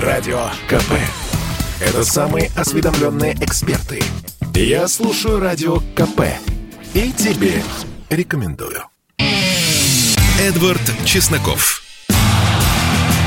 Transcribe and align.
Радио 0.00 0.50
КП. 0.68 0.92
Это 1.80 2.04
самые 2.04 2.50
осведомленные 2.54 3.32
эксперты. 3.40 4.02
Я 4.54 4.88
слушаю 4.88 5.40
Радио 5.40 5.78
КП. 5.94 6.20
И 6.92 7.12
тебе 7.12 7.62
рекомендую. 8.10 8.82
Эдвард 10.38 10.82
Чесноков. 11.06 11.82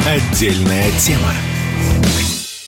Отдельная 0.05 0.92
тема. 1.00 1.34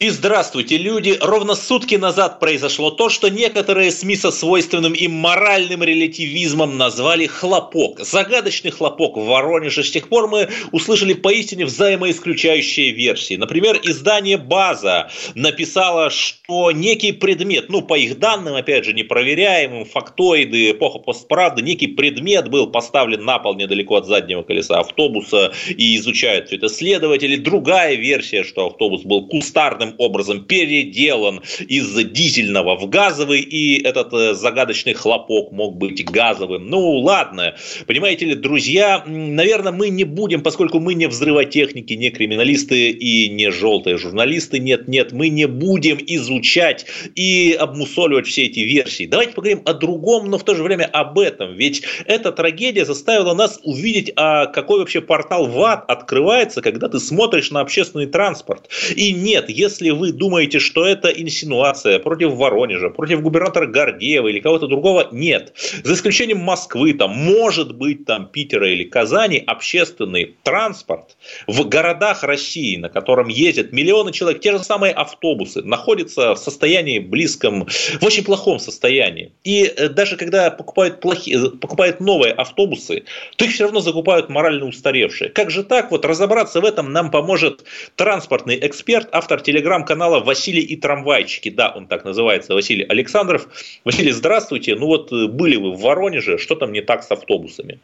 И 0.01 0.09
здравствуйте, 0.09 0.77
люди! 0.77 1.15
Ровно 1.21 1.53
сутки 1.53 1.93
назад 1.93 2.39
произошло 2.39 2.89
то, 2.89 3.07
что 3.09 3.29
некоторые 3.29 3.91
СМИ 3.91 4.15
со 4.15 4.31
свойственным 4.31 4.93
им 4.93 5.11
моральным 5.11 5.83
релятивизмом 5.83 6.75
назвали 6.75 7.27
«хлопок». 7.27 7.99
Загадочный 7.99 8.71
хлопок 8.71 9.17
в 9.17 9.25
Воронеже. 9.27 9.83
С 9.83 9.91
тех 9.91 10.09
пор 10.09 10.27
мы 10.27 10.49
услышали 10.71 11.13
поистине 11.13 11.65
взаимоисключающие 11.65 12.89
версии. 12.93 13.35
Например, 13.35 13.79
издание 13.83 14.37
«База» 14.37 15.11
написало, 15.35 16.09
что 16.09 16.71
некий 16.71 17.11
предмет, 17.11 17.69
ну, 17.69 17.83
по 17.83 17.95
их 17.95 18.17
данным, 18.17 18.55
опять 18.55 18.85
же, 18.85 18.93
непроверяемым, 18.93 19.85
фактоиды, 19.85 20.71
эпоха 20.71 20.97
постправды, 20.97 21.61
некий 21.61 21.85
предмет 21.85 22.49
был 22.49 22.65
поставлен 22.71 23.23
на 23.23 23.37
пол 23.37 23.53
недалеко 23.53 23.97
от 23.97 24.07
заднего 24.07 24.41
колеса 24.41 24.79
автобуса 24.79 25.53
и 25.69 25.95
изучают 25.97 26.47
все 26.47 26.55
это 26.55 26.69
следователи. 26.69 27.35
Другая 27.35 27.93
версия, 27.93 28.43
что 28.43 28.65
автобус 28.65 29.03
был 29.03 29.27
кустарным 29.27 29.90
образом 29.97 30.45
переделан 30.45 31.41
из 31.67 31.93
дизельного 32.05 32.75
в 32.75 32.89
газовый, 32.89 33.41
и 33.41 33.81
этот 33.81 34.13
э, 34.13 34.33
загадочный 34.33 34.93
хлопок 34.93 35.51
мог 35.51 35.77
быть 35.77 36.03
газовым. 36.05 36.67
Ну, 36.67 36.97
ладно. 36.97 37.55
Понимаете 37.87 38.25
ли, 38.25 38.35
друзья, 38.35 39.03
наверное, 39.05 39.71
мы 39.71 39.89
не 39.89 40.03
будем, 40.03 40.41
поскольку 40.41 40.79
мы 40.79 40.93
не 40.93 41.07
взрывотехники, 41.07 41.93
не 41.93 42.09
криминалисты 42.09 42.91
и 42.91 43.29
не 43.29 43.51
желтые 43.51 43.97
журналисты, 43.97 44.59
нет, 44.59 44.87
нет, 44.87 45.11
мы 45.11 45.29
не 45.29 45.47
будем 45.47 45.97
изучать 45.99 46.85
и 47.15 47.55
обмусоливать 47.59 48.27
все 48.27 48.45
эти 48.45 48.59
версии. 48.59 49.05
Давайте 49.05 49.33
поговорим 49.33 49.61
о 49.65 49.73
другом, 49.73 50.29
но 50.29 50.37
в 50.37 50.43
то 50.43 50.55
же 50.55 50.63
время 50.63 50.85
об 50.85 51.19
этом. 51.19 51.55
Ведь 51.55 51.83
эта 52.05 52.31
трагедия 52.31 52.85
заставила 52.85 53.33
нас 53.33 53.59
увидеть, 53.63 54.11
а 54.15 54.45
какой 54.47 54.79
вообще 54.79 55.01
портал 55.01 55.47
в 55.47 55.61
ад 55.61 55.85
открывается, 55.87 56.61
когда 56.61 56.87
ты 56.87 56.99
смотришь 56.99 57.51
на 57.51 57.61
общественный 57.61 58.07
транспорт. 58.07 58.69
И 58.95 59.11
нет, 59.13 59.49
если 59.49 59.80
если 59.81 59.89
вы 59.91 60.11
думаете, 60.11 60.59
что 60.59 60.85
это 60.85 61.09
инсинуация 61.09 61.97
против 61.99 62.33
Воронежа, 62.33 62.89
против 62.89 63.21
губернатора 63.21 63.65
Гордеева 63.65 64.27
или 64.27 64.39
кого-то 64.39 64.67
другого, 64.67 65.07
нет. 65.11 65.53
За 65.83 65.93
исключением 65.93 66.39
Москвы, 66.39 66.93
там, 66.93 67.11
может 67.11 67.75
быть, 67.75 68.05
там, 68.05 68.27
Питера 68.27 68.71
или 68.71 68.83
Казани, 68.83 69.43
общественный 69.45 70.35
транспорт 70.43 71.17
в 71.47 71.67
городах 71.67 72.23
России, 72.23 72.77
на 72.77 72.89
котором 72.89 73.27
ездят 73.27 73.71
миллионы 73.71 74.11
человек, 74.11 74.41
те 74.41 74.51
же 74.51 74.59
самые 74.59 74.93
автобусы, 74.93 75.63
находятся 75.63 76.35
в 76.35 76.37
состоянии 76.37 76.99
близком, 76.99 77.65
в 77.65 78.05
очень 78.05 78.23
плохом 78.23 78.59
состоянии. 78.59 79.31
И 79.43 79.63
э, 79.63 79.89
даже 79.89 80.15
когда 80.15 80.51
покупают, 80.51 81.01
плохие, 81.01 81.47
э, 81.47 81.49
покупают 81.49 81.99
новые 81.99 82.33
автобусы, 82.33 83.03
то 83.35 83.45
их 83.45 83.51
все 83.51 83.63
равно 83.63 83.79
закупают 83.79 84.29
морально 84.29 84.65
устаревшие. 84.65 85.31
Как 85.31 85.49
же 85.49 85.63
так? 85.63 85.89
Вот 85.89 86.05
разобраться 86.05 86.61
в 86.61 86.65
этом 86.65 86.93
нам 86.93 87.09
поможет 87.09 87.63
транспортный 87.95 88.59
эксперт, 88.61 89.09
автор 89.11 89.41
телеграмма 89.41 89.70
телеграм-канала 89.71 90.19
«Василий 90.19 90.61
и 90.61 90.75
трамвайчики». 90.75 91.49
Да, 91.49 91.71
он 91.75 91.87
так 91.87 92.03
называется, 92.03 92.53
Василий 92.53 92.83
Александров. 92.83 93.47
Василий, 93.85 94.11
здравствуйте. 94.11 94.75
Ну 94.75 94.87
вот 94.87 95.11
э, 95.11 95.27
были 95.27 95.55
вы 95.55 95.71
в 95.71 95.79
Воронеже, 95.79 96.37
что 96.37 96.55
там 96.55 96.73
не 96.73 96.81
так 96.81 97.03
с 97.03 97.11
автобусами? 97.11 97.79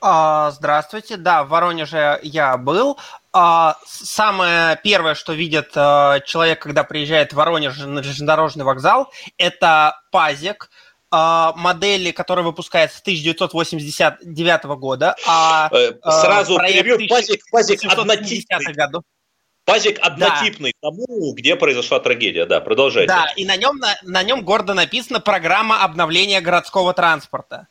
А, 0.00 0.50
здравствуйте, 0.52 1.16
да, 1.16 1.44
в 1.44 1.48
Воронеже 1.50 2.18
я 2.22 2.56
был. 2.56 2.98
А, 3.32 3.76
самое 3.86 4.78
первое, 4.82 5.14
что 5.14 5.34
видит 5.34 5.72
а, 5.76 6.20
человек, 6.20 6.62
когда 6.62 6.82
приезжает 6.82 7.32
в 7.32 7.36
Воронеж 7.36 7.78
на 7.78 8.02
железнодорожный 8.02 8.64
вокзал, 8.64 9.12
это 9.36 10.00
пазик, 10.10 10.70
модели, 11.14 12.10
которая 12.10 12.42
выпускается 12.42 12.96
с 12.96 13.02
1989 13.02 14.64
года. 14.78 15.14
А, 15.28 15.68
э, 15.70 15.92
Сразу 16.02 16.58
перебью, 16.58 17.06
пазик, 17.06 17.42
пазик 17.50 17.84
однотипный. 17.84 18.72
Году. 18.72 19.02
Пазик 19.64 19.98
однотипный 20.00 20.74
да. 20.82 20.90
тому, 20.90 21.32
где 21.34 21.54
произошла 21.54 22.00
трагедия. 22.00 22.46
Да, 22.46 22.60
продолжайте. 22.60 23.12
Да, 23.12 23.26
и 23.36 23.44
на 23.44 23.56
нем, 23.56 23.78
на, 23.78 23.96
на 24.02 24.22
нем 24.22 24.42
гордо 24.42 24.74
написано 24.74 25.20
«Программа 25.20 25.84
обновления 25.84 26.40
городского 26.40 26.92
транспорта». 26.94 27.68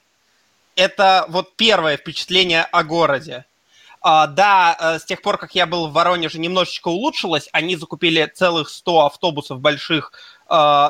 Это 0.75 1.25
вот 1.28 1.56
первое 1.57 1.97
впечатление 1.97 2.63
о 2.63 2.84
городе. 2.84 3.46
А, 4.02 4.25
да, 4.28 4.75
э, 4.79 5.00
с 5.00 5.06
тех 5.06 5.22
пор, 5.22 5.38
как 5.38 5.53
я 5.53 5.66
был 5.68 5.88
в 5.88 5.94
Воронеже, 5.94 6.40
немножечко 6.40 6.88
улучшилось. 6.88 7.50
Они 7.52 7.75
закупили 7.75 8.25
целых 8.34 8.69
100 8.69 9.06
автобусов 9.06 9.59
больших 9.59 10.13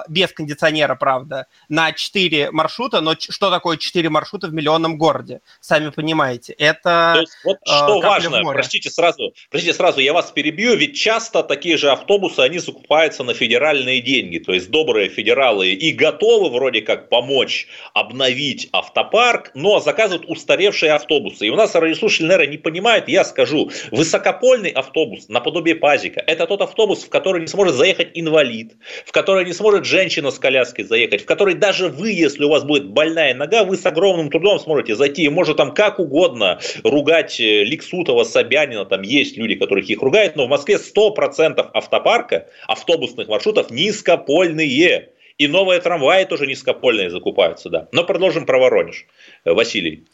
без 0.09 0.31
кондиционера, 0.31 0.95
правда, 0.95 1.47
на 1.69 1.91
4 1.91 2.51
маршрута, 2.51 3.01
но 3.01 3.16
что 3.17 3.49
такое 3.49 3.77
4 3.77 4.09
маршрута 4.09 4.47
в 4.47 4.53
миллионном 4.53 4.97
городе? 4.97 5.41
Сами 5.59 5.89
понимаете, 5.89 6.53
это 6.53 7.17
есть, 7.19 7.38
Вот 7.44 7.57
а, 7.67 7.77
что 7.77 8.00
важно, 8.00 8.41
простите 8.44 8.89
сразу, 8.89 9.33
простите 9.50 9.73
сразу, 9.73 10.00
я 10.00 10.13
вас 10.13 10.31
перебью, 10.31 10.75
ведь 10.75 10.95
часто 10.95 11.44
такие 11.44 11.77
же 11.77 11.91
автобусы, 11.91 12.39
они 12.39 12.59
закупаются 12.59 13.23
на 13.23 13.33
федеральные 13.33 14.01
деньги, 14.01 14.39
то 14.39 14.53
есть 14.53 14.69
добрые 14.69 15.09
федералы 15.09 15.69
и 15.69 15.91
готовы 15.91 16.50
вроде 16.50 16.81
как 16.81 17.09
помочь 17.09 17.67
обновить 17.94 18.69
автопарк, 18.71 19.51
но 19.53 19.79
заказывают 19.79 20.27
устаревшие 20.27 20.94
автобусы. 20.94 21.47
И 21.47 21.50
у 21.50 21.55
нас 21.55 21.75
радиослушатели, 21.75 22.25
наверное, 22.25 22.51
не 22.51 22.57
понимают, 22.57 23.07
я 23.07 23.23
скажу, 23.23 23.71
высокопольный 23.91 24.69
автобус 24.71 25.27
наподобие 25.29 25.75
пазика, 25.75 26.19
это 26.25 26.47
тот 26.47 26.61
автобус, 26.61 27.03
в 27.03 27.09
который 27.09 27.41
не 27.41 27.47
сможет 27.47 27.75
заехать 27.75 28.11
инвалид, 28.13 28.73
в 29.05 29.11
который 29.11 29.45
не 29.45 29.50
не 29.51 29.56
сможет 29.56 29.84
женщина 29.84 30.31
с 30.31 30.39
коляской 30.39 30.85
заехать, 30.85 31.23
в 31.23 31.25
которой 31.25 31.56
даже 31.56 31.89
вы, 31.89 32.12
если 32.12 32.45
у 32.45 32.50
вас 32.50 32.63
будет 32.63 32.88
больная 32.88 33.34
нога, 33.34 33.66
вы 33.66 33.75
с 33.75 33.85
огромным 33.85 34.29
трудом 34.29 34.59
сможете 34.59 34.95
зайти. 34.95 35.23
И 35.23 35.29
может 35.29 35.57
там 35.57 35.73
как 35.73 36.00
угодно 36.00 36.62
ругать 36.85 37.38
э, 37.41 37.66
Ликсутова, 37.66 38.23
Собянина, 38.23 38.85
там 38.85 39.01
есть 39.01 39.35
люди, 39.35 39.56
которых 39.56 39.89
их 39.89 40.01
ругают, 40.01 40.38
но 40.38 40.45
в 40.45 40.50
Москве 40.50 40.78
100% 40.78 41.69
автопарка, 41.73 42.47
автобусных 42.66 43.28
маршрутов 43.28 43.72
низкопольные. 43.72 45.09
И 45.38 45.47
новые 45.50 45.81
трамваи 45.81 46.23
тоже 46.23 46.47
низкопольные 46.47 47.09
закупаются, 47.09 47.69
да. 47.69 47.89
Но 47.91 48.06
продолжим 48.06 48.45
про 48.45 48.57
Воронеж. 48.57 49.06
Э, 49.44 49.51
Василий. 49.51 50.06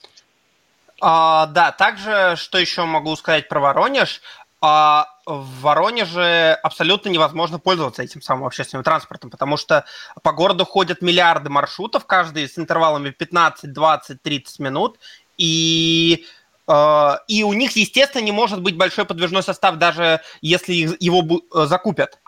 А, 0.99 1.45
да, 1.45 1.71
также, 1.71 2.33
что 2.37 2.57
еще 2.57 2.85
могу 2.85 3.15
сказать 3.15 3.47
про 3.47 3.59
Воронеж, 3.59 4.19
а 4.61 5.05
в 5.27 5.61
Воронеже 5.61 6.57
абсолютно 6.63 7.09
невозможно 7.09 7.59
пользоваться 7.59 8.01
этим 8.01 8.21
самым 8.21 8.45
общественным 8.45 8.83
транспортом, 8.83 9.29
потому 9.29 9.57
что 9.57 9.83
по 10.23 10.31
городу 10.31 10.63
ходят 10.63 11.01
миллиарды 11.01 11.49
маршрутов, 11.49 12.05
каждый 12.05 12.47
с 12.47 12.57
интервалами 12.57 13.09
15, 13.09 13.73
20, 13.73 14.21
30 14.21 14.59
минут, 14.59 14.97
и 15.37 16.25
э, 16.67 17.11
и 17.27 17.43
у 17.43 17.51
них, 17.51 17.75
естественно, 17.75 18.23
не 18.23 18.31
может 18.31 18.61
быть 18.61 18.77
большой 18.77 19.03
подвижной 19.03 19.43
состав, 19.43 19.75
даже 19.75 20.21
если 20.39 20.73
его 20.73 21.41
э, 21.53 21.65
закупят. 21.65 22.19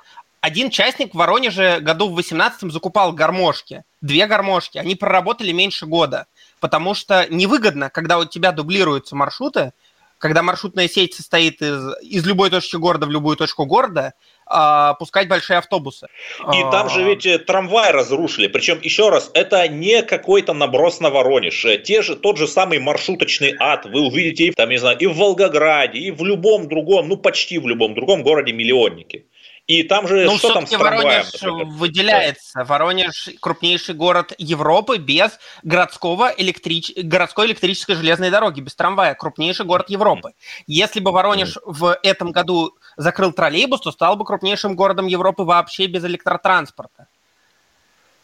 Один 0.42 0.70
частник 0.70 1.14
в 1.14 1.18
Воронеже 1.18 1.80
году 1.80 2.09
в 2.09 2.16
18 2.16 2.72
закупал 2.72 3.14
гармошки, 3.14 3.84
две 4.02 4.26
гармошки, 4.26 4.78
они 4.78 4.96
проработали 4.96 5.54
меньше 5.54 5.86
года, 5.86 6.28
потому 6.59 6.94
что 6.94 7.28
невыгодно, 7.30 7.90
когда 7.90 8.18
у 8.18 8.26
тебя 8.26 8.52
дублируются 8.52 9.16
маршруты, 9.16 9.72
когда 10.19 10.44
маршрутная 10.44 10.88
сеть 10.88 11.16
состоит 11.16 11.62
из, 11.62 11.81
из 12.03 12.25
любой 12.28 12.50
точки 12.50 12.75
города 12.75 13.07
в 13.07 13.12
любую 13.12 13.38
точку 13.38 13.66
города, 13.66 14.13
а, 14.46 14.96
пускать 14.96 15.28
большие 15.28 15.57
автобусы. 15.57 16.07
И 16.53 16.62
там 16.72 16.90
же 16.90 17.03
ведь 17.03 17.25
э, 17.25 17.40
трамвай 17.40 17.91
разрушили. 17.91 18.47
Причем, 18.47 18.79
еще 18.81 19.09
раз, 19.09 19.31
это 19.34 19.68
не 19.68 20.02
какой-то 20.03 20.53
наброс 20.53 21.00
на 21.00 21.09
Воронеж. 21.09 21.66
Э, 21.66 21.78
те 21.78 22.02
же, 22.02 22.16
тот 22.16 22.38
же 22.38 22.47
самый 22.47 22.79
маршруточный 22.79 23.56
ад 23.59 23.85
вы 23.85 24.02
увидите 24.02 24.46
и, 24.46 24.52
там, 24.52 24.69
не 24.69 24.78
знаю, 24.78 24.97
и 24.97 25.06
в 25.06 25.16
Волгограде, 25.16 26.00
и 26.00 26.12
в 26.12 26.24
любом 26.24 26.68
другом, 26.68 27.08
ну 27.08 27.18
почти 27.18 27.58
в 27.58 27.68
любом 27.68 27.94
другом 27.94 28.24
городе-миллионнике. 28.24 29.26
И 29.70 29.84
там 29.84 30.08
же 30.08 30.26
ну, 30.26 30.36
что 30.40 30.52
там 30.52 30.66
с 30.66 30.76
Воронеж 30.76 31.28
выделяется. 31.44 32.54
Да. 32.56 32.64
Воронеж 32.66 33.30
крупнейший 33.40 33.94
город 33.94 34.34
Европы 34.40 34.98
без 34.98 35.38
городского 35.62 36.34
электрич... 36.36 36.92
городской 36.96 37.46
электрической 37.46 37.94
железной 37.94 38.32
дороги, 38.32 38.62
без 38.62 38.74
трамвая. 38.74 39.14
Крупнейший 39.14 39.68
город 39.68 39.92
Европы. 39.92 40.34
Если 40.66 41.00
бы 41.00 41.12
Воронеж 41.12 41.60
в 41.64 41.96
этом 42.02 42.32
году 42.32 42.80
закрыл 42.98 43.32
троллейбус, 43.32 43.82
то 43.82 43.92
стал 43.92 44.16
бы 44.16 44.26
крупнейшим 44.26 44.76
городом 44.76 45.06
Европы 45.06 45.44
вообще 45.44 45.86
без 45.86 46.04
электротранспорта. 46.04 47.06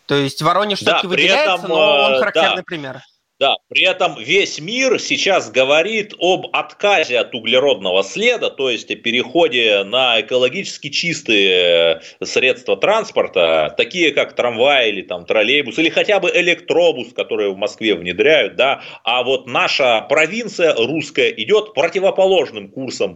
То 0.08 0.16
есть 0.16 0.42
Воронеж 0.42 0.80
да, 0.80 0.94
все-таки 0.94 1.08
выделяется, 1.08 1.58
этом, 1.58 1.70
но 1.70 2.06
он 2.06 2.14
э, 2.14 2.20
характерный 2.22 2.56
да. 2.56 2.64
пример. 2.64 3.02
Да, 3.38 3.58
при 3.68 3.82
этом 3.82 4.18
весь 4.18 4.60
мир 4.60 4.98
сейчас 4.98 5.52
говорит 5.52 6.14
об 6.22 6.48
отказе 6.54 7.20
от 7.20 7.36
углеродного 7.36 8.02
следа, 8.02 8.50
то 8.50 8.70
есть 8.70 8.90
о 8.92 8.96
переходе 8.96 9.84
на 9.84 10.22
экологически 10.22 10.90
чистые 10.90 12.02
средства 12.24 12.78
транспорта, 12.78 13.74
такие 13.76 14.14
как 14.14 14.38
трамвай 14.38 14.88
или 14.88 15.02
там 15.02 15.26
троллейбус, 15.26 15.78
или 15.78 15.90
хотя 15.90 16.22
бы 16.22 16.32
электробус, 16.34 17.12
которые 17.12 17.52
в 17.52 17.58
Москве 17.58 17.96
внедряют, 17.96 18.56
да, 18.56 18.82
а 19.04 19.22
вот 19.24 19.48
наша 19.48 20.00
провинция 20.08 20.74
русская 20.74 21.30
идет 21.32 21.74
противоположным 21.74 22.70
курсом 22.70 23.16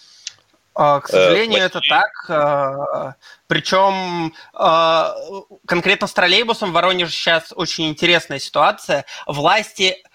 К 0.74 1.04
сожалению, 1.08 1.62
это 1.62 1.80
так. 1.88 3.16
Причем 3.48 4.34
конкретно 5.66 6.08
с 6.08 6.14
троллейбусом 6.14 6.72
в 6.72 6.74
Воронеже 6.74 7.12
сейчас 7.12 7.54
очень 7.56 7.88
интересная 7.88 8.40
ситуация. 8.40 9.06
Власти 9.26 9.96
Э, 10.04 10.09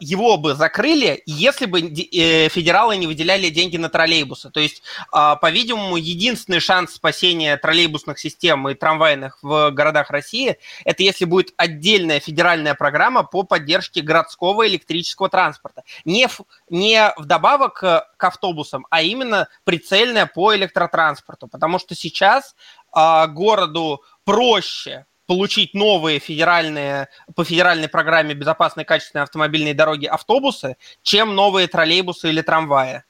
его 0.00 0.36
бы 0.36 0.54
закрыли, 0.54 1.22
если 1.24 1.64
бы 1.66 1.80
э, 1.80 2.48
федералы 2.48 2.96
не 2.96 3.06
выделяли 3.06 3.48
деньги 3.48 3.76
на 3.78 3.88
троллейбусы. 3.88 4.50
То 4.50 4.60
есть, 4.60 4.82
а, 5.10 5.36
по-видимому, 5.36 5.96
единственный 5.96 6.60
шанс 6.60 6.94
спасения 6.94 7.56
троллейбусных 7.56 8.18
систем 8.18 8.68
и 8.68 8.74
трамвайных 8.74 9.38
в 9.42 9.70
городах 9.70 10.10
России– 10.10 10.58
это 10.84 11.02
если 11.02 11.24
будет 11.24 11.54
отдельная 11.56 12.20
федеральная 12.20 12.74
программа 12.74 13.22
по 13.22 13.42
поддержке 13.42 14.02
городского 14.02 14.68
электрического 14.68 15.28
транспорта. 15.30 15.82
Не, 16.04 16.28
в, 16.28 16.42
не 16.68 17.12
вдобавок 17.16 17.74
к 17.74 18.06
автобусам, 18.18 18.86
а 18.90 19.02
именно 19.02 19.48
прицельная 19.64 20.26
по 20.26 20.54
электротранспорту. 20.54 21.48
Потому 21.48 21.78
что 21.78 21.94
сейчас 21.94 22.54
а, 22.92 23.26
городу 23.26 24.02
проще 24.24 25.06
получить 25.26 25.74
новые 25.74 26.18
федеральные, 26.18 27.08
по 27.34 27.44
федеральной 27.44 27.88
программе 27.88 28.34
безопасной 28.34 28.84
качественной 28.84 29.24
автомобильной 29.24 29.74
дороги 29.74 30.06
автобусы, 30.06 30.76
чем 31.02 31.34
новые 31.34 31.66
троллейбусы 31.66 32.28
или 32.28 32.42
трамваи. 32.42 33.02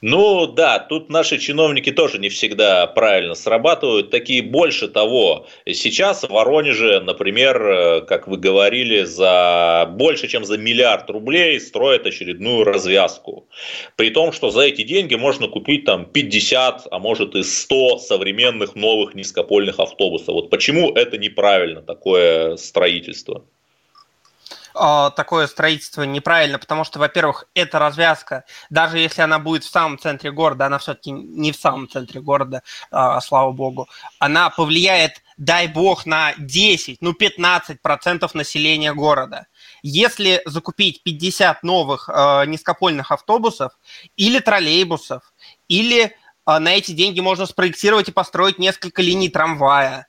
Ну 0.00 0.46
да, 0.46 0.78
тут 0.78 1.10
наши 1.10 1.38
чиновники 1.38 1.90
тоже 1.92 2.18
не 2.18 2.28
всегда 2.28 2.86
правильно 2.86 3.34
срабатывают. 3.34 4.10
Такие 4.10 4.42
больше 4.42 4.88
того, 4.88 5.46
сейчас 5.66 6.22
в 6.22 6.30
Воронеже, 6.30 7.00
например, 7.00 7.62
э, 7.62 8.00
как 8.02 8.28
вы 8.28 8.36
говорили, 8.36 9.04
за 9.04 9.88
больше 9.90 10.28
чем 10.28 10.44
за 10.44 10.58
миллиард 10.58 11.08
рублей 11.10 11.58
строят 11.60 12.06
очередную 12.06 12.64
развязку. 12.64 13.48
При 13.96 14.10
том, 14.10 14.32
что 14.32 14.50
за 14.50 14.62
эти 14.62 14.82
деньги 14.82 15.14
можно 15.14 15.48
купить 15.48 15.84
там 15.84 16.04
50, 16.06 16.88
а 16.90 16.98
может 16.98 17.34
и 17.34 17.42
100 17.42 17.98
современных 17.98 18.74
новых 18.74 19.14
низкопольных 19.14 19.80
автобусов. 19.80 20.28
Вот 20.28 20.50
почему 20.50 20.90
это 20.92 21.18
неправильно, 21.18 21.82
такое 21.82 22.56
строительство? 22.56 23.44
А, 24.78 25.10
такое 25.10 25.46
строительство 25.46 26.02
неправильно, 26.02 26.58
потому 26.58 26.84
что, 26.84 26.98
во-первых, 26.98 27.46
эта 27.54 27.78
развязка, 27.78 28.44
даже 28.68 28.98
если 28.98 29.22
она 29.22 29.38
будет 29.38 29.64
в 29.64 29.70
самом 29.70 29.98
центре 29.98 30.30
города, 30.30 30.66
она 30.66 30.78
все-таки 30.78 31.10
не 31.10 31.52
в 31.52 31.56
самом 31.56 31.88
центре 31.88 32.20
города, 32.20 32.62
а, 32.90 33.20
слава 33.20 33.52
богу, 33.52 33.88
она 34.18 34.50
повлияет, 34.50 35.22
дай 35.38 35.66
бог, 35.66 36.04
на 36.04 36.34
10, 36.36 36.98
ну 37.00 37.12
15% 37.12 38.30
населения 38.34 38.92
города. 38.92 39.46
Если 39.82 40.42
закупить 40.44 41.02
50 41.02 41.62
новых 41.62 42.08
э, 42.08 42.44
низкопольных 42.46 43.12
автобусов 43.12 43.72
или 44.16 44.38
троллейбусов, 44.40 45.22
или 45.68 46.04
э, 46.46 46.58
на 46.58 46.74
эти 46.74 46.92
деньги 46.92 47.20
можно 47.20 47.46
спроектировать 47.46 48.08
и 48.08 48.12
построить 48.12 48.58
несколько 48.58 49.02
линий 49.02 49.28
трамвая, 49.28 50.08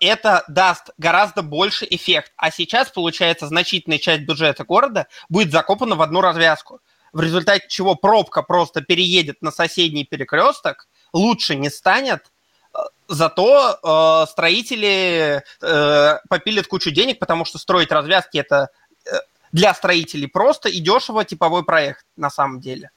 это 0.00 0.44
даст 0.48 0.90
гораздо 0.98 1.42
больше 1.42 1.86
эффект. 1.88 2.32
А 2.36 2.50
сейчас, 2.50 2.90
получается, 2.90 3.46
значительная 3.46 3.98
часть 3.98 4.22
бюджета 4.22 4.64
города 4.64 5.06
будет 5.28 5.50
закопана 5.50 5.96
в 5.96 6.02
одну 6.02 6.20
развязку, 6.20 6.80
в 7.12 7.20
результате 7.20 7.66
чего 7.68 7.94
пробка 7.94 8.42
просто 8.42 8.82
переедет 8.82 9.42
на 9.42 9.50
соседний 9.50 10.04
перекресток, 10.04 10.88
лучше 11.12 11.56
не 11.56 11.70
станет, 11.70 12.32
а, 12.72 12.84
зато 13.08 13.78
э, 13.82 14.30
строители 14.30 15.42
э, 15.60 16.18
попилят 16.28 16.66
кучу 16.66 16.90
денег, 16.90 17.18
потому 17.18 17.44
что 17.44 17.58
строить 17.58 17.90
развязки 17.90 18.38
это 18.38 18.68
э, 19.04 19.16
для 19.52 19.74
строителей 19.74 20.28
просто 20.28 20.68
и 20.68 20.78
дешево 20.78 21.24
типовой 21.24 21.64
проект 21.64 22.04
на 22.16 22.30
самом 22.30 22.60
деле. 22.60 22.90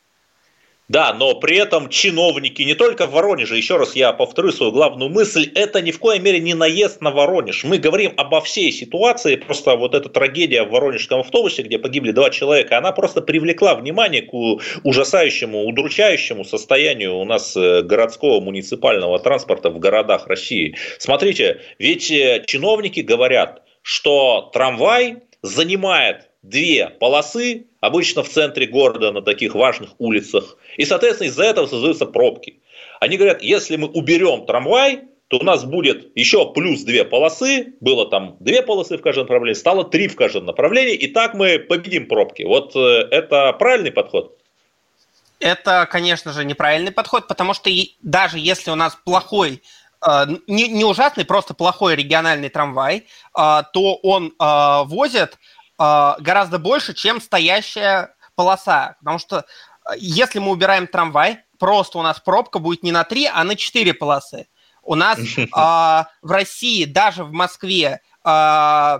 Да, 0.89 1.13
но 1.13 1.35
при 1.35 1.57
этом 1.57 1.87
чиновники 1.87 2.61
не 2.61 2.75
только 2.75 3.07
в 3.07 3.11
Воронеже, 3.11 3.55
еще 3.55 3.77
раз 3.77 3.95
я 3.95 4.11
повторю 4.11 4.51
свою 4.51 4.73
главную 4.73 5.09
мысль, 5.09 5.49
это 5.55 5.81
ни 5.81 5.91
в 5.91 5.99
коей 5.99 6.19
мере 6.19 6.39
не 6.41 6.55
наезд 6.55 6.99
на 6.99 7.11
Воронеж. 7.11 7.63
Мы 7.63 7.77
говорим 7.77 8.13
обо 8.17 8.41
всей 8.41 8.71
ситуации, 8.71 9.37
просто 9.37 9.77
вот 9.77 9.95
эта 9.95 10.09
трагедия 10.09 10.63
в 10.63 10.71
воронежском 10.71 11.21
автобусе, 11.21 11.63
где 11.63 11.79
погибли 11.79 12.11
два 12.11 12.29
человека, 12.29 12.77
она 12.77 12.91
просто 12.91 13.21
привлекла 13.21 13.75
внимание 13.75 14.23
к 14.23 14.33
ужасающему, 14.83 15.63
удручающему 15.63 16.43
состоянию 16.43 17.15
у 17.15 17.23
нас 17.23 17.55
э, 17.55 17.81
городского 17.83 18.41
муниципального 18.41 19.19
транспорта 19.19 19.69
в 19.69 19.79
городах 19.79 20.27
России. 20.27 20.75
Смотрите, 20.99 21.61
ведь 21.79 22.11
э, 22.11 22.43
чиновники 22.45 22.99
говорят, 22.99 23.63
что 23.83 24.49
трамвай 24.53 25.17
занимает 25.41 26.29
две 26.43 26.89
полосы, 26.89 27.65
обычно 27.79 28.21
в 28.21 28.29
центре 28.29 28.67
города 28.67 29.11
на 29.11 29.21
таких 29.21 29.55
важных 29.55 29.91
улицах, 29.97 30.57
и, 30.77 30.85
соответственно, 30.85 31.29
из-за 31.29 31.43
этого 31.45 31.65
создаются 31.65 32.05
пробки. 32.05 32.59
Они 32.99 33.17
говорят, 33.17 33.41
если 33.41 33.77
мы 33.77 33.87
уберем 33.87 34.45
трамвай, 34.45 35.01
то 35.29 35.39
у 35.39 35.43
нас 35.43 35.63
будет 35.63 36.15
еще 36.15 36.51
плюс 36.53 36.83
две 36.83 37.05
полосы, 37.05 37.73
было 37.79 38.07
там 38.09 38.37
две 38.39 38.61
полосы 38.61 38.97
в 38.97 39.01
каждом 39.01 39.23
направлении, 39.23 39.57
стало 39.57 39.83
три 39.83 40.07
в 40.07 40.15
каждом 40.15 40.45
направлении, 40.45 40.93
и 40.93 41.07
так 41.07 41.33
мы 41.33 41.57
победим 41.57 42.07
пробки. 42.07 42.43
Вот 42.43 42.75
э, 42.75 43.07
это 43.09 43.51
правильный 43.53 43.91
подход? 43.91 44.37
Это, 45.39 45.87
конечно 45.89 46.31
же, 46.33 46.45
неправильный 46.45 46.91
подход, 46.91 47.27
потому 47.27 47.53
что 47.53 47.69
даже 48.01 48.37
если 48.37 48.69
у 48.69 48.75
нас 48.75 48.95
плохой 49.03 49.63
э, 50.05 50.25
не, 50.47 50.67
не 50.67 50.85
ужасный, 50.85 51.25
просто 51.25 51.53
плохой 51.53 51.95
региональный 51.95 52.49
трамвай, 52.49 52.97
э, 52.97 53.61
то 53.73 53.95
он 54.03 54.33
возит 54.37 55.39
гораздо 56.19 56.59
больше, 56.59 56.93
чем 56.93 57.19
стоящая 57.19 58.15
полоса. 58.35 58.95
Потому 58.99 59.19
что 59.19 59.45
если 59.97 60.39
мы 60.39 60.51
убираем 60.51 60.87
трамвай, 60.87 61.39
просто 61.59 61.97
у 61.97 62.01
нас 62.01 62.19
пробка 62.19 62.59
будет 62.59 62.83
не 62.83 62.91
на 62.91 63.03
3, 63.03 63.29
а 63.33 63.43
на 63.43 63.55
4 63.55 63.93
полосы. 63.93 64.47
У 64.81 64.95
нас 64.95 65.17
э, 65.19 65.45
в 65.51 66.05
России, 66.31 66.85
даже 66.85 67.23
в 67.23 67.31
Москве, 67.31 68.01
э, 68.23 68.99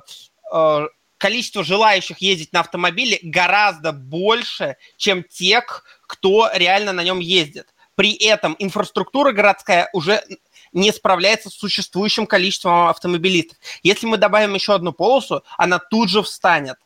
э, 0.54 0.88
количество 1.18 1.64
желающих 1.64 2.20
ездить 2.20 2.54
на 2.54 2.62
автомобиле 2.62 3.20
гораздо 3.22 3.92
больше, 3.92 4.78
чем 4.98 5.24
тех, 5.24 5.84
кто 6.08 6.50
реально 6.54 6.94
на 6.94 7.04
нем 7.04 7.20
ездит. 7.20 7.74
При 7.96 8.14
этом 8.14 8.56
инфраструктура 8.60 9.32
городская 9.32 9.90
уже 9.94 10.24
не 10.74 10.92
справляется 10.92 11.50
с 11.50 11.54
существующим 11.54 12.26
количеством 12.26 12.88
автомобилистов. 12.88 13.58
Если 13.84 14.06
мы 14.06 14.18
добавим 14.18 14.54
еще 14.54 14.74
одну 14.74 14.92
полосу, 14.92 15.44
она 15.58 15.80
тут 15.80 16.10
же 16.10 16.24
встанет. 16.24 16.78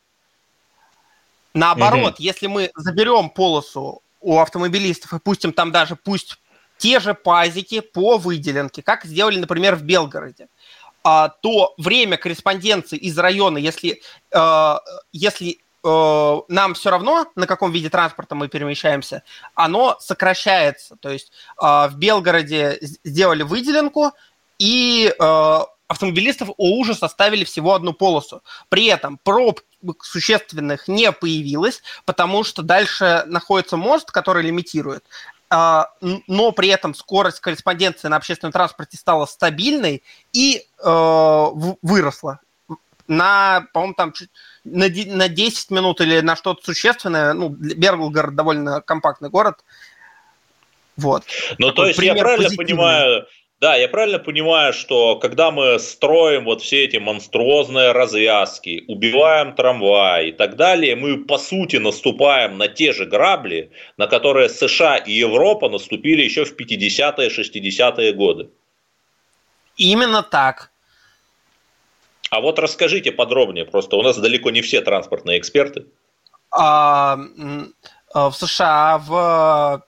Наоборот, 1.54 2.16
угу. 2.16 2.24
если 2.24 2.48
мы 2.48 2.72
заберем 2.76 3.30
полосу 3.30 4.02
у 4.20 4.40
автомобилистов 4.40 5.14
и 5.14 5.20
пустим 5.20 5.54
там 5.54 5.72
даже 5.72 5.96
пусть 5.96 6.38
те 6.78 7.00
же 7.00 7.14
пазики 7.14 7.80
по 7.80 8.18
выделенке, 8.18 8.84
как 8.84 9.06
сделали, 9.06 9.40
например, 9.40 9.76
в 9.76 9.82
Белгороде, 9.82 10.48
а, 11.04 11.30
то 11.30 11.74
время 11.78 12.18
корреспонденции 12.18 12.98
из 12.98 13.18
района, 13.18 13.58
если, 13.58 14.02
а, 14.34 14.82
если 15.12 15.60
а, 15.84 16.42
нам 16.48 16.74
все 16.74 16.90
равно, 16.90 17.28
на 17.36 17.48
каком 17.48 17.72
виде 17.72 17.90
транспорта 17.90 18.36
мы 18.36 18.48
перемещаемся, 18.48 19.24
оно 19.56 19.98
сокращается. 20.00 20.96
То 20.98 21.10
есть 21.10 21.32
в 21.58 21.94
Белгороде 21.96 22.78
сделали 22.82 23.44
выделенку, 23.44 24.12
и 24.60 25.14
автомобилистов 25.88 26.50
о 26.58 26.78
ужас 26.78 27.02
оставили 27.02 27.44
всего 27.44 27.74
одну 27.74 27.94
полосу. 27.94 28.44
При 28.70 28.86
этом 28.86 29.18
проб 29.24 29.62
существенных 30.02 30.88
не 30.88 31.12
появилось, 31.12 31.82
потому 32.06 32.44
что 32.44 32.62
дальше 32.62 33.24
находится 33.28 33.78
мост, 33.78 34.12
который 34.12 34.44
лимитирует. 34.44 35.06
А, 35.50 35.92
но 36.28 36.52
при 36.52 36.68
этом 36.68 36.94
скорость 36.94 37.40
корреспонденции 37.40 38.10
на 38.10 38.18
общественном 38.18 38.52
транспорте 38.52 38.98
стала 38.98 39.26
стабильной 39.26 40.04
и 40.34 40.58
э, 40.58 41.50
выросла 41.82 42.42
на, 43.08 43.66
по-моему, 43.74 43.94
там 43.94 44.12
чуть, 44.12 44.30
на, 44.72 44.88
на 44.90 45.30
10 45.30 45.72
минут 45.72 46.02
или 46.02 46.20
на 46.22 46.36
что-то 46.36 46.64
существенное. 46.64 47.34
Ну, 47.34 47.50
Белгород 47.50 48.36
довольно 48.36 48.82
компактный 48.82 49.30
город. 49.30 49.64
Вот. 50.96 51.24
Ну, 51.58 51.72
то 51.72 51.86
есть 51.86 52.00
я 52.00 52.16
правильно 52.16 52.46
позитивный. 52.46 52.66
понимаю, 52.66 53.28
да, 53.60 53.76
я 53.76 53.88
правильно 53.88 54.20
понимаю, 54.20 54.72
что 54.72 55.16
когда 55.16 55.50
мы 55.50 55.80
строим 55.80 56.46
вот 56.46 56.62
все 56.62 56.86
эти 56.86 56.98
монструозные 56.98 57.92
развязки, 57.92 58.84
убиваем 58.88 59.56
трамвай 59.56 60.30
и 60.30 60.32
так 60.32 60.56
далее, 60.56 60.96
мы 60.96 61.26
по 61.26 61.40
сути 61.40 61.78
наступаем 61.78 62.58
на 62.58 62.68
те 62.68 62.94
же 62.94 63.06
грабли, 63.06 63.72
на 63.98 64.06
которые 64.06 64.50
США 64.50 64.98
и 64.98 65.12
Европа 65.12 65.70
наступили 65.70 66.22
еще 66.22 66.46
в 66.46 66.56
50-е, 66.56 67.30
60-е 67.30 68.14
годы. 68.14 68.50
Именно 69.78 70.22
так. 70.22 70.72
А 72.30 72.42
вот 72.42 72.60
расскажите 72.60 73.12
подробнее, 73.12 73.66
просто 73.66 73.96
у 73.96 74.02
нас 74.02 74.18
далеко 74.18 74.50
не 74.50 74.62
все 74.62 74.82
транспортные 74.82 75.40
эксперты. 75.40 75.86
А, 76.52 77.18
в 78.14 78.34
США 78.34 78.98
в 79.00 79.84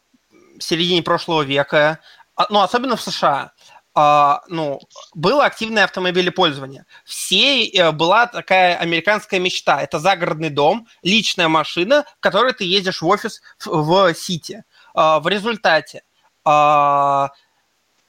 середине 0.60 1.04
прошлого 1.04 1.42
века, 1.42 2.00
а, 2.36 2.48
ну 2.50 2.62
особенно 2.62 2.96
в 2.96 3.02
США, 3.02 3.52
а, 3.96 4.44
ну, 4.48 4.80
было 5.14 5.46
активное 5.46 5.84
автомобилепользование. 5.84 6.86
Все 7.04 7.68
э, 7.68 7.92
была 7.92 8.28
такая 8.28 8.78
американская 8.78 9.40
мечта. 9.40 9.82
Это 9.82 10.00
загородный 10.00 10.50
дом, 10.50 10.88
личная 11.02 11.48
машина, 11.48 12.06
в 12.18 12.20
которой 12.22 12.54
ты 12.54 12.64
ездишь 12.64 13.02
в 13.02 13.08
офис 13.08 13.42
в, 13.60 13.84
в 13.84 14.14
Сити. 14.14 14.64
А, 14.94 15.20
в 15.20 15.28
результате 15.28 16.04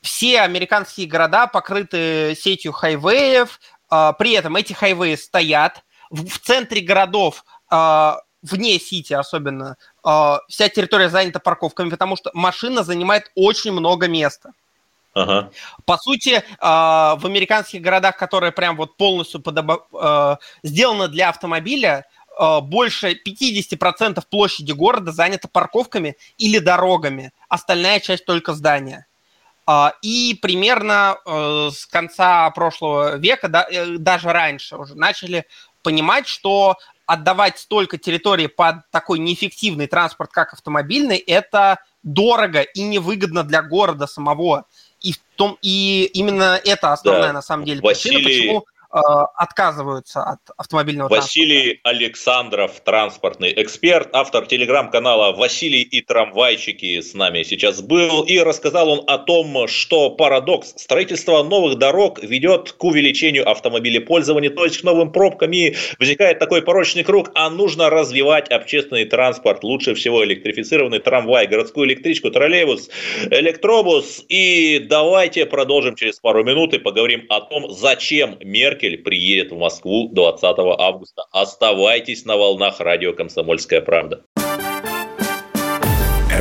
все 0.03 0.41
американские 0.41 1.07
города 1.07 1.47
покрыты 1.47 2.35
сетью 2.39 2.73
хайвеев, 2.73 3.61
при 3.91 4.33
этом 4.33 4.57
эти 4.57 4.73
хайвеи 4.73 5.17
стоят. 5.17 5.85
В, 6.11 6.39
центре 6.39 6.81
городов 6.81 7.45
а, 7.71 8.21
вне 8.43 8.79
Сити 8.79 9.13
особенно, 9.13 9.77
а, 10.03 10.41
вся 10.49 10.69
территория 10.69 11.09
занята 11.09 11.39
парковками, 11.39 11.91
потому 11.91 12.17
что 12.17 12.31
машина 12.35 12.83
занимает 12.83 13.31
очень 13.35 13.73
много 13.73 14.09
места. 14.09 14.53
Ага. 15.13 15.51
По 15.87 15.97
сути, 15.99 16.43
а, 16.61 17.17
в 17.17 17.27
американских 17.27 17.83
городах, 17.83 18.17
которые 18.17 18.53
прям 18.53 18.77
вот 18.77 18.97
полностью 18.97 19.43
а, 19.95 20.39
сделаны 20.63 21.09
для 21.09 21.29
автомобиля, 21.29 22.07
больше 22.63 23.21
50% 23.23 24.23
площади 24.31 24.73
города 24.73 25.13
занято 25.13 25.47
парковками 25.47 26.17
или 26.39 26.59
дорогами, 26.59 27.33
остальная 27.51 28.01
часть 28.01 28.25
только 28.25 28.55
здания. 28.55 29.07
И 30.03 30.39
примерно 30.41 31.19
э, 31.25 31.71
с 31.73 31.87
конца 31.87 32.50
прошлого 32.50 33.17
века, 33.17 33.47
э, 33.71 33.99
даже 33.99 34.33
раньше 34.33 34.77
уже 34.77 34.95
начали 34.95 35.47
понимать, 35.83 36.27
что 36.27 36.77
отдавать 37.07 37.59
столько 37.59 37.99
территории 37.99 38.47
под 38.47 38.89
такой 38.91 39.19
неэффективный 39.19 39.87
транспорт, 39.87 40.31
как 40.33 40.55
автомобильный, 40.55 41.19
это 41.19 41.79
дорого 42.03 42.62
и 42.62 42.83
невыгодно 42.83 43.43
для 43.45 43.62
города 43.62 44.07
самого. 44.07 44.65
И, 45.00 45.12
в 45.12 45.19
том, 45.37 45.59
и 45.62 46.11
именно 46.15 46.61
это 46.65 46.93
основная, 46.93 47.29
да. 47.29 47.33
на 47.35 47.43
самом 47.43 47.65
деле, 47.65 47.81
причина, 47.81 48.19
Василий... 48.19 48.25
почему 48.25 48.65
Э, 48.67 48.70
отказываются 48.91 50.23
от 50.23 50.41
автомобильного 50.57 51.09
Василий 51.09 51.75
транспорта. 51.75 51.91
Александров, 51.91 52.81
транспортный 52.81 53.53
эксперт, 53.57 54.09
автор 54.13 54.47
телеграм-канала 54.47 55.33
«Василий 55.33 55.83
и 55.83 56.01
трамвайчики» 56.01 57.01
с 57.01 57.15
нами 57.15 57.43
сейчас 57.45 57.81
был. 57.81 58.23
И 58.23 58.39
рассказал 58.39 58.91
он 58.91 59.05
о 59.07 59.19
том, 59.19 59.69
что 59.69 60.11
парадокс. 60.11 60.75
Строительство 60.77 61.43
новых 61.43 61.79
дорог 61.79 62.23
ведет 62.23 62.73
к 62.73 62.83
увеличению 62.83 63.49
автомобилепользования, 63.49 64.51
то 64.51 64.65
есть 64.65 64.81
к 64.81 64.85
новым 64.85 65.13
пробкам. 65.13 65.53
И 65.53 65.77
возникает 65.99 66.39
такой 66.39 66.63
порочный 66.63 67.05
круг, 67.05 67.31
а 67.35 67.49
нужно 67.49 67.91
развивать 67.91 68.51
общественный 68.51 69.05
транспорт. 69.05 69.63
Лучше 69.63 69.95
всего 69.95 70.25
электрифицированный 70.25 70.99
трамвай, 70.99 71.47
городскую 71.47 71.87
электричку, 71.87 72.31
троллейбус, 72.31 72.91
электробус. 73.31 74.25
И 74.29 74.85
давайте 74.89 75.47
продолжим 75.47 75.95
через 75.95 76.19
пару 76.19 76.43
минут 76.43 76.75
и 76.75 76.79
поговорим 76.79 77.27
о 77.29 77.41
том, 77.41 77.71
зачем 77.71 78.37
Меркель 78.41 78.80
Меркель 78.81 78.99
приедет 78.99 79.53
в 79.53 79.59
Москву 79.59 80.09
20 80.13 80.43
августа. 80.79 81.25
Оставайтесь 81.33 82.25
на 82.25 82.37
волнах 82.37 82.81
радио 82.81 83.13
«Комсомольская 83.13 83.81
правда». 83.81 84.23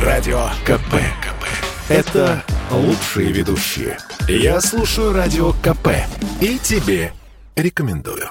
Радио 0.00 0.46
КП. 0.64 0.94
КП. 1.20 1.44
Это 1.88 2.42
лучшие 2.70 3.32
ведущие. 3.32 3.98
Я 4.28 4.60
слушаю 4.60 5.12
Радио 5.12 5.52
КП 5.52 5.88
и 6.40 6.58
тебе 6.58 7.12
рекомендую. 7.56 8.30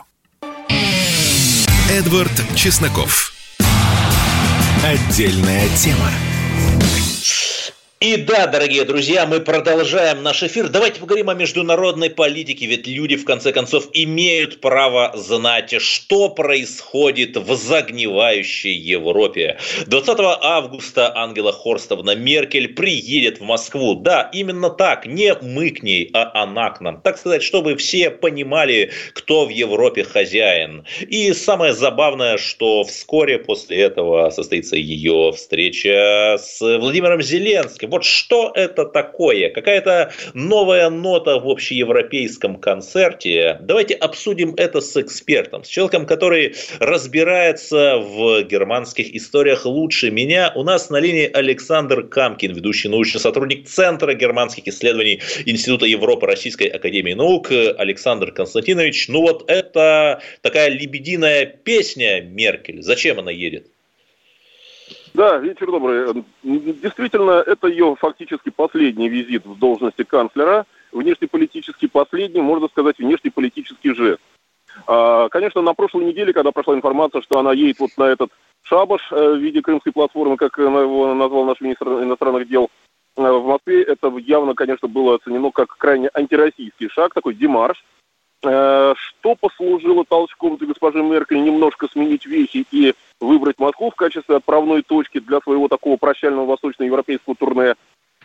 Эдвард 1.92 2.32
Чесноков. 2.56 3.34
Отдельная 4.84 5.68
тема. 5.75 6.10
И 8.01 8.15
да, 8.15 8.48
дорогие 8.48 8.86
друзья, 8.86 9.25
мы 9.25 9.41
продолжаем 9.41 10.24
наш 10.24 10.41
эфир. 10.41 10.70
Давайте 10.70 11.01
поговорим 11.01 11.29
о 11.29 11.34
международной 11.34 12.10
политике, 12.10 12.65
ведь 12.65 12.88
люди, 12.88 13.18
в 13.18 13.25
конце 13.25 13.51
концов, 13.51 13.89
имеют 13.91 14.62
право 14.62 15.12
знать, 15.18 15.82
что 15.82 16.29
происходит 16.29 17.36
в 17.36 17.53
загнивающей 17.58 18.72
Европе. 18.72 19.58
20 19.88 20.18
августа 20.18 21.13
Ангела 21.13 21.51
Хорстовна 21.51 22.15
Меркель 22.15 22.70
приедет 22.70 23.41
в 23.41 23.44
Москву. 23.44 23.96
Да, 23.96 24.29
именно 24.32 24.70
так, 24.70 25.06
не 25.06 25.34
мы 25.41 25.72
к 25.72 25.84
ней, 25.84 26.10
а 26.13 26.44
она 26.44 26.70
к 26.70 26.79
нам. 26.79 27.01
Так 27.01 27.18
сказать, 27.18 27.44
чтобы 27.44 27.75
все 27.75 28.12
понимали, 28.12 28.91
кто 29.12 29.46
в 29.46 29.50
Европе 29.50 30.06
хозяин. 30.06 30.86
И 31.01 31.34
самое 31.34 31.74
забавное, 31.74 32.38
что 32.38 32.86
вскоре 32.86 33.39
после 33.39 33.82
этого 33.82 34.29
состоится 34.29 34.77
ее 34.77 35.34
встреча 35.36 36.38
с 36.39 36.62
Владимиром 36.62 37.22
Зеленским 37.22 37.88
вот 37.89 38.03
что 38.03 38.51
это 38.55 38.86
такое? 38.86 39.50
Какая-то 39.50 40.12
новая 40.34 40.89
нота 40.89 41.39
в 41.39 41.50
общеевропейском 41.50 42.55
концерте. 42.58 43.58
Давайте 43.62 43.96
обсудим 43.96 44.53
это 44.55 44.81
с 44.81 44.96
экспертом, 44.98 45.63
с 45.63 45.67
человеком, 45.67 46.05
который 46.05 46.55
разбирается 46.79 47.98
в 47.98 48.43
германских 48.43 49.13
историях 49.15 49.65
лучше 49.65 50.12
меня. 50.12 50.51
У 50.55 50.63
нас 50.63 50.89
на 50.89 51.00
линии 51.00 51.29
Александр 51.31 52.03
Камкин, 52.03 52.53
ведущий 52.53 52.89
научный 52.89 53.19
сотрудник 53.19 53.67
Центра 53.67 54.13
германских 54.13 54.67
исследований 54.67 55.22
Института 55.46 55.86
Европы 55.86 56.25
Российской 56.25 56.67
Академии 56.67 57.13
Наук. 57.13 57.51
Александр 57.51 58.31
Константинович, 58.31 59.08
ну 59.10 59.22
вот 59.22 59.50
это 59.50 60.22
такая 60.41 60.69
лебединая 60.69 61.46
песня 61.46 62.22
Меркель. 62.22 62.81
Зачем 62.81 63.19
она 63.19 63.31
едет? 63.31 63.67
Да, 65.13 65.38
вечер 65.38 65.68
добрый. 65.68 66.24
Действительно, 66.44 67.44
это 67.46 67.68
ее 67.68 67.96
фактически 68.00 68.50
последний 68.50 69.10
визит 69.10 69.46
в 69.46 69.58
должности 69.58 70.04
канцлера. 70.04 70.66
Внешнеполитический 70.92 71.89
последний, 71.89 72.42
можно 72.42 72.68
сказать, 72.68 72.98
внешнеполитический 72.98 73.94
жест. 73.94 74.22
А, 74.88 75.30
конечно, 75.30 75.62
на 75.62 75.74
прошлой 75.74 76.06
неделе, 76.06 76.34
когда 76.34 76.51
прошла 76.51 76.75
информация, 76.75 77.22
что 77.22 77.39
она 77.39 77.54
едет 77.54 77.80
вот 77.80 77.92
на 77.98 78.04
этот 78.04 78.32
шабаш 78.63 79.12
э, 79.12 79.34
в 79.34 79.38
виде 79.38 79.62
крымской 79.62 79.92
платформы, 79.92 80.38
как 80.38 80.58
его 80.58 81.13
назвал 81.13 81.46
наш 81.46 81.60
министр 81.62 81.88
иностранных 82.04 82.48
дел 82.48 82.70
э, 83.18 83.22
в 83.22 83.46
Москве, 83.46 83.84
это 83.84 84.16
явно, 84.18 84.54
конечно, 84.54 84.88
было 84.88 85.16
оценено 85.16 85.51
как 85.51 85.75
крайне 85.78 86.10
антироссийский 86.13 86.89
шаг, 86.89 87.13
такой 87.13 87.34
демарш. 87.34 87.84
Э, 88.41 88.93
что 88.96 89.36
послужило 89.36 90.05
толчком 90.05 90.55
для 90.55 90.67
госпожи 90.67 91.03
Меркель 91.03 91.43
немножко 91.43 91.89
сменить 91.91 92.25
вехи 92.25 92.65
и 92.72 92.93
выбрать 93.19 93.60
Москву 93.60 93.91
в 93.91 93.96
качестве 93.96 94.38
отправной 94.38 94.81
точки 94.81 95.19
для 95.19 95.41
своего 95.41 95.67
такого 95.67 95.98
прощального 95.98 96.46
восточноевропейского 96.46 97.36
турне, 97.36 97.75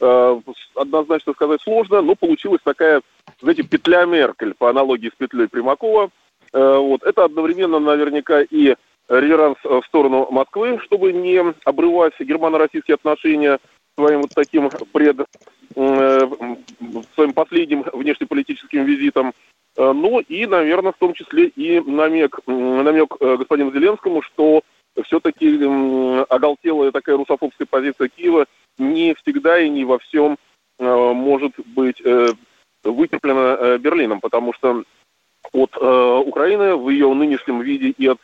э, 0.00 0.40
однозначно 0.76 1.32
сказать 1.32 1.60
сложно, 1.62 2.00
но 2.00 2.14
получилась 2.14 2.60
такая, 2.62 3.02
знаете, 3.40 3.64
петля 3.64 4.04
Меркель, 4.04 4.54
по 4.54 4.70
аналогии 4.70 5.08
с 5.08 5.16
петлей 5.16 5.48
Примакова. 5.48 6.10
Э, 6.52 6.76
вот. 6.76 7.02
Это 7.02 7.24
одновременно 7.24 7.80
наверняка 7.80 8.40
и 8.42 8.76
реверанс 9.08 9.58
в 9.64 9.82
сторону 9.82 10.28
Москвы, 10.30 10.78
чтобы 10.84 11.12
не 11.12 11.42
обрывать 11.64 12.14
германо-российские 12.20 12.94
отношения 12.94 13.58
своим 13.98 14.22
вот 14.22 14.30
таким 14.34 14.70
пред, 14.92 15.26
своим 15.74 17.32
последним 17.34 17.84
внешнеполитическим 17.92 18.84
визитом. 18.84 19.34
Ну 19.76 20.20
и, 20.20 20.46
наверное, 20.46 20.92
в 20.92 20.98
том 20.98 21.14
числе 21.14 21.46
и 21.48 21.80
намек, 21.80 22.38
намек 22.46 23.16
господину 23.18 23.72
Зеленскому, 23.72 24.22
что 24.22 24.62
все-таки 25.02 25.58
оголтелая 26.28 26.92
такая 26.92 27.16
русофобская 27.16 27.66
позиция 27.68 28.08
Киева 28.08 28.46
не 28.78 29.14
всегда 29.14 29.58
и 29.58 29.68
не 29.68 29.84
во 29.84 29.98
всем 29.98 30.38
э, 30.78 31.12
может 31.12 31.52
быть 31.66 32.00
э, 32.04 32.28
вытерплена 32.82 33.56
э, 33.58 33.78
Берлином, 33.78 34.20
потому 34.20 34.52
что 34.52 34.84
от 35.52 35.76
Украины 35.76 36.74
в 36.74 36.88
ее 36.88 37.12
нынешнем 37.12 37.60
виде 37.60 37.90
и 37.90 38.06
от 38.06 38.18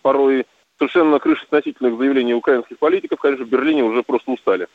порой 0.00 0.46
совершенно 0.78 1.18
крышесносительных 1.18 1.98
заявлений 1.98 2.32
украинских 2.32 2.78
политиков, 2.78 3.20
конечно, 3.20 3.44
в 3.44 3.48
Берлине 3.48 3.84
уже 3.84 4.02
просто 4.02 4.30
устали. 4.30 4.68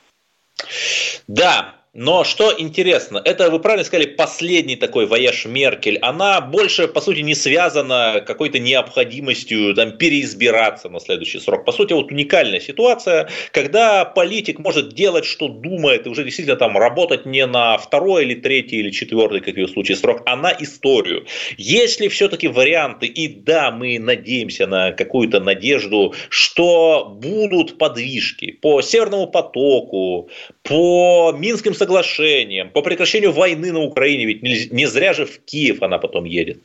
Да, 1.28 1.76
но 1.98 2.24
что 2.24 2.54
интересно, 2.56 3.20
это, 3.26 3.50
вы 3.50 3.60
правильно 3.60 3.84
сказали, 3.84 4.06
последний 4.06 4.76
такой 4.76 5.08
вояж 5.08 5.48
Меркель. 5.48 5.98
Она 5.98 6.42
больше, 6.42 6.88
по 6.88 7.02
сути, 7.02 7.22
не 7.22 7.34
связана 7.34 8.24
какой-то 8.24 8.60
необходимостью 8.60 9.74
там, 9.74 9.94
переизбираться 9.94 10.90
на 10.90 11.00
следующий 11.00 11.40
срок. 11.40 11.66
По 11.66 11.72
сути, 11.72 11.94
вот 11.94 12.12
уникальная 12.12 12.60
ситуация, 12.60 13.30
когда 13.52 14.06
политик 14.06 14.60
может 14.60 14.94
делать, 14.94 15.26
что 15.26 15.48
думает, 15.48 16.06
и 16.06 16.10
уже 16.10 16.24
действительно 16.24 16.56
там 16.56 16.78
работать 16.78 17.26
не 17.26 17.48
на 17.48 17.80
второй 17.80 18.26
или 18.26 18.36
третий 18.36 18.76
или 18.76 18.92
четвертый, 18.92 19.40
как 19.40 19.56
в 19.56 19.58
ее 19.58 19.68
случае, 19.68 19.98
срок, 19.98 20.22
а 20.28 20.36
на 20.36 20.56
историю. 20.60 21.26
Есть 21.58 22.00
ли 22.00 22.10
все-таки 22.10 22.48
варианты, 22.48 23.08
и 23.08 23.28
да, 23.28 23.72
мы 23.72 23.98
надеемся 23.98 24.68
на 24.68 24.92
какую-то 24.92 25.40
надежду, 25.40 26.14
что 26.30 27.06
будут 27.06 27.80
подвижки 27.80 28.52
по 28.52 28.84
Северному 28.84 29.26
потоку, 29.26 30.30
по 30.62 31.34
Минским 31.36 31.74
соглашениям, 31.74 31.87
соглашениям, 31.88 32.70
по 32.70 32.82
прекращению 32.82 33.32
войны 33.32 33.72
на 33.72 33.80
Украине, 33.80 34.26
ведь 34.26 34.44
не 34.44 34.86
зря 34.86 35.14
же 35.14 35.26
в 35.26 35.40
Киев 35.46 35.82
она 35.82 35.98
потом 35.98 36.26
едет. 36.26 36.60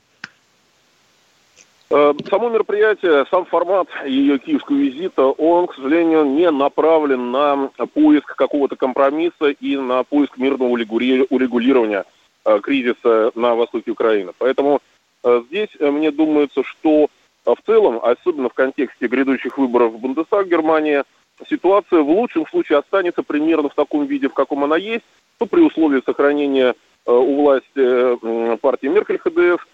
Э, 1.91 2.14
само 2.29 2.49
мероприятие, 2.49 3.25
сам 3.31 3.45
формат 3.45 3.87
ее 4.07 4.38
киевского 4.38 4.76
визита, 4.76 5.23
он, 5.23 5.67
к 5.67 5.75
сожалению, 5.75 6.25
не 6.25 6.50
направлен 6.50 7.31
на 7.31 7.71
поиск 7.95 8.35
какого-то 8.35 8.76
компромисса 8.76 9.50
и 9.50 9.76
на 9.76 10.02
поиск 10.02 10.38
мирного 10.38 10.71
урегулирования 10.71 12.05
кризиса 12.62 13.31
на 13.37 13.55
востоке 13.55 13.93
Украины. 13.93 14.33
Поэтому 14.38 14.81
здесь 15.23 15.69
мне 15.79 16.11
думается, 16.11 16.64
что 16.64 17.09
в 17.45 17.57
целом, 17.67 18.00
особенно 18.02 18.49
в 18.49 18.55
контексте 18.55 19.07
грядущих 19.07 19.59
выборов 19.59 19.93
в 19.93 19.99
Бундестаг 19.99 20.49
Германии, 20.49 21.05
ситуация 21.49 22.03
в 22.03 22.11
лучшем 22.11 22.47
случае 22.47 22.79
останется 22.79 23.23
примерно 23.23 23.69
в 23.69 23.75
таком 23.75 24.07
виде, 24.07 24.29
в 24.29 24.35
каком 24.35 24.65
она 24.65 24.77
есть, 24.77 25.05
ну, 25.41 25.47
при 25.47 25.61
условии 25.61 26.03
сохранения 26.05 26.75
у 27.05 27.43
власти 27.43 28.57
партии 28.59 28.87
Меркель 28.87 29.19
ХДС 29.19 29.65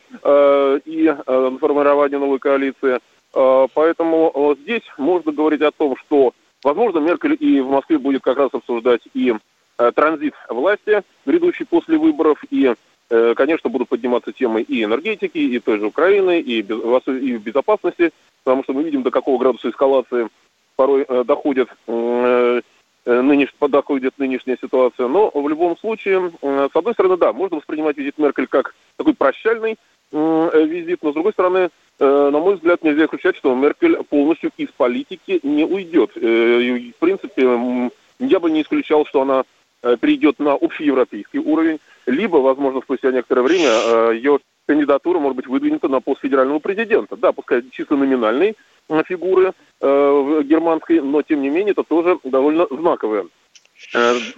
и 0.87 1.15
формирования 1.61 2.19
новой 2.19 2.38
коалиции. 2.38 3.00
Поэтому 3.33 4.57
здесь 4.62 4.83
можно 4.97 5.31
говорить 5.33 5.61
о 5.61 5.71
том, 5.71 5.95
что 5.99 6.33
Возможно, 6.65 6.99
Меркель 6.99 7.37
и 7.38 7.61
в 7.61 7.69
Москве 7.69 7.99
будет 7.99 8.23
как 8.23 8.38
раз 8.38 8.50
обсуждать 8.53 9.03
и 9.15 9.33
э, 9.79 9.93
транзит 9.95 10.35
власти, 10.49 11.03
грядущий 11.25 11.65
после 11.65 11.99
выборов, 11.99 12.43
и, 12.50 12.75
э, 13.11 13.35
конечно, 13.37 13.71
будут 13.71 13.88
подниматься 13.88 14.33
темы 14.33 14.62
и 14.62 14.83
энергетики, 14.83 15.38
и 15.38 15.59
той 15.61 15.79
же 15.79 15.87
Украины, 15.87 16.41
и, 16.41 16.59
и 16.61 17.37
безопасности, 17.37 18.11
потому 18.43 18.65
что 18.65 18.73
мы 18.73 18.83
видим, 18.83 19.03
до 19.03 19.11
какого 19.11 19.38
градуса 19.38 19.71
эскалации 19.71 20.29
порой 20.78 21.04
э, 21.08 21.25
доходит, 21.25 21.68
э, 21.88 22.61
э 23.04 23.20
нынеш, 23.20 23.52
доходит 23.61 24.14
нынешняя 24.18 24.56
ситуация. 24.61 25.08
Но 25.08 25.30
в 25.35 25.49
любом 25.49 25.76
случае, 25.76 26.30
с 26.40 26.76
одной 26.76 26.94
стороны, 26.94 27.16
да, 27.16 27.32
можно 27.32 27.56
воспринимать 27.56 27.97
визит 27.97 28.16
Меркель 28.16 28.47
как 28.47 28.75
такой 28.97 29.14
прощальный 29.14 29.76
визит, 30.12 31.02
но 31.02 31.11
с 31.11 31.14
другой 31.14 31.32
стороны, 31.32 31.68
на 31.99 32.30
мой 32.30 32.54
взгляд, 32.54 32.82
нельзя 32.82 33.04
исключать, 33.04 33.37
что 33.37 33.54
Меркель 33.54 33.97
полностью 34.04 34.50
из 34.56 34.68
политики 34.68 35.40
не 35.42 35.64
уйдет. 35.64 36.12
Э, 36.16 36.61
в 36.97 36.99
принципе, 36.99 37.90
я 38.20 38.40
бы 38.40 38.50
не 38.50 38.62
исключал, 38.62 39.04
что 39.04 39.23
она 39.23 39.44
перейдет 40.00 40.38
на 40.38 40.52
общеевропейский 40.54 41.40
уровень, 41.40 41.78
либо, 42.06 42.37
возможно, 42.37 42.80
спустя 42.80 43.11
некоторое 43.11 43.42
время 43.42 44.12
ее 44.12 44.38
кандидатура 44.68 45.18
может 45.18 45.37
быть 45.37 45.46
выдвинута 45.46 45.88
на 45.88 46.00
пост 46.00 46.20
федерального 46.20 46.60
президента. 46.60 47.16
Да, 47.16 47.32
пускай 47.32 47.64
чисто 47.72 47.96
номинальной 47.96 48.54
фигуры 49.06 49.52
германской, 49.82 51.00
но 51.00 51.20
тем 51.22 51.42
не 51.42 51.50
менее 51.50 51.72
это 51.72 51.82
тоже 51.82 52.18
довольно 52.25 52.66
знаковая 52.70 53.25
Э, 53.25 53.48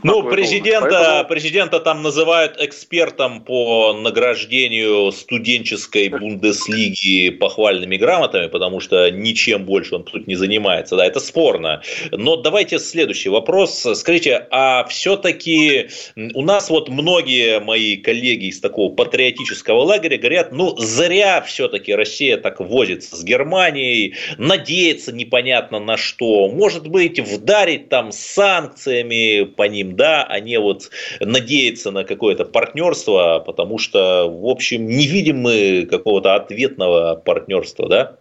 ну, 0.03 0.23
президента, 0.29 1.25
президента 1.29 1.81
там 1.81 2.03
называют 2.03 2.57
экспертом 2.61 3.43
по 3.43 3.93
награждению 3.93 5.11
студенческой 5.13 6.09
Бундеслиги 6.09 7.31
похвальными 7.31 7.97
грамотами, 7.97 8.49
потому 8.49 8.81
что 8.81 9.11
ничем 9.11 9.65
больше 9.65 9.97
он 9.97 10.05
тут 10.05 10.27
не 10.27 10.37
занимается. 10.37 10.97
Да, 10.97 11.07
это 11.07 11.21
спорно. 11.21 11.83
Но 12.13 12.37
давайте 12.37 12.79
следующий 12.79 13.29
вопрос. 13.31 13.87
Скажите, 13.95 14.47
а 14.51 14.85
все-таки 14.85 15.89
у 16.35 16.43
нас 16.43 16.71
вот 16.71 16.89
многие 16.89 17.61
мои 17.61 17.97
коллеги 17.97 18.47
из 18.47 18.61
такого 18.61 18.95
патриотического 18.95 19.81
лагеря 19.83 20.19
говорят, 20.19 20.53
ну, 20.53 20.77
зря 20.77 21.41
все-таки 21.43 21.95
Россия 21.95 22.37
так 22.37 22.61
возится 22.61 23.17
с 23.17 23.25
Германией, 23.25 24.15
надеется 24.39 25.13
непонятно 25.13 25.81
на 25.81 25.97
что. 25.97 26.49
Может 26.49 26.87
быть, 26.87 27.19
вдарить 27.19 27.89
там 27.89 28.13
санкциями, 28.13 29.30
по 29.57 29.65
ним, 29.65 29.97
да, 29.97 30.25
а 30.25 30.41
не 30.41 30.59
вот 30.59 30.91
надеяться 31.21 31.91
на 31.91 32.05
какое-то 32.05 32.45
партнерство, 32.45 33.43
потому 33.45 33.79
что, 33.79 34.29
в 34.29 34.47
общем, 34.47 34.87
не 34.87 35.07
видим 35.07 35.39
мы 35.39 35.87
какого-то 35.91 36.35
ответного 36.35 37.17
партнерства, 37.17 37.89
да? 37.89 38.17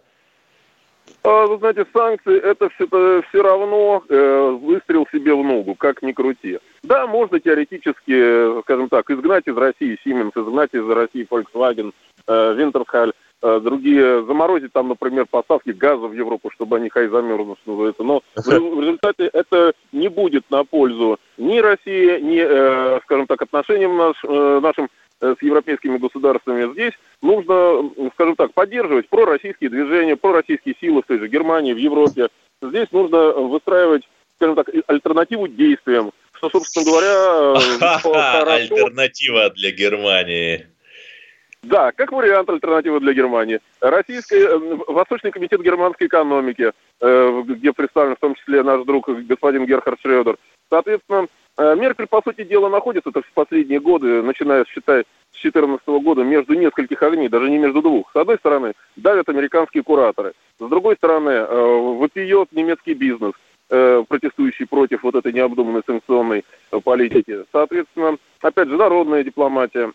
А, 1.22 1.46
вы 1.46 1.58
знаете, 1.58 1.84
санкции 1.92 2.40
это 2.40 2.70
все, 2.70 2.86
все 3.28 3.42
равно 3.42 4.02
э, 4.08 4.58
выстрел 4.62 5.06
себе 5.12 5.34
в 5.34 5.44
ногу, 5.44 5.74
как 5.74 6.02
ни 6.02 6.12
крути. 6.12 6.58
Да, 6.82 7.06
можно 7.06 7.38
теоретически, 7.38 8.62
скажем 8.62 8.88
так, 8.88 9.10
изгнать 9.10 9.46
из 9.46 9.56
России 9.56 9.98
Siemens, 10.04 10.32
изгнать 10.34 10.70
из 10.72 10.88
России 10.88 11.26
Volkswagen, 11.28 11.92
э, 12.26 12.32
Wintershall, 12.58 13.12
другие, 13.40 14.24
заморозить 14.24 14.72
там, 14.72 14.88
например, 14.88 15.26
поставки 15.26 15.70
газа 15.70 16.06
в 16.06 16.12
Европу, 16.12 16.50
чтобы 16.50 16.76
они 16.76 16.88
хай 16.88 17.08
замерзнут, 17.08 17.58
что 17.62 17.72
называется. 17.72 18.02
Но 18.02 18.22
в 18.36 18.80
результате 18.80 19.30
это 19.32 19.72
не 19.92 20.08
будет 20.08 20.50
на 20.50 20.64
пользу 20.64 21.18
ни 21.38 21.58
России, 21.58 22.20
ни, 22.20 22.38
э, 22.38 23.00
скажем 23.04 23.26
так, 23.26 23.40
отношениям 23.42 23.96
наш, 23.96 24.16
э, 24.24 24.60
нашим 24.60 24.88
Э, 25.22 25.34
с 25.38 25.42
европейскими 25.42 25.98
государствами. 25.98 26.72
Здесь 26.72 26.94
нужно, 27.20 27.90
скажем 28.14 28.36
так, 28.36 28.54
поддерживать 28.54 29.06
пророссийские 29.10 29.68
движения, 29.68 30.16
пророссийские 30.16 30.74
силы 30.80 31.02
в 31.02 31.06
той 31.06 31.18
же 31.18 31.28
Германии, 31.28 31.74
в 31.74 31.76
Европе. 31.76 32.28
Здесь 32.62 32.90
нужно 32.90 33.32
выстраивать, 33.32 34.02
скажем 34.36 34.56
так, 34.56 34.70
альтернативу 34.86 35.46
действиям, 35.46 36.12
что, 36.32 36.48
собственно 36.48 36.86
говоря, 36.86 37.60
э, 37.60 38.60
Альтернатива 38.62 39.50
для 39.50 39.72
Германии. 39.72 40.68
Да, 41.62 41.92
как 41.92 42.12
вариант 42.12 42.48
альтернативы 42.48 43.00
для 43.00 43.12
Германии. 43.12 43.60
Российский, 43.80 44.38
э, 44.38 44.58
Восточный 44.88 45.30
комитет 45.30 45.62
германской 45.62 46.06
экономики, 46.06 46.72
где 47.00 47.72
представлен 47.72 48.16
в 48.16 48.20
том 48.20 48.34
числе 48.34 48.62
наш 48.62 48.84
друг 48.84 49.08
господин 49.08 49.64
Герхард 49.64 49.98
Шредер. 50.00 50.36
Соответственно, 50.68 51.28
Э, 51.60 51.74
Меркель, 51.76 52.06
по 52.06 52.22
сути 52.22 52.44
дела, 52.44 52.70
находится 52.70 53.10
так 53.10 53.26
в 53.26 53.32
последние 53.32 53.80
годы, 53.80 54.22
начиная, 54.22 54.64
считай, 54.64 55.02
с 55.32 55.42
2014 55.42 55.86
года, 56.02 56.22
между 56.22 56.54
нескольких 56.54 57.02
огней, 57.02 57.28
даже 57.28 57.50
не 57.50 57.58
между 57.58 57.82
двух. 57.82 58.10
С 58.12 58.16
одной 58.16 58.38
стороны, 58.38 58.72
давят 58.96 59.28
американские 59.28 59.82
кураторы. 59.82 60.32
С 60.58 60.66
другой 60.66 60.96
стороны, 60.96 61.30
э, 61.30 61.96
выпьет 61.98 62.52
немецкий 62.52 62.94
бизнес, 62.94 63.32
э, 63.68 64.02
протестующий 64.08 64.66
против 64.66 65.02
вот 65.02 65.14
этой 65.16 65.34
необдуманной 65.34 65.82
санкционной 65.86 66.44
политики. 66.82 67.44
Соответственно, 67.52 68.16
опять 68.40 68.68
же, 68.68 68.76
народная 68.76 69.22
дипломатия. 69.22 69.92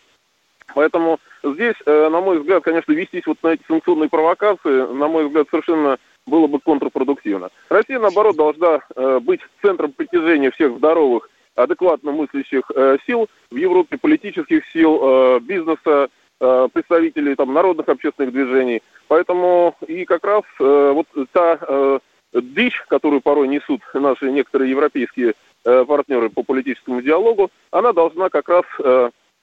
Поэтому 0.74 1.20
здесь, 1.44 1.76
на 1.86 2.22
мой 2.22 2.40
взгляд, 2.40 2.64
конечно, 2.64 2.92
вестись 2.92 3.26
вот 3.28 3.38
на 3.44 3.50
эти 3.50 3.62
санкционные 3.68 4.10
провокации, 4.10 4.94
на 4.94 5.08
мой 5.08 5.28
взгляд, 5.28 5.48
совершенно 5.50 5.98
было 6.26 6.48
бы 6.48 6.60
контрпродуктивно. 6.60 7.50
Россия, 7.70 8.00
наоборот, 8.00 8.36
должна 8.36 8.80
быть 9.22 9.42
центром 9.62 9.92
притяжения 9.92 10.52
всех 10.52 10.78
здоровых 10.78 11.30
адекватно 11.56 12.12
мыслящих 12.12 12.64
э, 12.76 12.98
сил 13.06 13.28
в 13.50 13.56
Европе, 13.56 13.98
политических 13.98 14.64
сил, 14.72 15.00
э, 15.02 15.40
бизнеса, 15.40 16.10
э, 16.40 16.68
представителей 16.72 17.36
там, 17.36 17.54
народных 17.54 17.88
общественных 17.90 18.34
движений. 18.34 18.82
Поэтому 19.08 19.76
и 19.88 20.06
как 20.06 20.26
раз 20.26 20.44
э, 20.60 20.92
вот 20.94 21.08
та 21.32 21.58
э, 21.62 22.00
дичь, 22.34 22.82
которую 22.88 23.22
порой 23.22 23.48
несут 23.48 23.82
наши 23.94 24.30
некоторые 24.32 24.72
европейские 24.72 25.34
э, 25.64 25.86
партнеры 25.86 26.30
по 26.30 26.44
политическому 26.44 27.02
диалогу, 27.02 27.50
она 27.72 27.94
должна 27.94 28.30
как 28.30 28.50
раз 28.50 28.66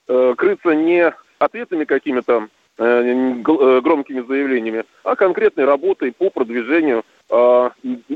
э, 0.08 0.34
крыться 0.36 0.70
не 0.70 1.12
ответами 1.38 1.84
какими-то 1.84 2.48
э, 2.78 2.84
э, 2.84 3.80
громкими 3.80 4.20
заявлениями, 4.20 4.84
а 5.04 5.16
конкретной 5.16 5.64
работой 5.64 6.12
по 6.12 6.30
продвижению 6.30 7.04
а, 7.30 7.72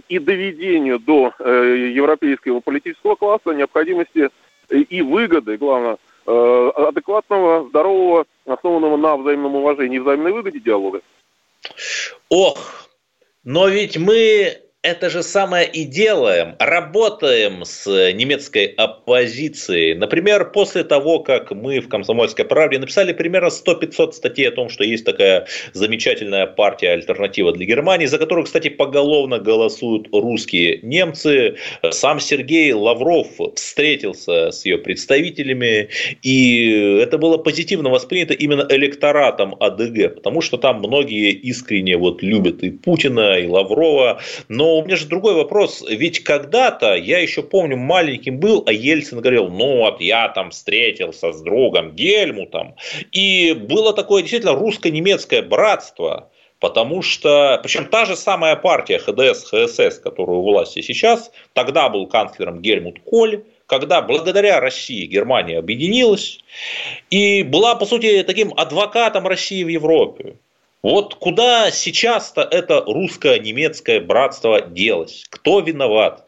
и 0.09 0.18
доведению 0.18 0.99
до 0.99 1.33
европейского 1.38 2.61
политического 2.61 3.14
класса 3.14 3.53
необходимости 3.53 4.29
и 4.68 5.01
выгоды, 5.01 5.57
главное, 5.57 5.96
адекватного, 6.27 7.68
здорового, 7.68 8.27
основанного 8.44 8.96
на 8.96 9.16
взаимном 9.16 9.55
уважении 9.55 9.96
и 9.96 10.01
взаимной 10.01 10.33
выгоде 10.33 10.61
диалога. 10.61 11.01
Ох, 12.29 12.88
но 13.44 13.68
ведь 13.68 13.96
мы 13.96 14.59
это 14.87 15.11
же 15.11 15.25
самое 15.25 15.68
и 15.68 15.83
делаем. 15.83 16.55
Работаем 16.61 17.64
с 17.64 17.87
немецкой 18.12 18.66
оппозицией. 18.66 19.94
Например, 19.94 20.53
после 20.53 20.85
того, 20.85 21.18
как 21.18 21.51
мы 21.51 21.81
в 21.81 21.88
«Комсомольской 21.88 22.44
правде» 22.44 22.79
написали 22.79 23.12
примерно 23.12 23.49
100-500 23.49 24.12
статей 24.12 24.49
о 24.49 24.53
том, 24.53 24.68
что 24.68 24.85
есть 24.85 25.05
такая 25.05 25.49
замечательная 25.72 26.46
партия 26.46 26.90
«Альтернатива 26.90 27.53
для 27.53 27.66
Германии», 27.66 28.07
за 28.07 28.18
которую, 28.18 28.44
кстати, 28.44 28.68
поголовно 28.68 29.40
голосуют 29.40 30.07
русские 30.12 30.79
немцы. 30.83 31.57
Сам 31.90 32.20
Сергей 32.20 32.72
Лавров 32.72 33.27
встретился 33.57 34.53
с 34.53 34.64
ее 34.64 34.79
представителями, 34.79 35.88
и 36.22 37.01
это 37.03 37.18
было 37.18 37.38
позитивно 37.38 37.90
воспринято 37.90 38.35
именно 38.35 38.64
электоратом 38.70 39.57
АДГ, 39.59 40.14
потому 40.14 40.40
что 40.42 40.59
там 40.59 40.79
многие 40.79 41.33
искренне 41.33 41.96
вот 41.96 42.22
любят 42.22 42.62
и 42.62 42.70
Путина, 42.70 43.40
и 43.40 43.49
Лаврова, 43.49 44.20
но 44.49 44.76
у 44.79 44.85
меня 44.85 44.97
же 44.97 45.07
другой 45.07 45.35
вопрос. 45.35 45.85
Ведь 45.89 46.23
когда-то, 46.25 46.95
я 46.95 47.19
еще 47.19 47.43
помню, 47.43 47.77
маленьким 47.77 48.39
был, 48.39 48.65
а 48.67 48.73
Ельцин 48.73 49.21
говорил, 49.21 49.49
ну 49.49 49.79
вот 49.79 50.01
я 50.01 50.29
там 50.29 50.51
встретился 50.51 51.33
с 51.33 51.43
другом 51.43 51.93
Гельмутом. 51.93 52.77
И 53.12 53.53
было 53.53 53.93
такое 53.93 54.23
действительно 54.23 54.55
русско-немецкое 54.55 55.43
братство. 55.43 56.31
Потому 56.59 57.03
что, 57.03 57.61
причем 57.62 57.87
та 57.87 58.07
же 58.07 58.17
самая 58.17 58.57
партия 58.57 58.99
ХДС, 58.99 59.45
ХСС, 59.45 59.99
которая 59.99 60.39
у 60.39 60.43
власти 60.43 60.81
сейчас, 60.81 61.31
тогда 61.53 61.91
был 61.91 62.07
канцлером 62.07 62.62
Гельмут 62.62 63.01
Коль, 63.05 63.45
когда 63.67 64.01
благодаря 64.01 64.61
России 64.61 65.07
Германия 65.07 65.59
объединилась 65.59 66.41
и 67.11 67.43
была, 67.43 67.75
по 67.75 67.85
сути, 67.85 68.23
таким 68.23 68.55
адвокатом 68.57 69.27
России 69.27 69.65
в 69.65 69.69
Европе. 69.69 70.37
Вот 70.83 71.15
куда 71.17 71.71
сейчас-то 71.71 72.43
это 72.43 72.85
русско-немецкое 72.87 74.01
братство 74.01 74.61
делось? 74.61 75.25
Кто 75.31 75.61
виноват? 75.61 76.27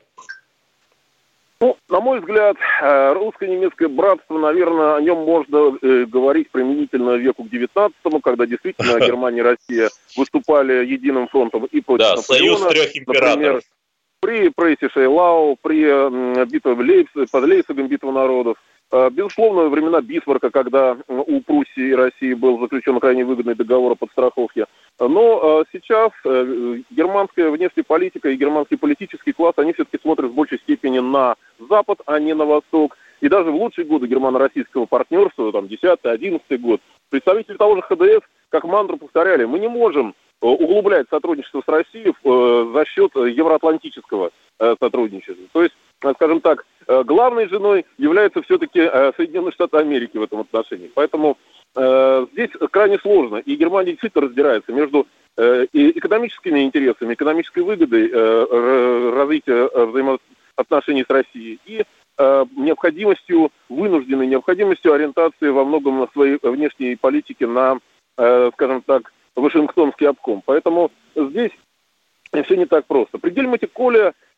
Ну, 1.60 1.76
на 1.88 2.00
мой 2.00 2.20
взгляд, 2.20 2.56
э, 2.80 3.12
русско-немецкое 3.14 3.88
братство, 3.88 4.38
наверное, 4.38 4.94
о 4.94 5.00
нем 5.00 5.18
можно 5.18 5.76
э, 5.82 6.04
говорить 6.04 6.50
применительно 6.50 7.16
веку 7.16 7.44
к 7.44 7.48
19-му, 7.48 8.20
когда 8.20 8.46
действительно 8.46 9.00
Германия 9.06 9.40
и 9.40 9.42
Россия 9.42 9.90
выступали 10.16 10.86
единым 10.86 11.26
фронтом 11.26 11.64
и 11.64 11.80
против 11.80 12.06
да, 12.06 12.14
Наполеона. 12.14 12.58
союз 12.58 12.72
трех 12.72 12.96
императоров. 12.96 13.36
Например, 13.36 13.62
при 14.20 14.48
Прейсиш-Эйлау, 14.50 15.56
при 15.60 16.46
битве 16.46 16.72
Лейпс, 16.72 17.30
под 17.30 17.44
Лейпцигом 17.44 17.88
битва 17.88 18.12
народов. 18.12 18.56
Э, 18.90 19.10
безусловно, 19.10 19.68
времена 19.68 20.00
Бисмарка, 20.00 20.50
когда 20.50 20.96
у 21.08 21.40
Пруссии 21.40 21.88
и 21.90 21.94
России 21.94 22.34
был 22.34 22.58
заключен 22.60 22.98
крайне 23.00 23.24
выгодный 23.24 23.54
договор 23.54 23.92
о 23.92 23.96
подстраховке. 23.96 24.66
Но 25.00 25.64
сейчас 25.72 26.10
германская 26.90 27.50
внешняя 27.50 27.84
политика 27.84 28.30
и 28.30 28.36
германский 28.36 28.74
политический 28.74 29.32
класс, 29.32 29.54
они 29.56 29.72
все-таки 29.72 30.02
смотрят 30.02 30.32
в 30.32 30.34
большей 30.34 30.58
степени 30.58 30.98
на 30.98 31.36
запад, 31.68 32.00
а 32.06 32.18
не 32.18 32.34
на 32.34 32.44
восток. 32.44 32.96
И 33.20 33.28
даже 33.28 33.50
в 33.50 33.56
лучшие 33.56 33.84
годы 33.84 34.06
германо-российского 34.06 34.86
партнерства, 34.86 35.52
там, 35.52 35.66
10-11 35.66 36.40
год, 36.58 36.80
представители 37.10 37.56
того 37.56 37.76
же 37.76 37.82
ХДС, 37.82 38.26
как 38.50 38.64
мантру 38.64 38.96
повторяли, 38.96 39.44
мы 39.44 39.58
не 39.58 39.68
можем 39.68 40.14
э, 40.40 40.46
углублять 40.46 41.06
сотрудничество 41.10 41.62
с 41.64 41.68
Россией 41.68 42.12
э, 42.12 42.72
за 42.72 42.84
счет 42.86 43.14
евроатлантического 43.14 44.30
э, 44.58 44.76
сотрудничества. 44.80 45.46
То 45.52 45.62
есть, 45.62 45.74
скажем 46.14 46.40
так, 46.40 46.64
главной 46.88 47.48
женой 47.48 47.84
является 47.98 48.42
все-таки 48.42 48.80
Соединенные 49.16 49.52
Штаты 49.52 49.76
Америки 49.76 50.16
в 50.16 50.22
этом 50.22 50.40
отношении. 50.40 50.90
Поэтому 50.94 51.36
здесь 51.76 52.50
крайне 52.70 52.98
сложно. 52.98 53.36
И 53.36 53.54
Германия 53.56 53.92
действительно 53.92 54.26
раздирается 54.26 54.72
между 54.72 55.06
экономическими 55.36 56.64
интересами, 56.64 57.14
экономической 57.14 57.62
выгодой 57.62 58.10
развития 59.12 59.68
взаимоотношений 59.74 60.38
отношений 60.58 61.04
с 61.04 61.10
Россией 61.10 61.60
и 61.64 61.84
э, 62.18 62.44
необходимостью, 62.56 63.50
вынужденной 63.68 64.26
необходимостью 64.26 64.92
ориентации 64.92 65.48
во 65.48 65.64
многом 65.64 66.00
на 66.00 66.08
своей 66.08 66.38
внешней 66.42 66.96
политике 66.96 67.46
на, 67.46 67.78
э, 68.18 68.50
скажем 68.54 68.82
так, 68.82 69.12
Вашингтонский 69.36 70.08
обком. 70.08 70.42
Поэтому 70.44 70.90
здесь 71.14 71.52
все 72.42 72.56
не 72.56 72.66
так 72.66 72.86
просто. 72.86 73.18
При 73.18 73.30
Гельмуте 73.30 73.68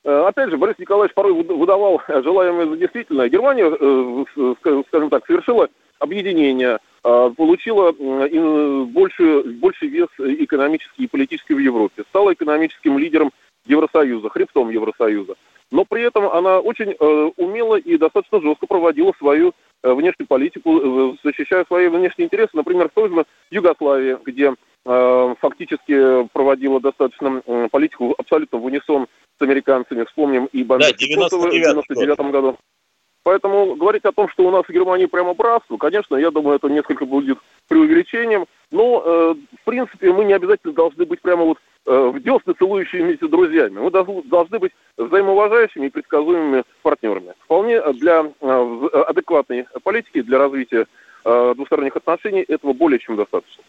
э, 0.05 0.11
опять 0.27 0.51
же, 0.51 0.57
Борис 0.57 0.79
Николаевич 0.79 1.15
порой 1.15 1.33
выдавал 1.33 2.01
желаемое 2.09 2.67
за 2.67 2.77
действительное. 2.77 3.29
Германия, 3.29 3.71
э, 3.71 4.85
скажем 4.89 5.11
так, 5.11 5.27
совершила 5.27 5.69
объединение, 5.99 6.79
э, 7.05 7.31
получила 7.37 7.93
больший, 7.93 9.43
больший 9.55 9.89
вес 9.89 10.09
экономический 10.19 11.05
и 11.05 11.09
политический 11.09 11.55
в 11.55 11.59
Европе, 11.59 12.05
стала 12.09 12.33
экономическим 12.33 12.99
лидером 12.99 13.31
Евросоюза, 13.67 14.29
хребтом 14.31 14.71
Евросоюза 14.71 15.35
но 15.71 15.85
при 15.85 16.03
этом 16.03 16.27
она 16.27 16.59
очень 16.61 16.97
э, 16.99 17.31
умело 17.37 17.77
и 17.77 17.97
достаточно 17.97 18.41
жестко 18.41 18.67
проводила 18.67 19.13
свою 19.19 19.53
э, 19.83 19.93
внешнюю 19.93 20.27
политику, 20.27 20.81
э, 20.81 21.17
защищая 21.23 21.65
свои 21.65 21.89
внешние 21.89 22.27
интересы, 22.27 22.51
например, 22.55 22.89
в 22.89 22.93
той 22.93 23.09
же 23.09 23.25
Югославии, 23.51 24.19
где 24.25 24.55
э, 24.85 25.35
фактически 25.41 26.29
проводила 26.33 26.81
достаточно 26.81 27.43
э, 27.47 27.69
политику 27.71 28.15
абсолютно 28.19 28.59
в 28.59 28.65
унисон 28.65 29.07
с 29.39 29.43
американцами. 29.43 30.05
Вспомним 30.05 30.47
и 30.47 30.65
бомбежки 30.65 31.15
да, 31.15 31.29
в 31.29 31.51
99 31.51 32.19
году. 32.33 32.57
Поэтому 33.23 33.77
говорить 33.77 34.05
о 34.05 34.13
том, 34.13 34.29
что 34.31 34.47
у 34.47 34.51
нас 34.51 34.65
в 34.65 34.73
Германии 34.73 35.07
прямо 35.07 35.35
братство, 35.35 35.77
конечно, 35.77 36.17
я 36.17 36.31
думаю, 36.31 36.57
это 36.57 36.69
несколько 36.69 37.05
будет 37.05 37.39
преувеличением. 37.69 38.47
Но, 38.73 39.03
э, 39.05 39.35
в 39.61 39.65
принципе, 39.65 40.13
мы 40.13 40.25
не 40.25 40.33
обязательно 40.33 40.73
должны 40.73 41.05
быть 41.05 41.21
прямо 41.21 41.45
вот 41.45 41.59
в 41.87 42.21
десны 42.21 42.55
целующимися 42.59 43.29
друзьями. 43.29 43.81
Мы 43.81 43.91
должны 43.91 44.59
быть 44.59 44.73
взаимоуважающими 44.97 45.87
и 45.87 45.91
предсказуемыми 45.91 46.65
партнерами. 46.83 47.35
Вполне 47.45 47.81
для 47.93 48.31
э, 48.41 48.89
адекватной 49.09 49.67
политики, 49.83 50.23
для 50.23 50.39
развития 50.39 50.87
э, 51.25 51.55
двусторонних 51.57 51.97
отношений 51.97 52.43
этого 52.43 52.73
более 52.73 52.99
чем 52.99 53.17
достаточно. 53.17 53.65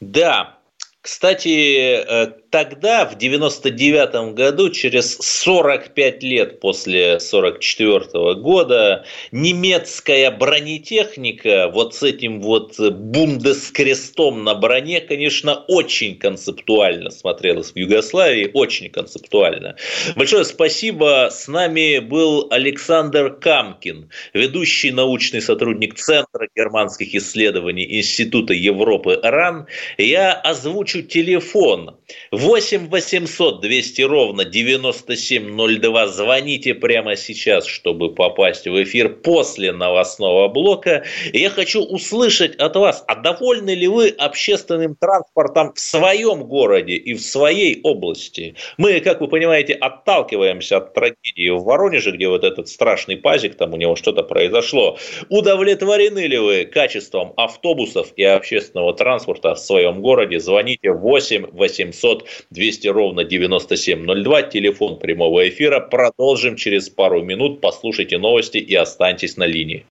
Да, 0.00 0.59
кстати, 1.02 1.94
э, 1.94 2.26
тогда, 2.50 3.06
в 3.06 3.16
99 3.16 4.34
году, 4.34 4.68
через 4.68 5.16
45 5.16 6.22
лет 6.22 6.60
после 6.60 7.18
44 7.18 8.34
года, 8.34 9.06
немецкая 9.32 10.30
бронетехника 10.30 11.70
вот 11.72 11.94
с 11.94 12.02
этим 12.02 12.42
вот 12.42 12.78
бундескрестом 12.78 14.44
на 14.44 14.54
броне, 14.54 15.00
конечно, 15.00 15.64
очень 15.68 16.18
концептуально 16.18 17.08
смотрелась 17.08 17.72
в 17.72 17.76
Югославии, 17.76 18.50
очень 18.52 18.90
концептуально. 18.90 19.76
Большое 20.16 20.44
спасибо. 20.44 21.28
С 21.30 21.48
нами 21.48 22.00
был 22.00 22.48
Александр 22.50 23.30
Камкин, 23.40 24.10
ведущий 24.34 24.90
научный 24.90 25.40
сотрудник 25.40 25.94
Центра 25.94 26.46
германских 26.54 27.14
исследований 27.14 28.00
Института 28.00 28.52
Европы 28.52 29.18
РАН. 29.22 29.66
Я 29.96 30.32
озвучу 30.32 30.89
озвучу 30.90 31.02
телефон 31.02 31.96
8 32.32 32.88
800 32.88 33.60
200 33.60 34.02
ровно 34.02 34.44
9702. 34.44 36.06
Звоните 36.08 36.74
прямо 36.74 37.16
сейчас, 37.16 37.66
чтобы 37.66 38.14
попасть 38.14 38.66
в 38.66 38.82
эфир 38.82 39.08
после 39.08 39.72
новостного 39.72 40.48
блока. 40.48 41.04
я 41.32 41.50
хочу 41.50 41.82
услышать 41.82 42.56
от 42.56 42.76
вас, 42.76 43.04
а 43.06 43.14
довольны 43.16 43.74
ли 43.74 43.88
вы 43.88 44.08
общественным 44.08 44.96
транспортом 44.96 45.72
в 45.74 45.80
своем 45.80 46.44
городе 46.44 46.94
и 46.94 47.14
в 47.14 47.20
своей 47.20 47.80
области? 47.82 48.54
Мы, 48.78 49.00
как 49.00 49.20
вы 49.20 49.28
понимаете, 49.28 49.74
отталкиваемся 49.74 50.78
от 50.78 50.94
трагедии 50.94 51.50
в 51.50 51.62
Воронеже, 51.62 52.12
где 52.12 52.28
вот 52.28 52.44
этот 52.44 52.68
страшный 52.68 53.16
пазик, 53.16 53.56
там 53.56 53.74
у 53.74 53.76
него 53.76 53.96
что-то 53.96 54.22
произошло. 54.22 54.98
Удовлетворены 55.28 56.26
ли 56.26 56.38
вы 56.38 56.64
качеством 56.64 57.32
автобусов 57.36 58.12
и 58.16 58.24
общественного 58.24 58.94
транспорта 58.94 59.54
в 59.54 59.58
своем 59.58 60.00
городе? 60.00 60.40
Звоните 60.40 60.79
звоните 60.82 60.92
8 60.92 61.46
800 61.52 62.28
200 62.50 62.88
ровно 62.88 63.24
9702, 63.24 64.42
телефон 64.42 64.98
прямого 64.98 65.48
эфира. 65.48 65.80
Продолжим 65.80 66.56
через 66.56 66.88
пару 66.88 67.22
минут. 67.22 67.60
Послушайте 67.60 68.18
новости 68.18 68.58
и 68.58 68.74
останьтесь 68.74 69.36
на 69.36 69.44
линии. 69.44 69.86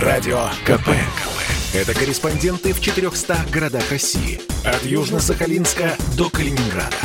Радио 0.00 0.48
КП. 0.64 0.90
Это 1.74 1.94
корреспонденты 1.94 2.72
в 2.72 2.80
400 2.80 3.36
городах 3.52 3.90
России. 3.90 4.40
От 4.64 4.82
Южно-Сахалинска 4.82 5.92
до 6.16 6.28
Калининграда. 6.28 6.96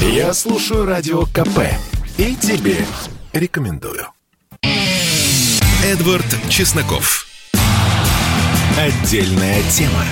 Я 0.00 0.32
слушаю 0.32 0.84
Радио 0.84 1.22
КП 1.22 1.58
и 2.18 2.34
тебе 2.36 2.76
рекомендую. 3.32 4.06
Эдвард 5.84 6.24
Чесноков. 6.48 7.26
Отдельная 8.78 9.62
тема. 9.70 10.04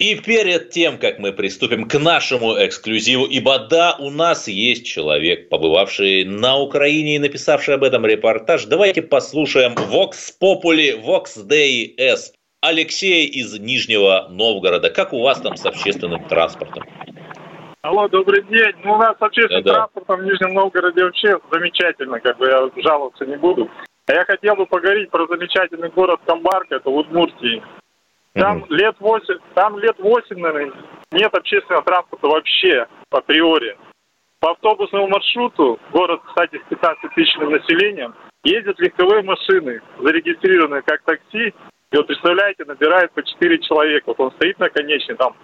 И 0.00 0.14
перед 0.14 0.70
тем, 0.70 0.96
как 0.96 1.18
мы 1.18 1.30
приступим 1.30 1.86
к 1.86 1.98
нашему 1.98 2.54
эксклюзиву, 2.54 3.26
ибо 3.26 3.58
да, 3.58 3.96
у 3.98 4.08
нас 4.08 4.48
есть 4.48 4.86
человек, 4.86 5.50
побывавший 5.50 6.24
на 6.24 6.56
Украине 6.56 7.16
и 7.16 7.18
написавший 7.18 7.74
об 7.74 7.84
этом 7.84 8.06
репортаж, 8.06 8.64
давайте 8.64 9.02
послушаем 9.02 9.74
Vox 9.74 10.12
Populi, 10.40 10.98
Vox 10.98 11.46
Dei 11.46 11.92
S. 11.98 12.32
Алексей 12.62 13.26
из 13.26 13.60
Нижнего 13.60 14.26
Новгорода. 14.30 14.88
Как 14.88 15.12
у 15.12 15.20
вас 15.20 15.38
там 15.42 15.56
с 15.56 15.66
общественным 15.66 16.24
транспортом? 16.28 16.82
Алло, 17.82 18.08
добрый 18.08 18.42
день. 18.44 18.72
Ну, 18.82 18.94
у 18.94 18.96
нас 18.96 19.18
с 19.18 19.22
общественным 19.22 19.64
да, 19.64 19.74
транспортом 19.74 20.20
в 20.20 20.24
Нижнем 20.24 20.54
Новгороде 20.54 21.04
вообще 21.04 21.38
замечательно, 21.52 22.20
как 22.20 22.38
бы 22.38 22.46
я 22.46 22.70
жаловаться 22.82 23.26
не 23.26 23.36
буду. 23.36 23.70
А 24.06 24.14
я 24.14 24.24
хотел 24.24 24.56
бы 24.56 24.64
поговорить 24.64 25.10
про 25.10 25.26
замечательный 25.26 25.90
город 25.90 26.20
Камбарка, 26.24 26.76
это 26.76 26.88
в 26.88 26.96
Удмуртии. 26.96 27.62
Там 28.34 28.62
угу. 28.62 28.74
лет 28.74 28.96
восемь, 29.00 29.38
там 29.54 29.78
лет 29.78 29.98
восемь, 29.98 30.38
наверное, 30.38 30.72
нет 31.12 31.34
общественного 31.34 31.82
транспорта 31.82 32.28
вообще, 32.28 32.86
априори. 33.10 33.76
По 34.38 34.52
автобусному 34.52 35.08
маршруту, 35.08 35.78
город, 35.92 36.22
кстати, 36.26 36.60
с 36.64 36.68
15 36.68 37.14
тысячным 37.14 37.50
населением, 37.50 38.14
ездят 38.44 38.78
легковые 38.78 39.22
машины, 39.22 39.82
зарегистрированные 39.98 40.82
как 40.82 41.02
такси. 41.02 41.52
И 41.92 41.96
вот, 41.96 42.06
представляете, 42.06 42.64
набирает 42.64 43.10
по 43.12 43.22
4 43.22 43.58
человека. 43.58 44.04
Вот 44.06 44.20
он 44.20 44.30
стоит 44.32 44.58
на 44.58 44.70
конечной, 44.70 45.16
там 45.16 45.34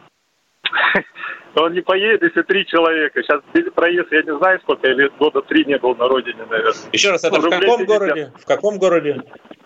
он 1.56 1.72
не 1.72 1.80
поедет, 1.80 2.22
если 2.22 2.42
три 2.42 2.66
человека. 2.66 3.22
Сейчас 3.22 3.40
проезд, 3.74 4.12
я 4.12 4.22
не 4.22 4.36
знаю, 4.36 4.60
сколько, 4.60 4.88
я 4.88 5.08
года 5.18 5.42
три 5.42 5.64
не 5.64 5.78
был 5.78 5.94
на 5.96 6.08
родине, 6.08 6.44
наверное. 6.48 6.74
Еще 6.92 7.10
раз, 7.10 7.24
это 7.24 7.40
в 7.40 7.50
каком 7.50 7.84
городе? 7.84 8.32
В 8.38 8.46
каком 8.46 8.78
городе? 8.78 9.22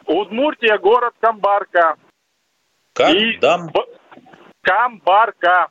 Удмуртия, 0.07 0.79
город 0.79 1.15
Камбарка. 1.21 1.97
Как? 3.01 3.15
И... 3.15 3.39
Дам... 3.39 3.71
Камбарка. 4.63 5.69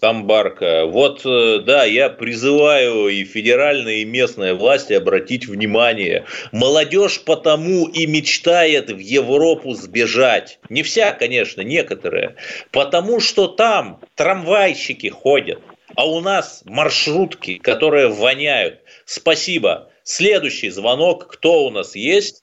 Камбарка. 0.00 0.86
Вот, 0.86 1.26
э, 1.26 1.58
да, 1.58 1.84
я 1.84 2.08
призываю 2.08 3.08
и 3.08 3.24
федеральные, 3.24 4.02
и 4.02 4.04
местные 4.04 4.54
власти 4.54 4.92
обратить 4.92 5.46
внимание. 5.46 6.24
Молодежь 6.52 7.24
потому 7.24 7.88
и 7.88 8.06
мечтает 8.06 8.90
в 8.90 8.98
Европу 8.98 9.74
сбежать. 9.74 10.60
Не 10.68 10.84
вся, 10.84 11.10
конечно, 11.12 11.62
некоторые. 11.62 12.36
Потому 12.70 13.18
что 13.18 13.48
там 13.48 14.00
трамвайщики 14.14 15.08
ходят, 15.08 15.60
а 15.96 16.08
у 16.08 16.20
нас 16.20 16.62
маршрутки, 16.64 17.58
которые 17.58 18.08
воняют. 18.08 18.82
Спасибо 19.04 19.90
Следующий 20.10 20.70
звонок. 20.70 21.26
Кто 21.26 21.66
у 21.66 21.70
нас 21.70 21.94
есть? 21.94 22.42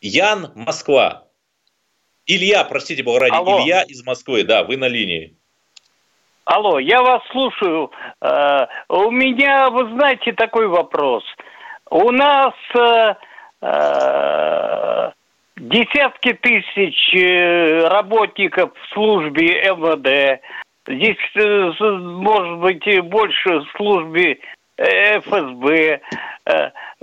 Ян, 0.00 0.52
Москва. 0.54 1.28
Илья, 2.26 2.64
простите 2.64 3.02
бога 3.02 3.20
ради, 3.20 3.34
Алло. 3.34 3.62
Илья 3.62 3.82
из 3.82 4.04
Москвы. 4.04 4.44
Да, 4.44 4.62
вы 4.62 4.76
на 4.76 4.88
линии. 4.88 5.34
Алло, 6.44 6.78
я 6.78 7.02
вас 7.02 7.22
слушаю. 7.30 7.90
Э, 8.20 8.66
у 8.88 9.10
меня, 9.10 9.70
вы 9.70 9.90
знаете, 9.94 10.32
такой 10.32 10.66
вопрос. 10.66 11.24
У 11.90 12.10
нас 12.10 12.52
э, 12.74 13.14
э, 13.62 15.10
десятки 15.56 16.32
тысяч 16.34 17.88
работников 17.88 18.72
в 18.74 18.92
службе 18.92 19.62
МВД. 19.70 20.40
Здесь, 20.86 21.16
может 21.78 22.58
быть, 22.58 23.00
больше 23.04 23.60
в 23.60 23.70
службе 23.76 24.38
ФСБ. 24.76 26.00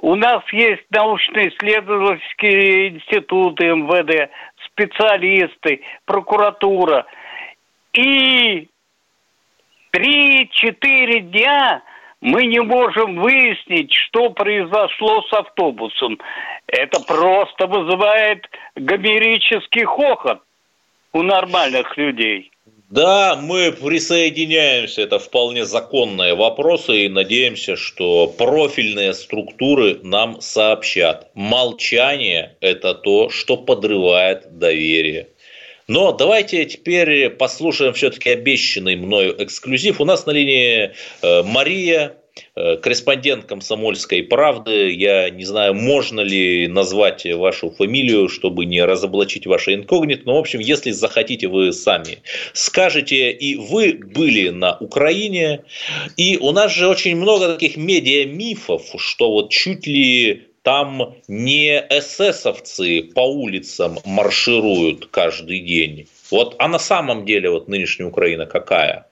У 0.02 0.16
нас 0.16 0.44
есть 0.52 0.84
научно-исследовательские 0.90 2.90
институты 2.90 3.68
МВД, 3.68 4.30
специалисты, 4.80 5.82
прокуратура. 6.06 7.06
И 7.94 8.68
три-четыре 9.92 11.22
дня 11.22 11.84
мы 12.22 12.46
не 12.46 12.62
можем 12.62 13.20
выяснить, 13.20 13.94
что 13.94 14.30
произошло 14.30 15.22
с 15.24 15.34
автобусом. 15.34 16.20
Это 16.68 17.02
просто 17.02 17.68
вызывает 17.68 18.50
гомерический 18.76 19.86
хохот 19.86 20.42
у 21.14 21.24
нормальных 21.24 21.98
людей. 21.98 22.52
Да, 22.90 23.36
мы 23.36 23.72
присоединяемся, 23.72 25.04
это 25.04 25.20
вполне 25.20 25.64
законные 25.64 26.34
вопросы 26.34 27.06
и 27.06 27.10
надеемся, 27.10 27.76
что 27.76 28.26
профильные 28.26 29.14
структуры 29.14 30.00
нам 30.02 30.42
сообщат. 30.42 31.30
Молчание– 31.36 32.58
это 32.62 32.96
то, 32.96 33.30
что 33.30 33.58
подрывает 33.58 34.58
доверие. 34.58 35.28
Но 35.88 36.14
давайте 36.14 36.66
теперь 36.66 37.30
послушаем 37.30 37.94
все-таки 37.94 38.32
обещанный 38.32 38.96
мною 38.96 39.36
эксклюзив. 39.38 40.02
У 40.02 40.06
нас 40.06 40.26
на 40.26 40.32
линии 40.32 40.92
э, 41.22 41.44
Мария, 41.44 42.18
корреспондент 42.56 43.46
комсомольской 43.46 44.24
правды. 44.24 44.92
Я 44.94 45.30
не 45.30 45.46
знаю, 45.46 45.74
можно 45.74 46.22
ли 46.22 46.68
назвать 46.68 47.26
вашу 47.26 47.70
фамилию, 47.70 48.30
чтобы 48.30 48.66
не 48.66 48.84
разоблачить 48.84 49.46
ваше 49.48 49.74
инкогнит. 49.74 50.26
Но, 50.26 50.36
в 50.36 50.40
общем, 50.40 50.60
если 50.60 50.92
захотите, 50.92 51.48
вы 51.48 51.72
сами 51.74 52.20
скажете. 52.54 53.32
И 53.32 53.56
вы 53.56 53.94
были 53.94 54.50
на 54.50 54.78
Украине. 54.78 55.64
И 56.18 56.38
у 56.38 56.52
нас 56.52 56.74
же 56.74 56.88
очень 56.88 57.16
много 57.16 57.54
таких 57.54 57.78
медиа-мифов, 57.78 58.96
что 58.98 59.32
вот 59.32 59.52
чуть 59.52 59.88
ли 59.88 60.44
там 60.64 61.16
не 61.28 61.80
эсэсовцы 61.90 63.02
по 63.16 63.22
улицам 63.22 63.98
маршируют 64.06 65.08
каждый 65.08 65.62
день. 65.62 66.08
Вот, 66.32 66.56
а 66.60 66.68
на 66.68 66.80
самом 66.80 67.26
деле 67.26 67.50
вот 67.50 67.68
нынешняя 67.68 68.08
Украина 68.08 68.46
какая? 68.46 69.08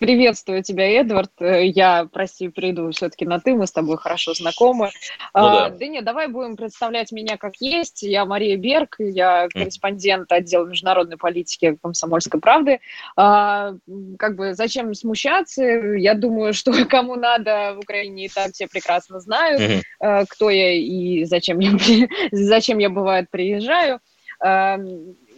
Приветствую 0.00 0.62
тебя, 0.62 0.88
Эдвард. 0.88 1.30
Э, 1.40 1.62
я, 1.62 2.08
прости, 2.10 2.48
приду 2.48 2.90
все-таки 2.90 3.26
на 3.26 3.38
ты, 3.38 3.54
мы 3.54 3.66
с 3.66 3.70
тобой 3.70 3.98
хорошо 3.98 4.32
знакомы. 4.32 4.86
Ну, 5.34 5.40
да. 5.42 5.66
А, 5.66 5.68
да 5.68 5.86
нет, 5.86 6.04
давай 6.06 6.28
будем 6.28 6.56
представлять 6.56 7.12
меня 7.12 7.36
как 7.36 7.56
есть. 7.60 8.02
Я 8.02 8.24
Мария 8.24 8.56
Берг, 8.56 8.96
я 8.98 9.46
корреспондент 9.52 10.32
отдела 10.32 10.64
международной 10.64 11.18
политики 11.18 11.76
комсомольской 11.82 12.40
правды. 12.40 12.80
А, 13.14 13.74
как 14.18 14.36
бы 14.36 14.54
зачем 14.54 14.94
смущаться? 14.94 15.62
Я 15.62 16.14
думаю, 16.14 16.54
что 16.54 16.72
кому 16.88 17.16
надо 17.16 17.74
в 17.76 17.80
Украине 17.80 18.24
и 18.24 18.28
так 18.30 18.52
все 18.52 18.68
прекрасно 18.68 19.20
знают, 19.20 19.60
mm-hmm. 19.60 20.26
кто 20.30 20.48
я 20.48 20.72
и 20.72 21.24
зачем 21.24 21.58
я, 21.58 21.72
зачем 22.32 22.78
я, 22.78 22.88
бывает, 22.88 23.26
приезжаю. 23.30 24.00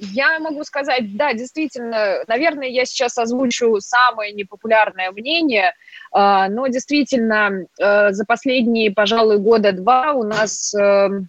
Я 0.04 0.40
могу 0.40 0.64
сказать, 0.64 1.16
да, 1.16 1.32
действительно, 1.32 2.24
наверное, 2.26 2.66
я 2.66 2.84
сейчас 2.84 3.16
озвучу 3.18 3.78
самое 3.78 4.32
непопулярное 4.32 5.12
мнение, 5.12 5.74
а, 6.10 6.48
но 6.48 6.66
действительно 6.66 7.66
э, 7.80 8.10
за 8.10 8.24
последние, 8.24 8.90
пожалуй, 8.90 9.38
года 9.38 9.70
два 9.70 10.12
у 10.14 10.24
нас 10.24 10.74
эм, 10.74 11.28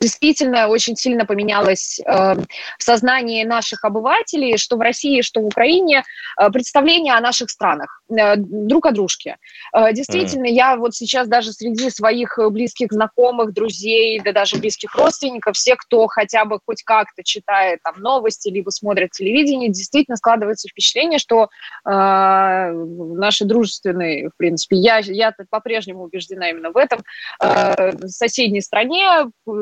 действительно 0.00 0.68
очень 0.68 0.96
сильно 0.96 1.26
поменялось 1.26 2.00
э, 2.00 2.34
в 2.78 2.82
сознании 2.82 3.44
наших 3.44 3.84
обывателей, 3.84 4.56
что 4.56 4.76
в 4.76 4.80
России, 4.80 5.20
что 5.20 5.40
в 5.40 5.46
Украине, 5.46 6.04
э, 6.40 6.50
представление 6.50 7.14
о 7.14 7.20
наших 7.20 7.50
странах, 7.50 8.00
э, 8.08 8.36
друг 8.36 8.86
о 8.86 8.92
дружке. 8.92 9.36
Э, 9.74 9.92
действительно, 9.92 10.46
mm. 10.46 10.50
я 10.50 10.76
вот 10.76 10.94
сейчас 10.94 11.26
даже 11.26 11.52
среди 11.52 11.90
своих 11.90 12.38
близких 12.50 12.92
знакомых, 12.92 13.52
друзей, 13.52 14.20
да 14.20 14.32
даже 14.32 14.58
близких 14.58 14.94
родственников, 14.94 15.56
все, 15.56 15.74
кто 15.74 16.06
хотя 16.06 16.44
бы 16.44 16.60
хоть 16.64 16.84
как-то 16.84 17.24
читает 17.24 17.80
там 17.82 18.00
новости, 18.00 18.48
либо 18.50 18.70
смотрит 18.70 19.10
телевидение, 19.10 19.70
действительно 19.70 20.16
складывается 20.16 20.68
впечатление, 20.68 21.18
что 21.18 21.48
э, 21.84 22.70
наши 22.70 23.44
дружественные, 23.44 24.28
в 24.28 24.36
принципе, 24.36 24.76
я, 24.76 24.98
я 24.98 25.34
по-прежнему 25.50 26.04
убеждена 26.04 26.50
именно 26.50 26.70
в 26.70 26.76
этом, 26.76 27.00
э, 27.42 27.90
в 27.96 28.08
соседней 28.08 28.60
стране 28.60 29.04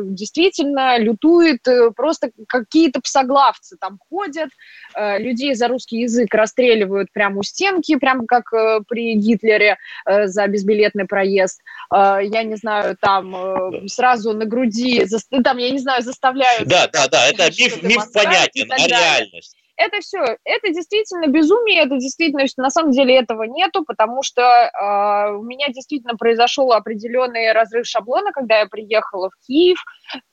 действительно 0.05 0.99
лютует, 0.99 1.67
э, 1.67 1.91
просто 1.91 2.31
какие-то 2.49 3.01
псоглавцы 3.01 3.77
там 3.81 3.99
ходят, 4.09 4.51
э, 4.95 5.19
людей 5.19 5.55
за 5.55 5.69
русский 5.69 6.01
язык 6.01 6.33
расстреливают 6.35 7.13
прямо 7.13 7.41
у 7.41 7.43
стенки, 7.43 7.97
прямо 7.97 8.27
как 8.27 8.53
э, 8.53 8.81
при 8.89 9.15
Гитлере 9.15 9.77
за 10.07 10.47
безбилетный 10.47 11.07
проезд. 11.07 11.61
Я 11.91 12.43
не 12.43 12.57
знаю, 12.57 12.97
там 13.01 13.89
сразу 13.89 14.33
на 14.33 14.45
груди, 14.45 15.07
там, 15.45 15.59
я 15.59 15.71
не 15.71 15.79
знаю, 15.79 16.03
заставляют... 16.03 16.69
Да, 16.69 16.89
да, 16.89 17.09
да, 17.09 17.27
это 17.29 17.47
миф, 17.47 17.83
миф 17.83 18.13
понятен, 18.13 18.71
а 18.71 18.87
реальность 18.87 19.62
это 19.87 20.01
все, 20.01 20.19
это 20.45 20.73
действительно 20.73 21.27
безумие, 21.27 21.83
это 21.83 21.97
действительно, 21.97 22.45
на 22.57 22.71
самом 22.71 22.93
деле 22.93 23.17
этого 23.17 23.45
нету, 23.45 23.85
потому 23.85 24.23
что 24.23 24.43
э, 24.43 25.33
у 25.37 25.43
меня 25.43 25.69
действительно 25.69 26.17
произошел 26.17 26.73
определенный 26.73 27.53
разрыв 27.53 27.87
шаблона, 27.87 28.33
когда 28.33 28.61
я 28.61 28.67
приехала 28.67 29.31
в 29.31 29.47
Киев, 29.47 29.79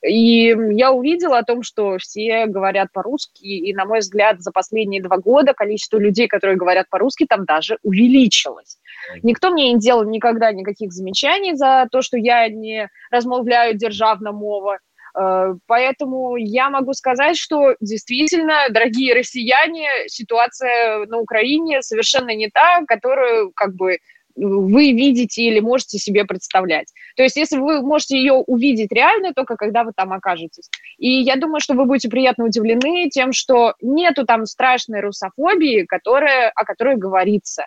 и 0.04 0.56
я 0.76 0.92
увидела 0.92 1.40
о 1.40 1.44
том, 1.44 1.64
что 1.64 1.98
все 1.98 2.46
говорят 2.46 2.92
по-русски, 2.94 3.46
и, 3.46 3.74
на 3.74 3.86
мой 3.86 4.00
взгляд, 4.00 4.42
за 4.42 4.52
последние 4.52 5.02
два 5.02 5.18
года 5.18 5.54
количество 5.54 5.98
людей, 5.98 6.28
которые 6.28 6.58
говорят 6.58 6.90
по-русски, 6.90 7.26
там 7.28 7.46
даже 7.46 7.78
увеличилось. 7.84 8.78
Никто 9.24 9.50
мне 9.52 9.74
не 9.74 9.80
делал 9.80 10.04
никогда 10.04 10.52
никаких 10.52 10.92
замечаний 10.92 11.56
за 11.56 11.88
то, 11.92 12.02
что 12.02 12.18
я 12.18 12.48
не 12.50 12.90
размовляю 13.12 13.76
державно 13.76 14.32
мова, 14.32 14.80
поэтому 15.14 16.36
я 16.38 16.70
могу 16.70 16.94
сказать, 16.94 17.38
что 17.38 17.76
действительно, 17.80 18.70
дорогие 18.70 19.14
россияне, 19.14 19.90
ситуация 20.08 21.06
на 21.06 21.20
Украине 21.20 21.82
совершенно 21.82 22.36
не 22.36 22.50
та, 22.50 22.84
которую 22.86 23.52
как 23.54 23.76
бы 23.76 24.00
вы 24.36 24.92
видите 24.92 25.44
или 25.44 25.60
можете 25.60 25.98
себе 25.98 26.24
представлять. 26.24 26.88
То 27.16 27.24
есть, 27.24 27.36
если 27.36 27.58
вы 27.58 27.82
можете 27.82 28.18
ее 28.18 28.34
увидеть 28.34 28.92
реально, 28.92 29.34
только 29.34 29.56
когда 29.56 29.84
вы 29.84 29.92
там 29.96 30.14
окажетесь. 30.14 30.70
И 30.98 31.10
я 31.10 31.36
думаю, 31.36 31.60
что 31.60 31.74
вы 31.74 31.86
будете 31.86 32.10
приятно 32.10 32.46
удивлены 32.46 33.10
тем, 33.10 33.34
что 33.34 33.74
нету 33.82 34.26
там 34.26 34.46
страшной 34.46 35.02
русофобии, 35.02 35.84
которая, 35.84 36.52
о 36.56 36.64
которой 36.64 36.96
говорится 36.96 37.66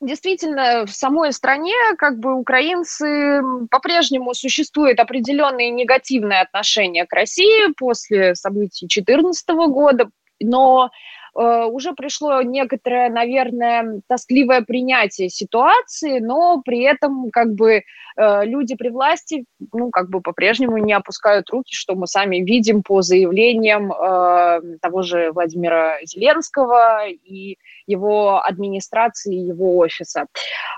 действительно 0.00 0.86
в 0.86 0.90
самой 0.90 1.32
стране 1.32 1.74
как 1.98 2.18
бы 2.18 2.34
украинцы 2.34 3.42
по-прежнему 3.70 4.34
существует 4.34 4.98
определенные 4.98 5.70
негативные 5.70 6.40
отношения 6.40 7.06
к 7.06 7.12
России 7.12 7.72
после 7.76 8.34
событий 8.34 8.86
2014 8.86 9.48
года, 9.68 10.10
но 10.40 10.90
э, 11.38 11.64
уже 11.64 11.92
пришло 11.92 12.40
некоторое, 12.40 13.10
наверное, 13.10 14.00
тоскливое 14.08 14.62
принятие 14.62 15.28
ситуации, 15.28 16.18
но 16.18 16.62
при 16.64 16.82
этом 16.82 17.30
как 17.30 17.54
бы 17.54 17.82
э, 18.16 18.44
люди 18.44 18.76
при 18.76 18.88
власти, 18.88 19.44
ну, 19.72 19.90
как 19.90 20.08
бы 20.08 20.22
по-прежнему 20.22 20.78
не 20.78 20.94
опускают 20.94 21.50
руки, 21.50 21.74
что 21.74 21.94
мы 21.94 22.06
сами 22.06 22.38
видим 22.38 22.82
по 22.82 23.02
заявлениям 23.02 23.92
э, 23.92 24.78
того 24.80 25.02
же 25.02 25.30
Владимира 25.32 25.98
Зеленского 26.04 27.06
и 27.06 27.58
его 27.90 28.42
администрации, 28.42 29.34
его 29.34 29.78
офиса. 29.78 30.26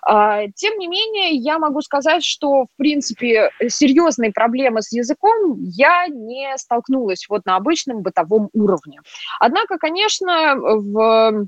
А, 0.05 0.47
тем 0.55 0.79
не 0.79 0.89
менее, 0.89 1.31
я 1.31 1.59
могу 1.59 1.81
сказать, 1.83 2.25
что, 2.25 2.65
в 2.65 2.77
принципе, 2.77 3.51
серьезные 3.69 4.33
проблемы 4.33 4.83
с 4.83 4.93
языком 4.93 5.57
я 5.59 6.07
не 6.09 6.57
столкнулась 6.57 7.27
вот 7.29 7.45
на 7.45 7.57
обычном 7.57 8.03
бытовом 8.03 8.49
уровне. 8.53 9.01
Однако, 9.39 9.79
конечно, 9.79 10.57
в 10.57 11.47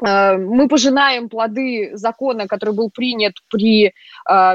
мы 0.00 0.68
пожинаем 0.68 1.28
плоды 1.28 1.90
закона, 1.94 2.46
который 2.46 2.74
был 2.74 2.90
принят 2.90 3.34
при 3.48 3.86
э, 3.86 3.92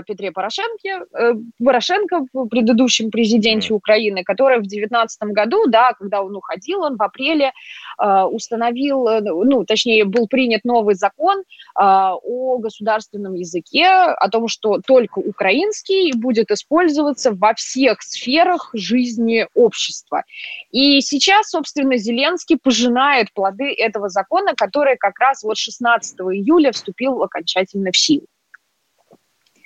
Петре 0.06 0.32
Порошенке, 0.32 1.02
э, 1.14 1.34
Порошенко, 1.64 2.26
предыдущем 2.50 3.10
президенте 3.10 3.74
Украины, 3.74 4.24
который 4.24 4.58
в 4.58 4.62
2019 4.62 5.22
году, 5.34 5.68
да, 5.68 5.94
когда 5.94 6.22
он 6.22 6.36
уходил, 6.36 6.82
он 6.82 6.98
в 6.98 7.02
апреле 7.02 7.52
э, 8.00 8.22
установил, 8.24 9.08
э, 9.08 9.22
ну, 9.22 9.66
точнее, 9.66 10.06
был 10.06 10.28
принят 10.28 10.64
новый 10.64 10.96
закон 10.96 11.40
э, 11.40 11.44
о 11.76 12.58
государственном 12.60 13.34
языке, 13.34 13.88
о 13.88 14.30
том, 14.30 14.48
что 14.48 14.80
только 14.86 15.20
украинский 15.20 16.14
будет 16.14 16.52
использоваться 16.52 17.32
во 17.32 17.54
всех 17.56 18.02
сферах 18.02 18.70
жизни 18.74 19.48
общества. 19.56 20.24
И 20.72 21.02
сейчас, 21.02 21.50
собственно, 21.50 21.98
Зеленский 21.98 22.58
пожинает 22.62 23.34
плоды 23.34 23.74
этого 23.74 24.10
закона, 24.10 24.54
который 24.56 24.98
как 24.98 25.20
раз 25.20 25.31
раз 25.32 25.44
вот 25.44 25.58
16 25.58 26.20
июля 26.20 26.72
вступил 26.72 27.24
окончательно 27.24 27.92
в 27.92 27.98
силу. 27.98 28.26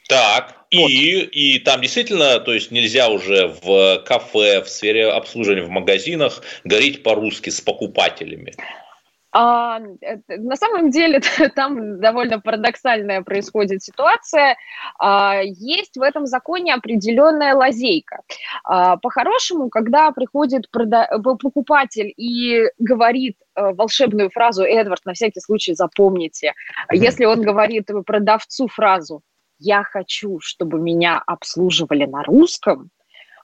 Так, 0.08 0.65
вот. 0.71 0.89
и, 0.89 1.21
и 1.21 1.60
там 1.60 1.82
действительно, 1.82 2.39
то 2.39 2.54
есть 2.54 2.69
нельзя 2.69 3.10
уже 3.10 3.47
в 3.63 4.04
кафе, 4.06 4.62
в 4.62 4.69
сфере 4.69 5.08
обслуживания, 5.08 5.63
в 5.63 5.69
магазинах 5.69 6.43
говорить 6.63 7.01
по-русски 7.01 7.49
с 7.49 7.60
покупателями. 7.60 8.54
А, 9.38 9.82
на 10.30 10.56
самом 10.56 10.91
деле 10.91 11.19
там 11.56 12.00
довольно 12.00 12.39
парадоксальная 12.39 13.21
происходит 13.21 13.84
ситуация. 13.84 14.56
А, 14.98 15.41
есть 15.43 15.98
в 15.98 16.02
этом 16.02 16.26
законе 16.26 16.74
определенная 16.74 17.54
лазейка. 17.54 18.21
А, 18.63 18.95
по-хорошему, 18.95 19.69
когда 19.69 20.12
приходит 20.12 20.69
прода- 20.74 21.10
покупатель 21.21 22.13
и 22.15 22.63
говорит 22.80 23.36
э, 23.56 23.74
волшебную 23.74 24.30
фразу 24.30 24.63
«Эдвард, 24.63 25.04
на 25.06 25.13
всякий 25.13 25.41
случай 25.41 25.74
запомните», 25.74 26.54
если 26.93 27.26
он 27.26 27.41
говорит 27.41 27.89
продавцу 28.06 28.69
фразу 28.69 29.21
«Я 29.60 29.84
хочу, 29.84 30.39
чтобы 30.39 30.80
меня 30.80 31.21
обслуживали 31.26 32.06
на 32.06 32.24
русском», 32.24 32.89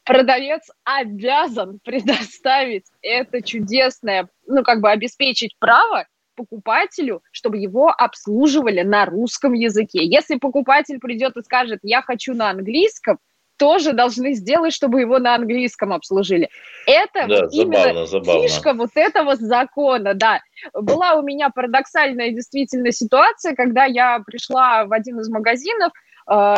продавец 0.05 0.69
обязан 0.83 1.79
предоставить 1.83 2.85
это 3.01 3.41
чудесное, 3.41 4.27
ну, 4.47 4.63
как 4.63 4.81
бы 4.81 4.89
обеспечить 4.89 5.55
право 5.59 6.05
покупателю, 6.35 7.21
чтобы 7.31 7.57
его 7.57 7.89
обслуживали 7.89 8.81
на 8.81 9.05
русском 9.05 9.53
языке. 9.53 10.05
Если 10.05 10.37
покупатель 10.37 10.99
придет 10.99 11.35
и 11.37 11.43
скажет, 11.43 11.79
я 11.83 12.01
хочу 12.01 12.33
на 12.33 12.49
английском, 12.49 13.19
тоже 13.61 13.93
должны 13.93 14.33
сделать, 14.33 14.73
чтобы 14.73 15.01
его 15.01 15.19
на 15.19 15.35
английском 15.35 15.93
обслужили. 15.93 16.49
Это 16.87 17.27
да, 17.27 17.41
вот 17.41 17.53
забавно, 17.53 17.89
именно 17.89 18.05
забавно. 18.07 18.47
фишка 18.47 18.73
вот 18.73 18.89
этого 18.95 19.35
закона, 19.35 20.15
да. 20.15 20.41
Была 20.73 21.13
у 21.13 21.21
меня 21.21 21.51
парадоксальная 21.51 22.31
действительно 22.31 22.91
ситуация, 22.91 23.53
когда 23.53 23.85
я 23.85 24.19
пришла 24.25 24.85
в 24.85 24.93
один 24.93 25.19
из 25.19 25.29
магазинов, 25.29 25.91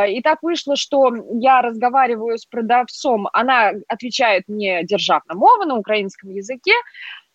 и 0.08 0.22
так 0.22 0.44
вышло, 0.44 0.76
что 0.76 1.12
я 1.40 1.62
разговариваю 1.62 2.38
с 2.38 2.46
продавцом, 2.46 3.28
она 3.34 3.72
отвечает 3.88 4.44
мне 4.48 4.84
державно 4.84 5.34
мова 5.34 5.66
на 5.66 5.78
украинском 5.78 6.30
языке, 6.30 6.74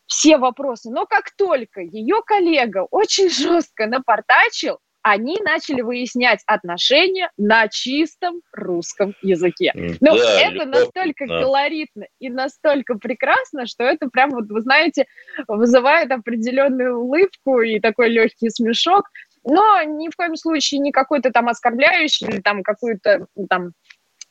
все 0.06 0.38
вопросы. 0.38 0.90
Но 0.90 1.06
как 1.06 1.30
только 1.36 1.80
ее 1.80 2.22
коллега 2.24 2.86
очень 2.90 3.28
жестко 3.28 3.86
напортачил, 3.86 4.78
они 5.02 5.38
начали 5.42 5.80
выяснять 5.80 6.40
отношения 6.46 7.30
на 7.36 7.68
чистом 7.68 8.42
русском 8.52 9.14
языке. 9.22 9.72
Но 10.00 10.16
да, 10.16 10.40
это 10.40 10.64
любовь, 10.64 10.74
настолько 10.74 11.26
да. 11.26 11.40
колоритно 11.40 12.06
и 12.18 12.28
настолько 12.28 12.96
прекрасно, 12.96 13.66
что 13.66 13.84
это 13.84 14.08
прям 14.08 14.30
вот, 14.30 14.50
вы 14.50 14.60
знаете, 14.60 15.06
вызывает 15.46 16.10
определенную 16.10 16.98
улыбку 16.98 17.60
и 17.60 17.80
такой 17.80 18.08
легкий 18.08 18.50
смешок 18.50 19.04
но 19.48 19.82
ни 19.82 20.10
в 20.10 20.16
коем 20.16 20.36
случае 20.36 20.80
не 20.80 20.92
какой-то 20.92 21.30
там 21.30 21.48
оскорбляющий 21.48 22.26
или 22.28 22.40
там 22.40 22.62
какую-то 22.62 23.26
там 23.48 23.72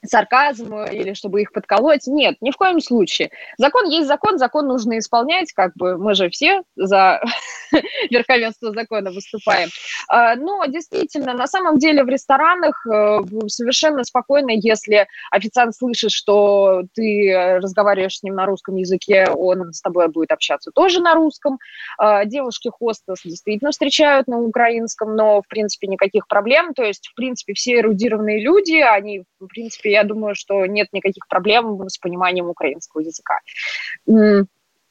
сарказм 0.09 0.75
или 0.83 1.13
чтобы 1.13 1.41
их 1.41 1.51
подколоть. 1.51 2.07
Нет, 2.07 2.35
ни 2.41 2.51
в 2.51 2.57
коем 2.57 2.79
случае. 2.79 3.31
Закон 3.57 3.85
есть 3.85 4.07
закон, 4.07 4.37
закон 4.37 4.67
нужно 4.67 4.99
исполнять, 4.99 5.51
как 5.53 5.73
бы 5.75 5.97
мы 5.97 6.15
же 6.15 6.29
все 6.29 6.63
за 6.75 7.21
верховенство 8.09 8.73
закона 8.73 9.11
выступаем. 9.11 9.69
А, 10.07 10.35
но 10.35 10.65
действительно, 10.65 11.33
на 11.33 11.47
самом 11.47 11.77
деле 11.77 12.03
в 12.03 12.09
ресторанах 12.09 12.85
э, 12.87 13.19
совершенно 13.47 14.03
спокойно, 14.03 14.51
если 14.51 15.07
официант 15.31 15.75
слышит, 15.75 16.11
что 16.11 16.83
ты 16.93 17.57
разговариваешь 17.61 18.17
с 18.17 18.23
ним 18.23 18.35
на 18.35 18.45
русском 18.45 18.75
языке, 18.75 19.27
он 19.29 19.73
с 19.73 19.81
тобой 19.81 20.07
будет 20.07 20.31
общаться 20.31 20.71
тоже 20.71 21.01
на 21.01 21.13
русском. 21.13 21.59
А, 21.97 22.25
девушки 22.25 22.69
хостес 22.69 23.21
действительно 23.23 23.71
встречают 23.71 24.27
на 24.27 24.39
украинском, 24.39 25.15
но 25.15 25.41
в 25.41 25.47
принципе 25.47 25.87
никаких 25.87 26.27
проблем. 26.27 26.73
То 26.73 26.83
есть, 26.83 27.07
в 27.07 27.15
принципе, 27.15 27.53
все 27.53 27.79
эрудированные 27.79 28.41
люди, 28.41 28.75
они, 28.75 29.23
в 29.39 29.47
принципе, 29.47 29.91
я 29.97 30.03
думаю, 30.03 30.36
что 30.36 30.65
нет 30.65 30.88
никаких 30.93 31.27
проблем 31.27 31.88
с 31.88 31.97
пониманием 31.97 32.49
украинского 32.49 33.01
языка. 33.01 33.39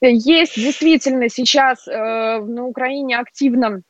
Есть 0.02 0.56
действительно 0.56 1.28
сейчас 1.30 1.88
э, 1.88 1.92
на 1.92 2.66
Украине 2.66 3.18
активно 3.18 3.80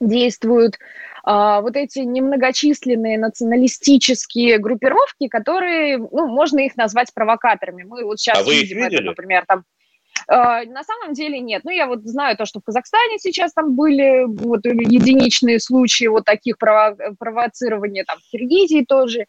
действуют 0.00 0.74
э, 0.74 0.78
вот 1.24 1.76
эти 1.76 2.00
немногочисленные 2.00 3.16
националистические 3.16 4.58
группировки, 4.58 5.28
которые, 5.28 5.98
ну, 5.98 6.26
можно 6.26 6.58
их 6.58 6.76
назвать 6.76 7.14
провокаторами. 7.14 7.84
Мы 7.84 8.04
вот 8.04 8.18
сейчас 8.18 8.38
а 8.38 8.50
видим 8.50 8.82
это, 8.82 9.02
например, 9.02 9.44
там 9.46 9.62
на 10.28 10.82
самом 10.82 11.14
деле 11.14 11.38
нет. 11.40 11.62
Ну, 11.64 11.70
я 11.70 11.86
вот 11.86 12.00
знаю 12.04 12.36
то, 12.36 12.46
что 12.46 12.60
в 12.60 12.64
Казахстане 12.64 13.18
сейчас 13.18 13.52
там 13.52 13.76
были 13.76 14.24
вот 14.26 14.64
единичные 14.64 15.60
случаи 15.60 16.06
вот 16.06 16.24
таких 16.24 16.56
прово- 16.62 17.14
провоцирования, 17.18 18.04
там 18.04 18.18
в 18.18 18.30
Киргизии 18.30 18.84
тоже. 18.84 19.26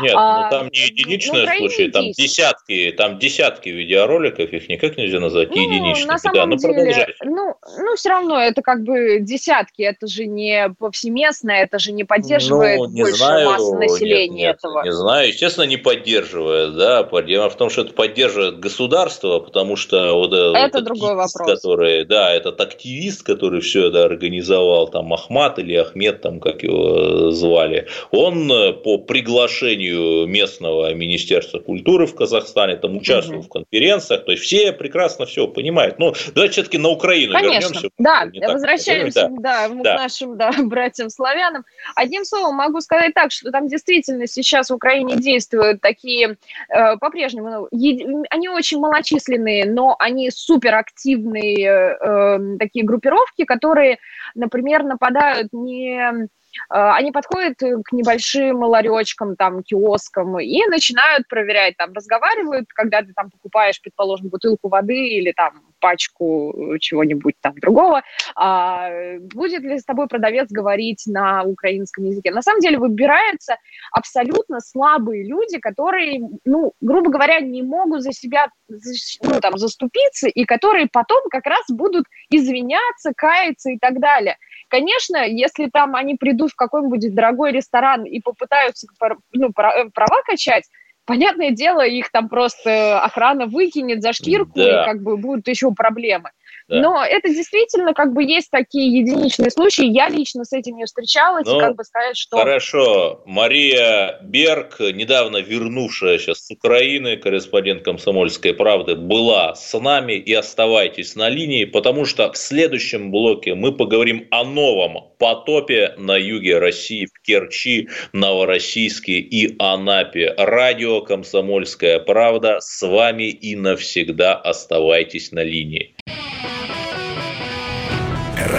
Нет, 0.00 0.14
а, 0.16 0.44
ну, 0.44 0.50
там 0.50 0.68
не 0.68 0.78
единичные 0.78 1.44
ну, 1.46 1.56
случаи, 1.58 1.90
там 1.90 2.04
десятки, 2.12 2.94
там 2.96 3.18
десятки 3.18 3.68
видеороликов, 3.68 4.52
их 4.52 4.68
никак 4.68 4.96
нельзя 4.96 5.20
назвать 5.20 5.50
ну, 5.50 5.60
единичными. 5.60 6.08
На 6.08 6.18
самом 6.18 6.34
да, 6.34 6.46
ну, 6.46 6.56
деле, 6.56 7.14
ну, 7.24 7.54
ну, 7.78 7.96
все 7.96 8.08
равно 8.08 8.40
это 8.40 8.62
как 8.62 8.84
бы 8.84 9.18
десятки, 9.20 9.82
это 9.82 10.06
же 10.06 10.26
не 10.26 10.70
повсеместно, 10.78 11.50
это 11.50 11.78
же 11.78 11.92
не 11.92 12.04
поддерживает 12.04 12.78
ну, 12.78 12.88
не 12.88 13.02
большая 13.02 13.16
знаю, 13.16 13.50
масса 13.50 13.76
населения 13.76 14.28
нет, 14.28 14.38
нет, 14.38 14.56
этого. 14.56 14.82
Не 14.84 14.92
знаю, 14.92 15.28
естественно, 15.28 15.64
не 15.64 15.76
поддерживает, 15.76 16.76
да, 16.76 17.02
дело 17.22 17.50
в 17.50 17.56
том, 17.56 17.68
что 17.68 17.82
это 17.82 17.92
поддерживает 17.92 18.60
государство, 18.60 19.40
потому 19.40 19.76
что 19.76 20.14
вот 20.14 20.37
это 20.56 20.80
другой 20.80 21.14
вопрос. 21.14 21.46
Который, 21.46 22.04
да, 22.04 22.32
этот 22.32 22.60
активист, 22.60 23.22
который 23.22 23.60
все 23.60 23.88
это 23.88 24.04
организовал, 24.04 24.88
там 24.88 25.12
Ахмат 25.12 25.58
или 25.58 25.74
Ахмед, 25.74 26.20
там 26.20 26.40
как 26.40 26.62
его 26.62 27.30
звали, 27.30 27.88
он 28.10 28.50
э, 28.50 28.72
по 28.72 28.98
приглашению 28.98 30.26
местного 30.26 30.92
Министерства 30.94 31.58
культуры 31.58 32.06
в 32.06 32.14
Казахстане 32.14 32.76
там 32.76 32.96
участвовал 32.96 33.40
угу. 33.40 33.46
в 33.46 33.50
конференциях, 33.50 34.24
то 34.24 34.32
есть 34.32 34.44
все 34.44 34.72
прекрасно 34.72 35.26
все 35.26 35.46
понимают. 35.46 35.98
Ну, 35.98 36.14
давайте 36.34 36.52
все-таки 36.52 36.78
на 36.78 36.88
Украину 36.88 37.32
Конечно. 37.32 37.74
вернемся. 37.74 37.90
Да, 37.98 38.28
возвращаемся 38.52 39.28
да. 39.38 39.68
Да, 39.68 39.82
да. 39.82 39.94
к 39.94 39.98
нашим 39.98 40.36
да, 40.36 40.52
братьям-славянам. 40.58 41.64
Одним 41.94 42.24
словом, 42.24 42.56
могу 42.56 42.80
сказать 42.80 43.14
так, 43.14 43.32
что 43.32 43.50
там 43.50 43.68
действительно 43.68 44.26
сейчас 44.26 44.70
в 44.70 44.74
Украине 44.74 45.16
действуют 45.16 45.80
такие, 45.80 46.36
э, 46.68 46.96
по-прежнему, 46.96 47.68
ну, 47.70 48.24
они 48.30 48.48
очень 48.48 48.78
малочисленные, 48.78 49.64
но 49.64 49.96
они 49.98 50.27
суперактивные 50.30 51.66
э, 51.66 52.58
такие 52.58 52.84
группировки, 52.84 53.44
которые, 53.44 53.98
например, 54.34 54.84
нападают 54.84 55.52
не 55.52 56.28
они 56.68 57.12
подходят 57.12 57.58
к 57.58 57.92
небольшим 57.92 58.62
ларечкам, 58.62 59.36
там, 59.36 59.62
киоскам 59.62 60.38
и 60.40 60.66
начинают 60.66 61.26
проверять, 61.28 61.76
там, 61.76 61.92
разговаривают, 61.92 62.66
когда 62.74 63.02
ты 63.02 63.12
там 63.14 63.30
покупаешь, 63.30 63.80
предположим, 63.80 64.28
бутылку 64.28 64.68
воды 64.68 65.08
или 65.08 65.32
там 65.32 65.62
пачку 65.80 66.76
чего-нибудь 66.80 67.34
там 67.40 67.54
другого, 67.54 68.02
а, 68.34 68.90
будет 69.20 69.62
ли 69.62 69.78
с 69.78 69.84
тобой 69.84 70.08
продавец 70.08 70.48
говорить 70.50 71.04
на 71.06 71.44
украинском 71.44 72.04
языке. 72.04 72.30
На 72.30 72.42
самом 72.42 72.60
деле 72.60 72.78
выбираются 72.78 73.56
абсолютно 73.92 74.60
слабые 74.60 75.24
люди, 75.24 75.58
которые, 75.58 76.20
ну, 76.44 76.72
грубо 76.80 77.10
говоря, 77.10 77.40
не 77.40 77.62
могут 77.62 78.02
за 78.02 78.12
себя 78.12 78.48
ну, 78.68 79.40
там, 79.40 79.56
заступиться, 79.56 80.28
и 80.28 80.44
которые 80.44 80.88
потом 80.92 81.22
как 81.30 81.46
раз 81.46 81.64
будут 81.68 82.04
извиняться, 82.30 83.12
каяться 83.16 83.70
и 83.70 83.78
так 83.78 84.00
далее. 84.00 84.36
Конечно, 84.68 85.26
если 85.26 85.68
там 85.72 85.94
они 85.94 86.16
придут 86.16 86.50
в 86.52 86.56
какой-нибудь 86.56 87.14
дорогой 87.14 87.52
ресторан 87.52 88.04
и 88.04 88.20
попытаются 88.20 88.86
ну, 89.32 89.48
э, 89.48 89.52
права 89.52 90.22
качать, 90.26 90.64
понятное 91.04 91.50
дело, 91.50 91.86
их 91.86 92.10
там 92.10 92.28
просто 92.28 93.00
охрана 93.00 93.46
выкинет 93.46 94.02
за 94.02 94.12
штирку, 94.12 94.52
да. 94.56 94.82
и 94.82 94.86
как 94.86 95.02
бы 95.02 95.16
будут 95.16 95.48
еще 95.48 95.72
проблемы. 95.72 96.30
Да. 96.68 96.80
Но 96.80 97.02
это 97.02 97.28
действительно 97.28 97.94
как 97.94 98.12
бы 98.12 98.22
есть 98.22 98.50
такие 98.50 99.00
единичные 99.00 99.50
случаи. 99.50 99.86
Я 99.86 100.10
лично 100.10 100.44
с 100.44 100.52
этим 100.52 100.76
не 100.76 100.84
встречалась, 100.84 101.46
ну, 101.46 101.56
и 101.56 101.60
как 101.60 101.76
бы 101.76 101.84
сказать, 101.84 102.16
что... 102.16 102.36
Хорошо. 102.36 103.22
Мария 103.24 104.18
Берг, 104.22 104.78
недавно 104.80 105.38
вернувшая 105.38 106.18
сейчас 106.18 106.46
с 106.46 106.50
Украины, 106.50 107.16
корреспондент 107.16 107.84
«Комсомольской 107.84 108.52
правды», 108.52 108.96
была 108.96 109.54
с 109.54 109.78
нами 109.78 110.12
и 110.12 110.34
оставайтесь 110.34 111.16
на 111.16 111.30
линии, 111.30 111.64
потому 111.64 112.04
что 112.04 112.30
в 112.32 112.36
следующем 112.36 113.10
блоке 113.10 113.54
мы 113.54 113.72
поговорим 113.72 114.26
о 114.30 114.44
новом 114.44 115.14
потопе 115.18 115.94
на 115.96 116.16
юге 116.16 116.58
России, 116.58 117.06
в 117.06 117.22
Керчи, 117.22 117.88
Новороссийске 118.12 119.14
и 119.14 119.56
Анапе. 119.58 120.34
Радио 120.36 121.00
«Комсомольская 121.00 121.98
правда» 121.98 122.58
с 122.60 122.86
вами 122.86 123.30
и 123.30 123.56
навсегда 123.56 124.34
оставайтесь 124.34 125.32
на 125.32 125.42
линии. 125.42 125.94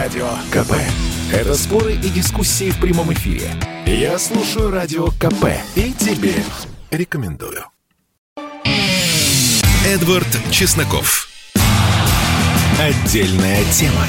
Радио 0.10 0.30
КП. 0.52 0.74
Это 1.32 1.54
споры 1.54 1.94
и 1.94 2.10
дискуссии 2.10 2.72
в 2.72 2.80
прямом 2.80 3.14
эфире. 3.14 3.52
Я 3.86 4.18
слушаю 4.18 4.72
Радио 4.72 5.10
КП 5.12 5.50
и 5.76 5.94
тебе 5.94 6.34
рекомендую. 6.90 7.64
Эдвард 9.86 10.28
Чесноков. 10.50 11.30
Отдельная 12.80 13.64
тема. 13.72 14.08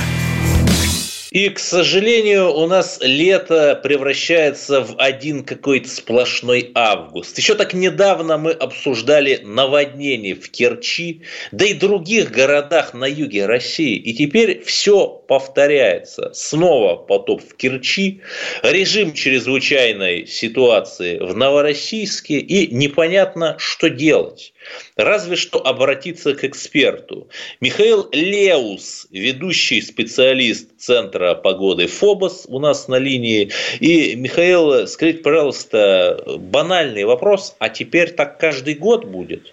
И, 1.30 1.48
к 1.48 1.60
сожалению, 1.60 2.52
у 2.52 2.66
нас 2.66 2.98
лето 3.00 3.78
превращается 3.80 4.80
в 4.80 4.96
один 4.98 5.44
какой-то 5.44 5.88
сплошной 5.88 6.72
август. 6.74 7.38
Еще 7.38 7.54
так 7.54 7.72
недавно 7.72 8.36
мы 8.36 8.50
обсуждали 8.50 9.40
наводнение 9.44 10.34
в 10.34 10.50
Керчи, 10.50 11.22
да 11.52 11.66
и 11.66 11.74
других 11.74 12.32
городах 12.32 12.94
на 12.94 13.04
юге 13.04 13.46
России. 13.46 13.94
И 13.94 14.12
теперь 14.12 14.64
все 14.64 15.06
повторяется. 15.06 16.32
Снова 16.34 16.96
потоп 16.96 17.42
в 17.42 17.54
Керчи, 17.54 18.22
режим 18.64 19.12
чрезвычайной 19.12 20.26
ситуации 20.26 21.18
в 21.18 21.36
Новороссийске 21.36 22.40
и 22.40 22.74
непонятно, 22.74 23.54
что 23.58 23.88
делать. 23.88 24.52
Разве 24.96 25.36
что 25.36 25.64
обратиться 25.64 26.34
к 26.34 26.44
эксперту. 26.44 27.28
Михаил 27.60 28.08
Леус, 28.12 29.06
ведущий 29.10 29.80
специалист 29.82 30.78
Центра 30.78 31.34
погоды 31.34 31.86
ФОБОС 31.86 32.46
у 32.48 32.58
нас 32.58 32.88
на 32.88 32.96
линии. 32.96 33.50
И, 33.80 34.14
Михаил, 34.16 34.86
скажите, 34.86 35.22
пожалуйста, 35.22 36.22
банальный 36.38 37.04
вопрос, 37.04 37.56
а 37.58 37.68
теперь 37.68 38.10
так 38.12 38.38
каждый 38.38 38.74
год 38.74 39.04
будет? 39.04 39.52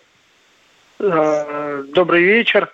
Э, 1.00 1.84
добрый 1.94 2.24
вечер. 2.24 2.72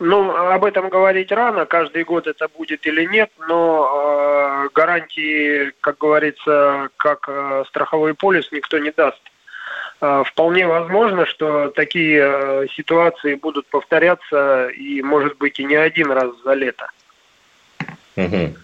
Ну, 0.00 0.30
об 0.34 0.64
этом 0.64 0.88
говорить 0.88 1.30
рано, 1.30 1.66
каждый 1.66 2.04
год 2.04 2.26
это 2.26 2.48
будет 2.48 2.84
или 2.86 3.04
нет, 3.06 3.30
но 3.48 4.66
э, 4.66 4.68
гарантии, 4.74 5.72
как 5.80 5.98
говорится, 5.98 6.88
как 6.96 7.28
э, 7.28 7.64
страховой 7.68 8.14
полис 8.14 8.50
никто 8.50 8.78
не 8.78 8.90
даст. 8.90 9.20
А, 10.00 10.24
вполне 10.24 10.66
возможно, 10.66 11.26
что 11.26 11.68
такие 11.70 12.20
э, 12.22 12.66
ситуации 12.76 13.34
будут 13.34 13.66
повторяться 13.66 14.68
и, 14.68 15.02
может 15.02 15.38
быть, 15.38 15.58
и 15.60 15.64
не 15.64 15.76
один 15.76 16.10
раз 16.10 16.30
за 16.44 16.54
лето. 16.54 16.90
Угу. 18.16 18.54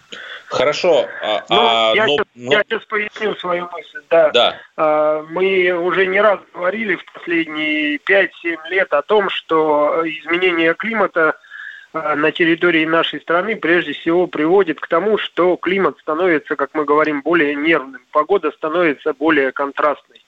Хорошо. 0.51 1.07
А, 1.23 1.45
ну, 1.49 1.57
а, 1.61 1.93
я, 1.95 2.07
но, 2.07 2.13
сейчас, 2.13 2.27
но... 2.35 2.53
я 2.53 2.63
сейчас 2.65 2.85
поясню 2.87 3.35
свою 3.37 3.69
мысль. 3.71 4.03
Да. 4.11 4.31
да. 4.31 4.61
А, 4.77 5.25
мы 5.31 5.73
уже 5.73 6.07
не 6.07 6.21
раз 6.21 6.41
говорили 6.53 6.97
в 6.97 7.05
последние 7.13 7.97
5-7 7.99 8.29
лет 8.69 8.93
о 8.93 9.03
том, 9.03 9.31
что 9.31 10.03
изменение 10.05 10.75
климата 10.75 11.37
а, 11.93 12.17
на 12.17 12.33
территории 12.33 12.85
нашей 12.85 13.21
страны 13.21 13.55
прежде 13.55 13.93
всего 13.93 14.27
приводит 14.27 14.81
к 14.81 14.89
тому, 14.89 15.19
что 15.19 15.57
климат 15.57 15.99
становится, 16.01 16.57
как 16.57 16.71
мы 16.75 16.85
говорим, 16.85 17.23
более 17.23 17.55
нервным, 17.55 18.03
погода 18.11 18.51
становится 18.51 19.15
более 19.15 19.53
контрастной. 19.53 20.21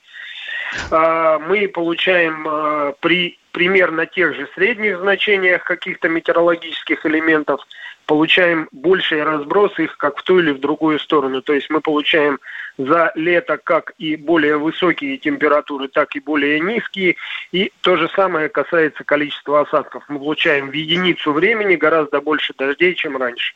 А, 0.89 1.39
мы 1.39 1.67
получаем 1.67 2.47
а, 2.47 2.93
при 2.99 3.37
примерно 3.51 4.05
тех 4.05 4.35
же 4.35 4.49
средних 4.55 4.99
значениях 4.99 5.63
каких-то 5.63 6.09
метеорологических 6.09 7.05
элементов, 7.05 7.61
получаем 8.05 8.67
больший 8.71 9.23
разброс 9.23 9.77
их 9.79 9.97
как 9.97 10.17
в 10.17 10.23
ту 10.23 10.39
или 10.39 10.51
в 10.51 10.59
другую 10.59 10.99
сторону. 10.99 11.41
То 11.41 11.53
есть 11.53 11.69
мы 11.69 11.79
получаем 11.79 12.39
за 12.77 13.11
лето 13.15 13.57
как 13.63 13.93
и 13.97 14.15
более 14.15 14.57
высокие 14.57 15.17
температуры, 15.17 15.87
так 15.87 16.15
и 16.15 16.19
более 16.19 16.59
низкие. 16.59 17.15
И 17.51 17.71
то 17.81 17.95
же 17.95 18.09
самое 18.15 18.49
касается 18.49 19.03
количества 19.03 19.61
осадков. 19.61 20.03
Мы 20.07 20.19
получаем 20.19 20.69
в 20.69 20.73
единицу 20.73 21.31
времени 21.31 21.75
гораздо 21.75 22.21
больше 22.21 22.53
дождей, 22.57 22.95
чем 22.95 23.17
раньше. 23.17 23.53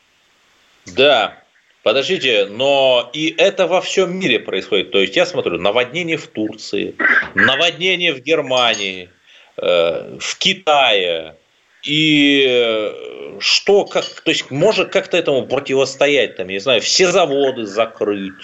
Да, 0.86 1.36
Подождите, 1.82 2.46
но 2.46 3.08
и 3.12 3.34
это 3.38 3.66
во 3.66 3.80
всем 3.80 4.18
мире 4.18 4.40
происходит. 4.40 4.90
То 4.90 4.98
есть 4.98 5.16
я 5.16 5.24
смотрю, 5.24 5.58
наводнение 5.58 6.16
в 6.16 6.26
Турции, 6.26 6.94
наводнение 7.34 8.12
в 8.12 8.20
Германии, 8.20 9.08
э, 9.56 10.18
в 10.18 10.38
Китае. 10.38 11.36
И 11.84 12.44
э, 12.48 13.38
что, 13.40 13.84
как, 13.84 14.04
то 14.04 14.30
есть 14.30 14.50
может 14.50 14.90
как-то 14.90 15.16
этому 15.16 15.46
противостоять, 15.46 16.36
там, 16.36 16.48
я 16.48 16.54
не 16.54 16.60
знаю, 16.60 16.80
все 16.80 17.10
заводы 17.12 17.66
закрыть, 17.66 18.34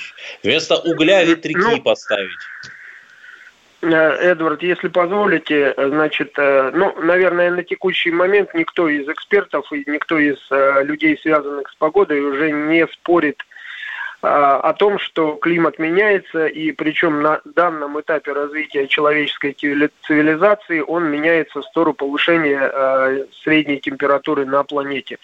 вместо 0.43 0.77
угля 0.77 1.25
ветряки 1.25 1.59
ну, 1.59 1.83
поставить. 1.83 2.31
Э, 3.85 4.31
Эдвард, 4.31 4.63
если 4.63 4.89
позволите, 4.89 5.75
значит, 5.77 6.33
э, 6.39 6.71
ну, 6.75 6.95
наверное, 7.03 7.51
на 7.51 7.63
текущий 7.63 8.11
момент 8.11 8.55
никто 8.55 8.89
из 8.89 9.07
экспертов 9.09 9.71
и 9.73 9.85
никто 9.87 10.19
из 10.19 10.39
э, 10.51 10.85
людей, 10.85 11.19
связанных 11.21 11.69
с 11.71 11.75
погодой, 11.75 12.21
уже 12.21 12.51
не 12.51 12.87
спорит 12.87 13.43
о 14.27 14.73
том, 14.73 14.99
что 14.99 15.35
климат 15.35 15.79
меняется, 15.79 16.47
и 16.47 16.73
причем 16.73 17.21
на 17.21 17.43
данном 17.45 18.01
этапе 18.01 18.33
развития 18.33 18.87
человеческой 18.87 19.53
цивилизации 19.53 20.81
он 20.81 21.11
меняется 21.11 21.61
в 21.61 21.65
сторону 21.67 21.93
повышения 21.93 23.27
средней 23.43 23.81
температуры 23.81 24.47
на 24.47 24.65
планете. 24.65 25.19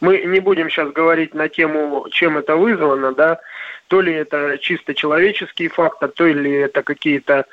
Мы 0.00 0.22
не 0.22 0.40
будем 0.40 0.70
сейчас 0.70 0.90
говорить 0.90 1.34
на 1.34 1.50
тему, 1.50 2.06
чем 2.10 2.38
это 2.38 2.56
вызвано, 2.56 3.12
да, 3.12 3.40
то 3.88 4.00
ли 4.00 4.12
это 4.12 4.58
чисто 4.58 4.94
человеческий 4.94 5.68
фактор, 5.68 6.10
то 6.10 6.26
ли 6.26 6.52
это 6.52 6.82
какие-то 6.82 7.46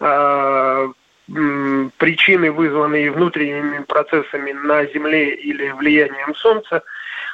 э, 0.00 0.88
причины, 1.96 2.52
вызванные 2.52 3.10
внутренними 3.10 3.84
процессами 3.84 4.52
на 4.52 4.86
Земле 4.86 5.34
или 5.34 5.70
влиянием 5.70 6.34
Солнца. 6.34 6.82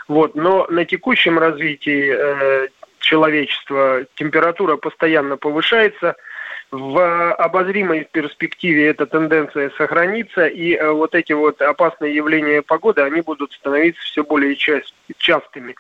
Вот. 0.09 0.35
Но 0.35 0.67
на 0.69 0.85
текущем 0.85 1.39
развитии 1.39 2.13
э, 2.15 2.69
человечества 2.99 4.07
температура 4.15 4.77
постоянно 4.77 5.37
повышается– 5.37 6.17
в 6.75 7.33
обозримой 7.35 8.09
перспективе 8.11 8.89
эта 8.89 9.07
тенденция 9.07 9.71
сохранится, 9.77 10.47
и 10.47 10.75
э, 10.75 10.91
вот 10.91 11.15
эти 11.15 11.33
вот 11.33 11.63
опасные 11.63 12.15
явления 12.15 12.63
погоды, 12.63 13.03
они 13.03 13.21
будут 13.21 13.53
становиться 13.53 14.03
все 14.03 14.25
более 14.25 14.57
частыми. 14.57 15.77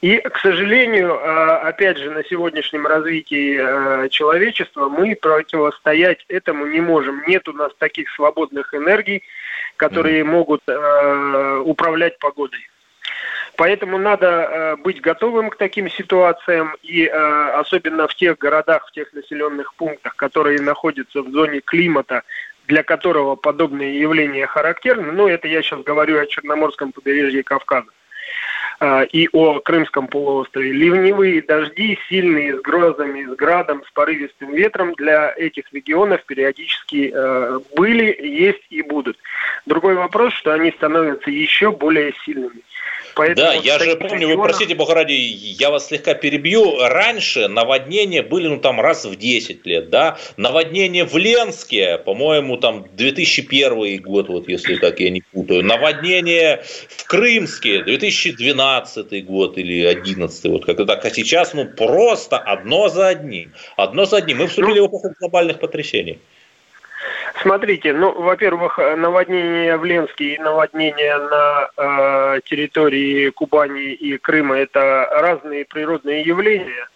И, 0.00 0.16
к 0.18 0.38
сожалению, 0.38 1.10
э, 1.10 1.56
опять 1.68 1.98
же, 1.98 2.10
на 2.10 2.24
сегодняшнем 2.24 2.86
развитии 2.86 3.58
э, 3.60 4.08
человечества 4.08 4.88
мы 4.88 5.14
противостоять 5.16 6.24
этому 6.28 6.66
не 6.66 6.80
можем. 6.80 7.22
Нет 7.26 7.46
у 7.48 7.52
нас 7.52 7.72
таких 7.78 8.10
свободных 8.10 8.72
энергий, 8.72 9.22
которые 9.76 10.24
могут 10.24 10.62
управлять 11.64 12.18
погодой. 12.18 12.60
Поэтому 13.62 13.96
надо 13.96 14.26
э, 14.26 14.76
быть 14.82 15.00
готовым 15.00 15.48
к 15.48 15.54
таким 15.54 15.88
ситуациям, 15.88 16.74
и 16.82 17.04
э, 17.04 17.50
особенно 17.60 18.08
в 18.08 18.14
тех 18.16 18.36
городах, 18.36 18.88
в 18.88 18.90
тех 18.90 19.12
населенных 19.12 19.74
пунктах, 19.74 20.16
которые 20.16 20.60
находятся 20.60 21.22
в 21.22 21.30
зоне 21.30 21.60
климата, 21.60 22.24
для 22.66 22.82
которого 22.82 23.36
подобные 23.36 24.00
явления 24.00 24.48
характерны. 24.48 25.12
Ну, 25.12 25.28
это 25.28 25.46
я 25.46 25.62
сейчас 25.62 25.80
говорю 25.84 26.18
о 26.18 26.26
Черноморском 26.26 26.90
побережье 26.90 27.44
Кавказа 27.44 27.86
и 29.12 29.28
о 29.32 29.60
Крымском 29.60 30.08
полуострове. 30.08 30.72
Ливневые 30.72 31.42
дожди, 31.42 31.98
сильные, 32.08 32.58
с 32.58 32.60
грозами, 32.60 33.32
с 33.32 33.36
градом, 33.36 33.82
с 33.86 33.90
порывистым 33.92 34.54
ветром 34.54 34.94
для 34.94 35.32
этих 35.36 35.72
регионов 35.72 36.24
периодически 36.24 37.12
э, 37.14 37.60
были, 37.76 38.16
есть 38.20 38.64
и 38.70 38.82
будут. 38.82 39.16
Другой 39.66 39.94
вопрос, 39.94 40.32
что 40.34 40.52
они 40.52 40.72
становятся 40.72 41.30
еще 41.30 41.70
более 41.70 42.12
сильными. 42.24 42.62
Поэтому 43.14 43.48
да, 43.48 43.54
я 43.54 43.78
же 43.78 43.96
помню, 43.96 44.28
регионах... 44.28 44.36
вы 44.36 44.42
простите, 44.44 44.74
Бога 44.74 44.94
ради, 44.94 45.12
я 45.12 45.70
вас 45.70 45.88
слегка 45.88 46.14
перебью. 46.14 46.78
Раньше 46.80 47.48
наводнения 47.48 48.22
были, 48.22 48.48
ну, 48.48 48.58
там, 48.58 48.80
раз 48.80 49.04
в 49.04 49.16
10 49.16 49.66
лет, 49.66 49.90
да. 49.90 50.18
Наводнение 50.36 51.04
в 51.04 51.16
Ленске, 51.16 51.98
по-моему, 51.98 52.56
там, 52.56 52.86
2001 52.92 54.00
год, 54.02 54.28
вот 54.28 54.48
если 54.48 54.76
так 54.76 55.00
я 55.00 55.10
не 55.10 55.22
путаю. 55.32 55.62
Наводнение 55.62 56.64
в 56.88 57.04
Крымске, 57.06 57.82
2012 57.82 58.71
год 59.22 59.58
или 59.58 59.82
2011, 59.82 60.44
вот 60.46 60.64
как-то 60.64 60.84
так. 60.84 61.04
А 61.04 61.10
сейчас, 61.10 61.54
ну, 61.54 61.66
просто 61.66 62.38
одно 62.38 62.88
за 62.88 63.08
одним. 63.08 63.52
Одно 63.76 64.04
за 64.04 64.18
одним. 64.18 64.38
Мы 64.38 64.46
вступили 64.46 64.80
в 64.80 64.86
эпоху 64.86 65.14
глобальных 65.20 65.58
потрясений. 65.58 66.18
Смотрите, 67.40 67.92
ну, 67.92 68.12
во-первых, 68.12 68.78
наводнение 68.78 69.76
в 69.76 69.84
Ленске 69.84 70.34
и 70.34 70.38
наводнение 70.38 71.18
на 71.18 71.68
э, 71.76 72.40
территории 72.44 73.30
Кубани 73.30 73.92
и 73.92 74.18
Крыма– 74.18 74.56
это 74.58 75.08
разные 75.10 75.64
природные 75.64 76.22
явления. 76.22 76.88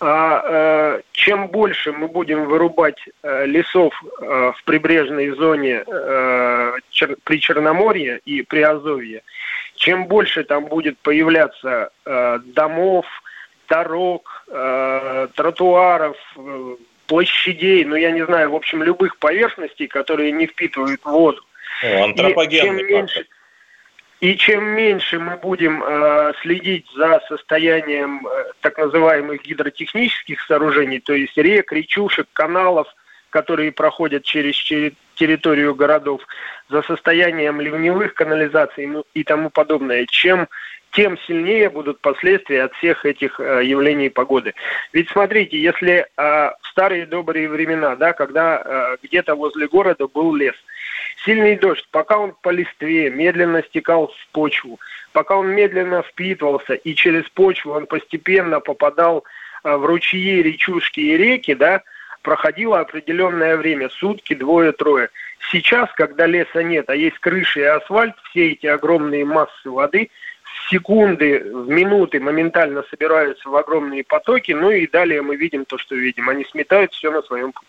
А 0.00 0.42
э, 0.44 1.00
чем 1.12 1.48
больше 1.48 1.92
мы 1.92 2.08
будем 2.08 2.46
вырубать 2.46 2.98
э, 3.22 3.46
лесов 3.46 3.92
э, 4.20 4.52
в 4.56 4.64
прибрежной 4.64 5.30
зоне 5.30 5.84
э, 5.86 6.72
чер, 6.90 7.16
при 7.24 7.40
Черноморье 7.40 8.20
и 8.24 8.42
при 8.42 8.62
Азовье, 8.62 9.22
чем 9.78 10.06
больше 10.06 10.44
там 10.44 10.66
будет 10.66 10.98
появляться 10.98 11.90
э, 12.04 12.38
домов, 12.44 13.06
дорог, 13.68 14.44
э, 14.48 15.28
тротуаров, 15.34 16.16
э, 16.36 16.76
площадей, 17.06 17.84
ну 17.84 17.96
я 17.96 18.10
не 18.10 18.24
знаю, 18.26 18.50
в 18.50 18.54
общем, 18.54 18.82
любых 18.82 19.18
поверхностей, 19.18 19.86
которые 19.86 20.32
не 20.32 20.46
впитывают 20.46 21.02
воду. 21.04 21.42
О, 21.82 22.04
антропогенный 22.04 22.82
и 22.82 22.86
чем 22.86 22.86
меньше, 22.86 23.26
и 24.20 24.36
чем 24.36 24.64
меньше 24.64 25.18
мы 25.20 25.36
будем 25.36 25.82
э, 25.82 26.32
следить 26.42 26.86
за 26.96 27.22
состоянием 27.28 28.26
э, 28.26 28.44
так 28.60 28.76
называемых 28.76 29.42
гидротехнических 29.42 30.40
сооружений, 30.42 30.98
то 30.98 31.14
есть 31.14 31.36
рек, 31.36 31.72
речушек, 31.72 32.26
каналов, 32.32 32.88
которые 33.30 33.70
проходят 33.70 34.24
через, 34.24 34.56
через 34.56 34.92
территорию 35.18 35.74
городов, 35.74 36.22
за 36.70 36.82
состоянием 36.82 37.60
ливневых 37.60 38.14
канализаций 38.14 38.88
и 39.14 39.24
тому 39.24 39.50
подобное, 39.50 40.06
чем 40.06 40.48
тем 40.92 41.18
сильнее 41.26 41.68
будут 41.68 42.00
последствия 42.00 42.62
от 42.64 42.74
всех 42.74 43.04
этих 43.04 43.38
э, 43.40 43.62
явлений 43.64 44.08
погоды. 44.08 44.54
Ведь 44.92 45.10
смотрите, 45.10 45.60
если 45.60 45.92
э, 45.92 46.06
в 46.16 46.66
старые 46.70 47.04
добрые 47.04 47.48
времена, 47.48 47.94
да, 47.96 48.12
когда 48.14 48.62
э, 48.64 48.96
где-то 49.02 49.34
возле 49.34 49.68
города 49.68 50.08
был 50.08 50.34
лес, 50.34 50.54
сильный 51.24 51.56
дождь, 51.56 51.86
пока 51.90 52.18
он 52.18 52.34
по 52.40 52.48
листве 52.50 53.10
медленно 53.10 53.62
стекал 53.64 54.08
в 54.08 54.32
почву, 54.32 54.80
пока 55.12 55.36
он 55.36 55.48
медленно 55.48 56.02
впитывался, 56.02 56.74
и 56.74 56.94
через 56.94 57.28
почву 57.28 57.72
он 57.72 57.86
постепенно 57.86 58.60
попадал 58.60 59.24
э, 59.64 59.76
в 59.76 59.84
ручьи, 59.84 60.42
речушки 60.42 61.00
и 61.00 61.16
реки, 61.18 61.54
да, 61.54 61.82
проходило 62.22 62.80
определенное 62.80 63.56
время, 63.56 63.88
сутки, 63.90 64.34
двое, 64.34 64.72
трое. 64.72 65.08
Сейчас, 65.50 65.88
когда 65.94 66.26
леса 66.26 66.62
нет, 66.62 66.88
а 66.90 66.96
есть 66.96 67.18
крыши 67.18 67.60
и 67.60 67.64
асфальт, 67.64 68.14
все 68.30 68.52
эти 68.52 68.66
огромные 68.66 69.24
массы 69.24 69.70
воды– 69.70 70.10
секунды, 70.70 71.40
в 71.40 71.68
минуты 71.68 72.20
моментально 72.20 72.84
собираются 72.90 73.48
в 73.48 73.56
огромные 73.56 74.04
потоки, 74.04 74.52
ну 74.52 74.70
и 74.70 74.86
далее 74.86 75.22
мы 75.22 75.36
видим 75.36 75.64
то, 75.64 75.78
что 75.78 75.94
видим. 75.94 76.28
Они 76.28 76.44
сметают 76.44 76.92
все 76.92 77.10
на 77.10 77.22
своем 77.22 77.52
пути. 77.52 77.66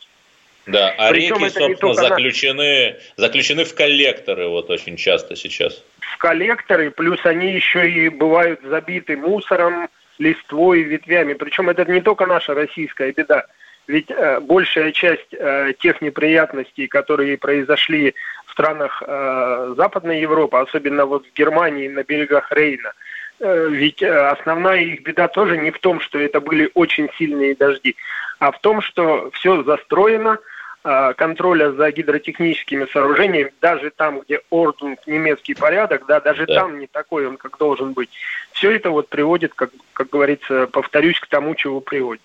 Да, 0.65 0.93
а 0.97 1.09
Причем 1.09 1.37
реки, 1.37 1.49
собственно, 1.49 1.93
заключены, 1.95 2.91
на... 3.17 3.23
заключены 3.23 3.63
в 3.63 3.73
коллекторы 3.73 4.47
вот 4.47 4.69
очень 4.69 4.97
часто 4.97 5.35
сейчас. 5.35 5.83
В 5.99 6.17
коллекторы, 6.17 6.91
плюс 6.91 7.25
они 7.25 7.53
еще 7.53 7.89
и 7.89 8.09
бывают 8.09 8.59
забиты 8.63 9.17
мусором, 9.17 9.89
листвой, 10.19 10.81
ветвями. 10.83 11.33
Причем 11.33 11.69
это 11.69 11.85
не 11.85 12.01
только 12.01 12.25
наша 12.25 12.53
российская 12.53 13.11
беда. 13.11 13.45
Ведь 13.89 14.11
э, 14.11 14.39
большая 14.39 14.91
часть 14.91 15.33
э, 15.33 15.73
тех 15.79 15.99
неприятностей, 15.99 16.85
которые 16.85 17.39
произошли 17.39 18.13
в 18.45 18.51
странах 18.51 19.01
э, 19.03 19.73
Западной 19.75 20.21
Европы, 20.21 20.57
особенно 20.57 21.07
вот 21.07 21.25
в 21.25 21.33
Германии 21.33 21.87
на 21.87 22.03
берегах 22.03 22.51
Рейна, 22.51 22.93
ведь 23.39 24.03
основная 24.03 24.81
их 24.81 25.01
беда 25.01 25.29
тоже 25.29 25.57
не 25.57 25.71
в 25.71 25.79
том, 25.79 26.01
что 26.01 26.19
это 26.19 26.41
были 26.41 26.69
очень 26.73 27.09
сильные 27.17 27.55
дожди, 27.55 27.95
а 28.37 28.51
в 28.51 28.59
том, 28.59 28.81
что 28.81 29.31
все 29.31 29.63
застроено, 29.63 30.39
контроля 30.83 31.71
за 31.71 31.89
гидротехническими 31.89 32.85
сооружениями, 32.91 33.53
даже 33.61 33.91
там, 33.91 34.19
где 34.19 34.41
ордунг, 34.49 34.99
немецкий 35.07 35.53
порядок, 35.53 36.05
да, 36.05 36.19
даже 36.19 36.45
да. 36.47 36.55
там 36.55 36.79
не 36.79 36.87
такой 36.87 37.27
он, 37.27 37.37
как 37.37 37.57
должен 37.57 37.93
быть. 37.93 38.09
Все 38.51 38.71
это 38.71 38.89
вот 38.89 39.07
приводит, 39.07 39.53
как, 39.53 39.69
как 39.93 40.09
говорится, 40.09 40.67
повторюсь, 40.67 41.19
к 41.21 41.27
тому, 41.27 41.55
чего 41.55 41.79
приводит. 41.79 42.21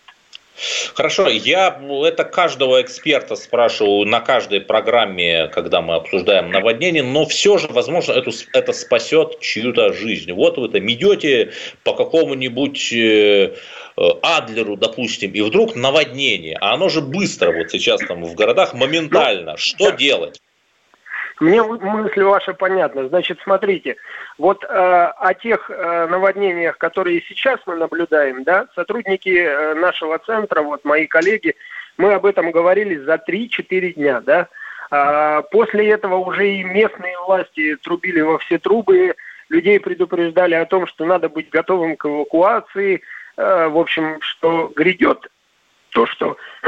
Хорошо, 0.94 1.28
я 1.28 1.80
это 2.05 2.24
каждого 2.24 2.80
эксперта 2.80 3.34
спрашиваю 3.34 4.07
на 4.07 4.20
каждой 4.20 4.61
программе, 4.61 5.48
когда 5.48 5.80
мы 5.80 5.96
обсуждаем 5.96 6.50
наводнение, 6.50 7.02
но 7.02 7.26
все 7.26 7.59
же, 7.59 7.66
возможно, 7.68 8.12
это, 8.12 8.30
это 8.52 8.72
спасет 8.72 9.40
чью-то 9.40 9.92
жизнь. 9.92 10.30
Вот 10.32 10.57
вы 10.57 10.68
там 10.68 10.88
идете 10.88 11.52
по 11.82 11.92
какому-нибудь 11.94 12.92
э, 12.92 13.55
Адлеру, 14.22 14.76
допустим, 14.76 15.32
и 15.32 15.40
вдруг 15.40 15.74
наводнение, 15.74 16.57
а 16.61 16.74
оно 16.74 16.88
же 16.88 17.00
быстро 17.00 17.52
вот 17.52 17.70
сейчас 17.70 18.00
там 18.07 18.24
в 18.24 18.34
городах 18.34 18.74
моментально. 18.74 19.52
Ну, 19.52 19.57
Что 19.57 19.90
делать? 19.90 20.40
Мне 21.41 21.62
мысль 21.62 22.22
ваша 22.22 22.55
понятна. 22.55 23.09
Значит, 23.09 23.41
смотрите, 23.43 23.97
вот 24.39 24.62
э, 24.64 24.66
о 24.68 25.35
тех 25.35 25.68
э, 25.68 26.07
наводнениях, 26.07 26.78
которые 26.78 27.22
сейчас 27.22 27.61
мы 27.66 27.74
наблюдаем, 27.74 28.45
да, 28.45 28.66
сотрудники 28.74 29.37
э, 29.37 29.74
нашего 29.74 30.18
центра, 30.18 30.62
вот 30.62 30.85
мои 30.85 31.07
коллеги, 31.07 31.57
мы 31.97 32.14
об 32.14 32.26
этом 32.26 32.51
говорили 32.53 32.97
за 32.97 33.14
3-4 33.14 33.95
дня, 33.95 34.20
да. 34.20 34.49
А, 34.91 35.43
после 35.43 35.91
этого 35.91 36.16
уже 36.16 36.49
и 36.49 36.62
местные 36.62 37.18
власти 37.26 37.76
трубили 37.76 38.20
во 38.20 38.39
все 38.39 38.59
трубы, 38.59 39.14
людей 39.49 39.80
предупреждали 39.80 40.55
о 40.55 40.66
том, 40.66 40.87
что 40.87 41.05
надо 41.05 41.28
быть 41.28 41.51
готовым 41.51 41.97
к 41.97 42.07
эвакуации, 42.07 43.03
э, 43.37 43.68
в 43.68 43.78
общем, 43.78 44.18
что 44.20 44.72
грядет 44.74 45.28
то, 45.95 46.07
что 46.07 46.36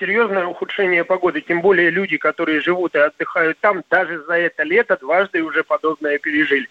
серьезное 0.00 0.44
ухудшение 0.44 1.04
погоды, 1.04 1.40
тем 1.40 1.60
более 1.60 1.90
люди, 1.90 2.16
которые 2.16 2.60
живут 2.60 2.96
и 2.96 2.98
отдыхают 2.98 3.56
там, 3.60 3.84
даже 3.88 4.20
за 4.24 4.34
это 4.34 4.64
лето 4.64 4.98
дважды 5.00 5.42
уже 5.42 5.62
подобное 5.62 6.18
пережили. 6.18 6.68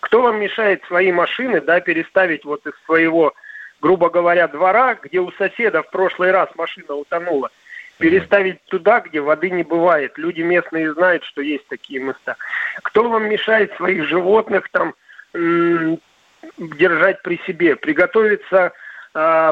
Кто 0.00 0.22
вам 0.22 0.40
мешает 0.40 0.82
свои 0.84 1.12
машины, 1.12 1.60
да, 1.60 1.78
переставить 1.80 2.44
вот 2.44 2.66
из 2.66 2.72
своего, 2.84 3.34
грубо 3.80 4.10
говоря, 4.10 4.48
двора, 4.48 4.98
где 5.00 5.20
у 5.20 5.30
соседа 5.30 5.84
в 5.84 5.90
прошлый 5.90 6.32
раз 6.32 6.48
машина 6.56 6.94
утонула, 6.94 7.50
переставить 7.98 8.60
туда, 8.64 8.98
где 8.98 9.20
воды 9.20 9.50
не 9.50 9.62
бывает. 9.62 10.18
Люди 10.18 10.40
местные 10.40 10.92
знают, 10.92 11.22
что 11.22 11.40
есть 11.40 11.68
такие 11.68 12.00
места. 12.00 12.36
Кто 12.82 13.08
вам 13.08 13.28
мешает 13.28 13.72
своих 13.74 14.08
животных 14.08 14.68
там 14.70 14.92
держать 16.58 17.22
при 17.22 17.40
себе, 17.46 17.76
приготовиться 17.76 18.72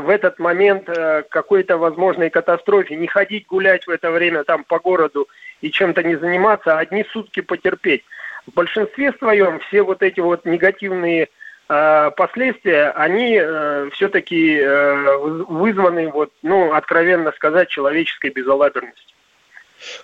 в 0.00 0.08
этот 0.10 0.38
момент 0.38 0.88
э, 0.88 1.24
какой-то 1.28 1.76
возможной 1.76 2.30
катастрофе, 2.30 2.94
не 2.94 3.08
ходить 3.08 3.46
гулять 3.46 3.86
в 3.86 3.90
это 3.90 4.10
время 4.10 4.44
там 4.44 4.62
по 4.62 4.78
городу 4.78 5.28
и 5.60 5.70
чем-то 5.70 6.02
не 6.04 6.16
заниматься, 6.16 6.74
а 6.74 6.78
одни 6.78 7.04
сутки 7.10 7.40
потерпеть. 7.40 8.04
В 8.46 8.54
большинстве 8.54 9.12
своем 9.14 9.58
все 9.60 9.82
вот 9.82 10.02
эти 10.02 10.20
вот 10.20 10.44
негативные 10.44 11.28
э, 11.68 12.10
последствия, 12.16 12.90
они 12.90 13.38
э, 13.40 13.90
все-таки 13.94 14.56
э, 14.56 15.16
вызваны, 15.48 16.08
вот, 16.10 16.32
ну, 16.42 16.72
откровенно 16.72 17.32
сказать, 17.32 17.68
человеческой 17.68 18.30
безалаберностью. 18.30 19.15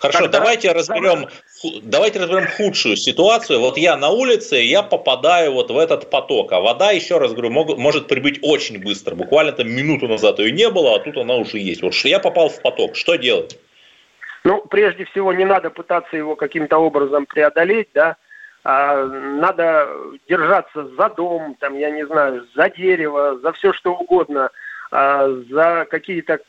Хорошо, 0.01 0.20
Тогда... 0.20 0.39
давайте 0.39 0.72
разберем, 0.72 1.28
давайте 1.83 2.20
разберем 2.20 2.47
худшую 2.49 2.97
ситуацию. 2.97 3.61
Вот 3.61 3.76
я 3.76 3.97
на 3.97 4.11
улице, 4.11 4.57
я 4.57 4.83
попадаю 4.83 5.53
вот 5.53 5.70
в 5.70 5.78
этот 5.78 6.11
поток, 6.11 6.53
а 6.53 6.61
вода, 6.61 6.91
еще 6.91 7.18
раз 7.18 7.33
говорю, 7.33 7.51
мог, 7.51 7.76
может 7.78 8.09
прибыть 8.09 8.39
очень 8.43 8.83
быстро. 8.83 9.14
Буквально 9.14 9.53
там 9.53 9.68
минуту 9.70 10.09
назад 10.09 10.39
ее 10.39 10.53
не 10.53 10.68
было, 10.70 10.97
а 10.97 10.99
тут 11.01 11.16
она 11.16 11.35
уже 11.37 11.59
есть. 11.59 11.83
Вот 11.83 11.95
что 11.95 12.09
я 12.09 12.18
попал 12.18 12.49
в 12.49 12.61
поток, 12.62 12.97
что 12.97 13.16
делать? 13.16 13.59
Ну, 14.45 14.62
прежде 14.62 15.05
всего, 15.05 15.33
не 15.33 15.45
надо 15.45 15.70
пытаться 15.70 16.16
его 16.16 16.35
каким-то 16.35 16.78
образом 16.78 17.26
преодолеть, 17.26 17.89
да, 17.95 18.16
а, 18.64 19.05
надо 19.07 19.89
держаться 20.28 20.89
за 20.97 21.09
дом, 21.11 21.57
там, 21.61 21.78
я 21.78 21.91
не 21.91 22.07
знаю, 22.07 22.47
за 22.55 22.70
дерево, 22.70 23.39
за 23.41 23.53
все 23.53 23.72
что 23.72 23.95
угодно, 23.95 24.51
а, 24.91 25.28
за 25.51 25.87
какие-то 25.91 26.41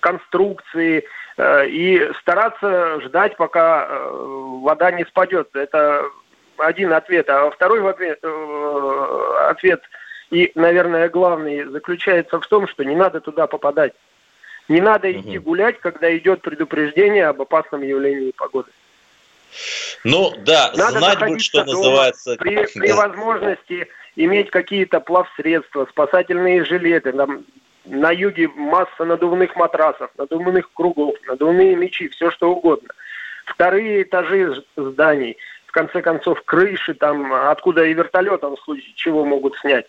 конструкции, 0.00 1.04
Э, 1.36 1.66
и 1.66 2.12
стараться 2.20 3.00
ждать, 3.00 3.36
пока 3.36 3.86
э, 3.88 4.08
вода 4.62 4.90
не 4.90 5.04
спадет. 5.04 5.48
Это 5.54 6.04
один 6.58 6.92
ответ. 6.92 7.28
А 7.30 7.50
второй 7.50 7.88
ответ, 7.88 8.18
э, 8.22 9.46
ответ 9.48 9.82
и, 10.30 10.52
наверное, 10.54 11.08
главный 11.08 11.64
заключается 11.64 12.38
в 12.40 12.46
том, 12.46 12.68
что 12.68 12.84
не 12.84 12.94
надо 12.94 13.20
туда 13.20 13.46
попадать. 13.46 13.92
Не 14.68 14.80
надо 14.80 15.10
идти 15.10 15.38
угу. 15.38 15.50
гулять, 15.50 15.80
когда 15.80 16.14
идет 16.16 16.42
предупреждение 16.42 17.26
об 17.26 17.40
опасном 17.42 17.82
явлении 17.82 18.32
погоды. 18.32 18.70
Ну 20.04 20.32
да, 20.38 20.72
надо 20.76 20.98
знать 20.98 21.18
будет, 21.18 21.42
что 21.42 21.64
дома, 21.64 21.76
называется. 21.76 22.36
При, 22.36 22.66
при 22.66 22.92
возможности 22.92 23.88
иметь 24.16 24.50
какие-то 24.50 25.00
плавсредства, 25.00 25.86
спасательные 25.90 26.64
жилеты, 26.64 27.12
там, 27.12 27.44
на 27.84 28.10
юге 28.10 28.48
масса 28.48 29.04
надувных 29.04 29.56
матрасов, 29.56 30.10
надувных 30.16 30.70
кругов, 30.72 31.14
надувные 31.26 31.74
мечи, 31.76 32.08
все 32.08 32.30
что 32.30 32.52
угодно. 32.52 32.88
Вторые 33.46 34.02
этажи 34.02 34.62
зданий, 34.76 35.36
в 35.66 35.72
конце 35.72 36.02
концов, 36.02 36.42
крыши, 36.44 36.94
там, 36.94 37.32
откуда 37.32 37.84
и 37.84 37.94
вертолетом 37.94 38.56
в 38.56 38.60
случае 38.60 38.92
чего 38.94 39.24
могут 39.24 39.56
снять. 39.58 39.86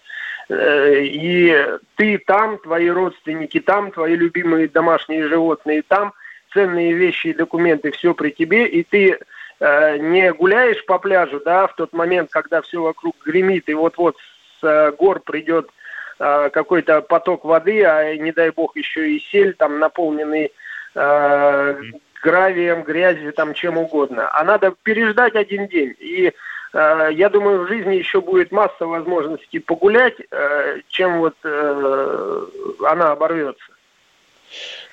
Э, 0.50 1.04
и 1.04 1.56
ты 1.96 2.18
там, 2.20 2.58
твои 2.58 2.90
родственники 2.90 3.60
там, 3.60 3.92
твои 3.92 4.16
любимые 4.16 4.68
домашние 4.68 5.28
животные 5.28 5.84
там, 5.88 6.14
ценные 6.54 6.94
вещи 6.94 7.28
и 7.28 7.34
документы, 7.34 7.92
все 7.92 8.14
при 8.14 8.32
тебе, 8.32 8.68
и 8.68 8.84
ты 8.84 9.20
э, 9.60 9.98
не 9.98 10.32
гуляешь 10.34 10.84
по 10.86 11.00
пляжу, 11.00 11.42
да, 11.44 11.68
в 11.68 11.76
тот 11.76 11.94
момент, 11.94 12.30
когда 12.32 12.62
все 12.62 12.82
вокруг 12.82 13.16
гремит, 13.26 13.70
и 13.70 13.74
вот-вот 13.74 14.18
с 14.60 14.64
э, 14.64 14.92
гор 14.92 15.20
придет 15.20 15.70
какой-то 16.18 17.02
поток 17.02 17.44
воды, 17.44 17.84
а 17.84 18.16
не 18.16 18.32
дай 18.32 18.52
бог 18.52 18.76
еще 18.76 19.12
и 19.12 19.20
сель, 19.20 19.54
там 19.56 19.80
наполненный 19.80 20.52
э, 20.96 21.82
гравием, 22.24 22.84
грязью, 22.84 23.34
там 23.34 23.54
чем 23.54 23.78
угодно. 23.78 24.30
А 24.34 24.44
надо 24.44 24.74
переждать 24.84 25.36
один 25.36 25.68
день. 25.68 25.94
И 26.00 26.32
э, 26.74 27.10
я 27.12 27.30
думаю, 27.30 27.60
в 27.66 27.68
жизни 27.68 27.96
еще 27.96 28.22
будет 28.22 28.52
масса 28.52 28.86
возможностей 28.88 29.60
погулять, 29.60 30.16
э, 30.32 30.80
чем 30.88 31.20
вот 31.20 31.36
э, 31.44 32.46
она 32.86 33.12
оборвется. 33.12 33.66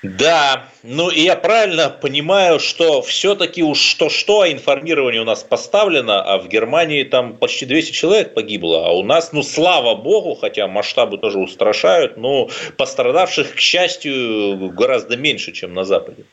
Да, 0.02 0.64
ну 0.82 1.10
и 1.10 1.20
я 1.20 1.36
правильно 1.36 1.90
понимаю, 1.90 2.58
что 2.58 3.02
все-таки 3.02 3.62
уж 3.62 3.78
что-что, 3.78 4.50
информирование 4.50 5.20
у 5.20 5.26
нас 5.26 5.44
поставлено, 5.44 6.22
а 6.22 6.38
в 6.38 6.48
Германии 6.48 7.02
там 7.02 7.36
почти 7.36 7.66
200 7.66 7.92
человек 7.92 8.34
погибло, 8.34 8.86
а 8.86 8.92
у 8.92 9.02
нас, 9.02 9.34
ну 9.34 9.42
слава 9.42 9.94
богу, 9.94 10.36
хотя 10.36 10.66
масштабы 10.68 11.18
тоже 11.18 11.38
устрашают, 11.38 12.16
но 12.16 12.48
пострадавших, 12.78 13.54
к 13.54 13.58
счастью, 13.58 14.70
гораздо 14.70 15.18
меньше, 15.18 15.52
чем 15.52 15.74
на 15.74 15.84
Западе. 15.84 16.24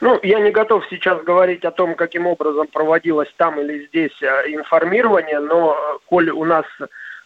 Ну, 0.00 0.18
я 0.24 0.40
не 0.40 0.50
готов 0.50 0.84
сейчас 0.90 1.22
говорить 1.22 1.64
о 1.64 1.70
том, 1.70 1.94
каким 1.94 2.26
образом 2.26 2.66
проводилось 2.66 3.32
там 3.36 3.60
или 3.60 3.86
здесь 3.86 4.22
а, 4.22 4.42
информирование, 4.46 5.38
но 5.38 5.70
а, 5.70 5.98
коль 6.06 6.30
у 6.30 6.44
нас 6.44 6.66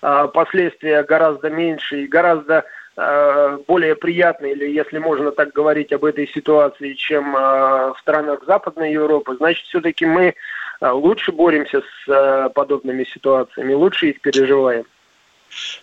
а, 0.03 0.29
последствия 0.29 1.03
гораздо 1.03 1.51
меньше 1.51 2.03
и 2.03 2.07
гораздо 2.07 2.65
более 2.97 3.95
приятные, 3.95 4.53
или 4.53 4.71
если 4.71 4.99
можно 4.99 5.31
так 5.33 5.53
говорить 5.53 5.93
об 5.93 6.05
этой 6.05 6.27
ситуации, 6.29 6.95
чем 6.95 7.33
в 7.33 7.97
странах 8.01 8.45
Западной 8.47 8.93
Европы, 8.93 9.37
значит, 9.37 9.65
все-таки 9.67 10.07
мы 10.07 10.35
лучше 10.83 11.33
боремся 11.33 11.83
с 11.83 12.51
подобными 12.55 13.05
ситуациями, 13.05 13.75
лучше 13.75 14.11
их 14.11 14.21
переживаем. 14.21 14.85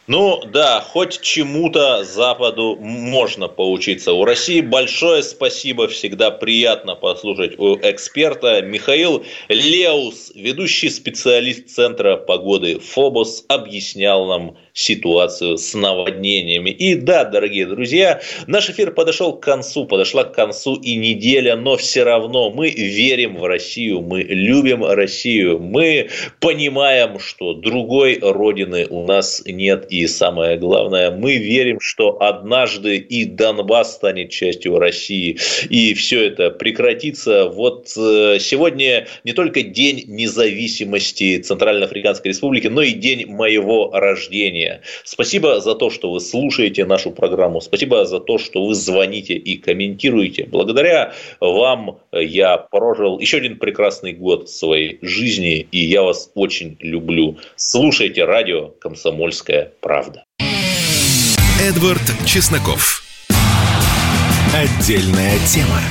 Ну 0.07 0.41
да, 0.45 0.79
хоть 0.79 1.19
чему-то 1.19 2.05
Западу 2.05 2.77
можно 2.79 3.49
поучиться. 3.49 4.13
У 4.13 4.23
России 4.23 4.61
большое 4.61 5.21
спасибо, 5.23 5.89
всегда 5.89 6.31
приятно 6.31 6.95
послушать 6.95 7.59
у 7.59 7.75
эксперта. 7.75 8.61
Михаил 8.61 9.25
Леус, 9.49 10.31
ведущий 10.35 10.89
специалист 10.89 11.67
Центра 11.67 12.15
погоды 12.15 12.79
ФОБОС, 12.79 13.43
объяснял 13.49 14.25
нам 14.27 14.57
ситуацию 14.77 15.57
с 15.57 15.73
наводнениями. 15.73 16.69
И 16.69 16.93
да, 16.93 17.25
дорогие 17.25 17.65
друзья, 17.65 18.21
наш 18.45 18.69
эфир 18.69 18.91
подошел 18.91 19.33
к 19.33 19.43
концу, 19.43 19.85
подошла 19.85 20.23
к 20.23 20.33
концу 20.33 20.75
и 20.75 20.95
неделя, 20.95 21.55
но 21.55 21.77
все 21.77 22.03
равно 22.03 22.51
мы 22.51 22.69
верим 22.69 23.37
в 23.37 23.45
Россию, 23.45 24.01
мы 24.01 24.21
любим 24.21 24.85
Россию, 24.85 25.57
мы 25.59 26.09
понимаем, 26.39 27.19
что 27.19 27.53
другой 27.53 28.19
родины 28.21 28.85
у 28.87 29.03
нас 29.03 29.41
нет. 29.47 29.87
И 29.89 30.05
самое 30.05 30.57
главное, 30.57 31.09
мы 31.09 31.37
верим, 31.37 31.79
что 31.79 32.21
однажды 32.21 32.97
и 32.97 33.25
Донбасс 33.25 33.95
станет 33.95 34.29
частью 34.29 34.77
России, 34.77 35.39
и 35.69 35.95
все 35.95 36.25
это 36.25 36.51
прекратится. 36.51 37.45
Вот 37.45 37.91
э, 37.97 38.37
сегодня 38.39 39.07
не 39.23 39.33
только 39.33 39.63
День 39.63 40.03
независимости 40.07 41.39
Центральноафриканской 41.39 42.29
Республики, 42.29 42.67
но 42.67 42.83
и 42.83 42.91
день 42.91 43.25
моего 43.25 43.89
рождения 43.91 44.66
внимание. 44.67 44.81
Спасибо 45.03 45.59
за 45.59 45.75
то, 45.75 45.89
что 45.89 46.11
вы 46.11 46.19
слушаете 46.19 46.85
нашу 46.85 47.11
программу. 47.11 47.61
Спасибо 47.61 48.05
за 48.05 48.19
то, 48.19 48.37
что 48.37 48.65
вы 48.65 48.75
звоните 48.75 49.33
и 49.33 49.57
комментируете. 49.57 50.45
Благодаря 50.45 51.13
вам 51.39 51.99
я 52.11 52.57
прожил 52.57 53.19
еще 53.19 53.37
один 53.37 53.57
прекрасный 53.57 54.13
год 54.13 54.49
своей 54.49 54.99
жизни, 55.01 55.67
и 55.71 55.79
я 55.79 56.03
вас 56.03 56.31
очень 56.35 56.77
люблю. 56.79 57.37
Слушайте 57.55 58.25
радио 58.25 58.69
«Комсомольская 58.79 59.71
правда». 59.81 60.23
Эдвард 61.61 62.01
Чесноков. 62.25 63.03
Отдельная 64.53 65.37
тема. 65.47 65.81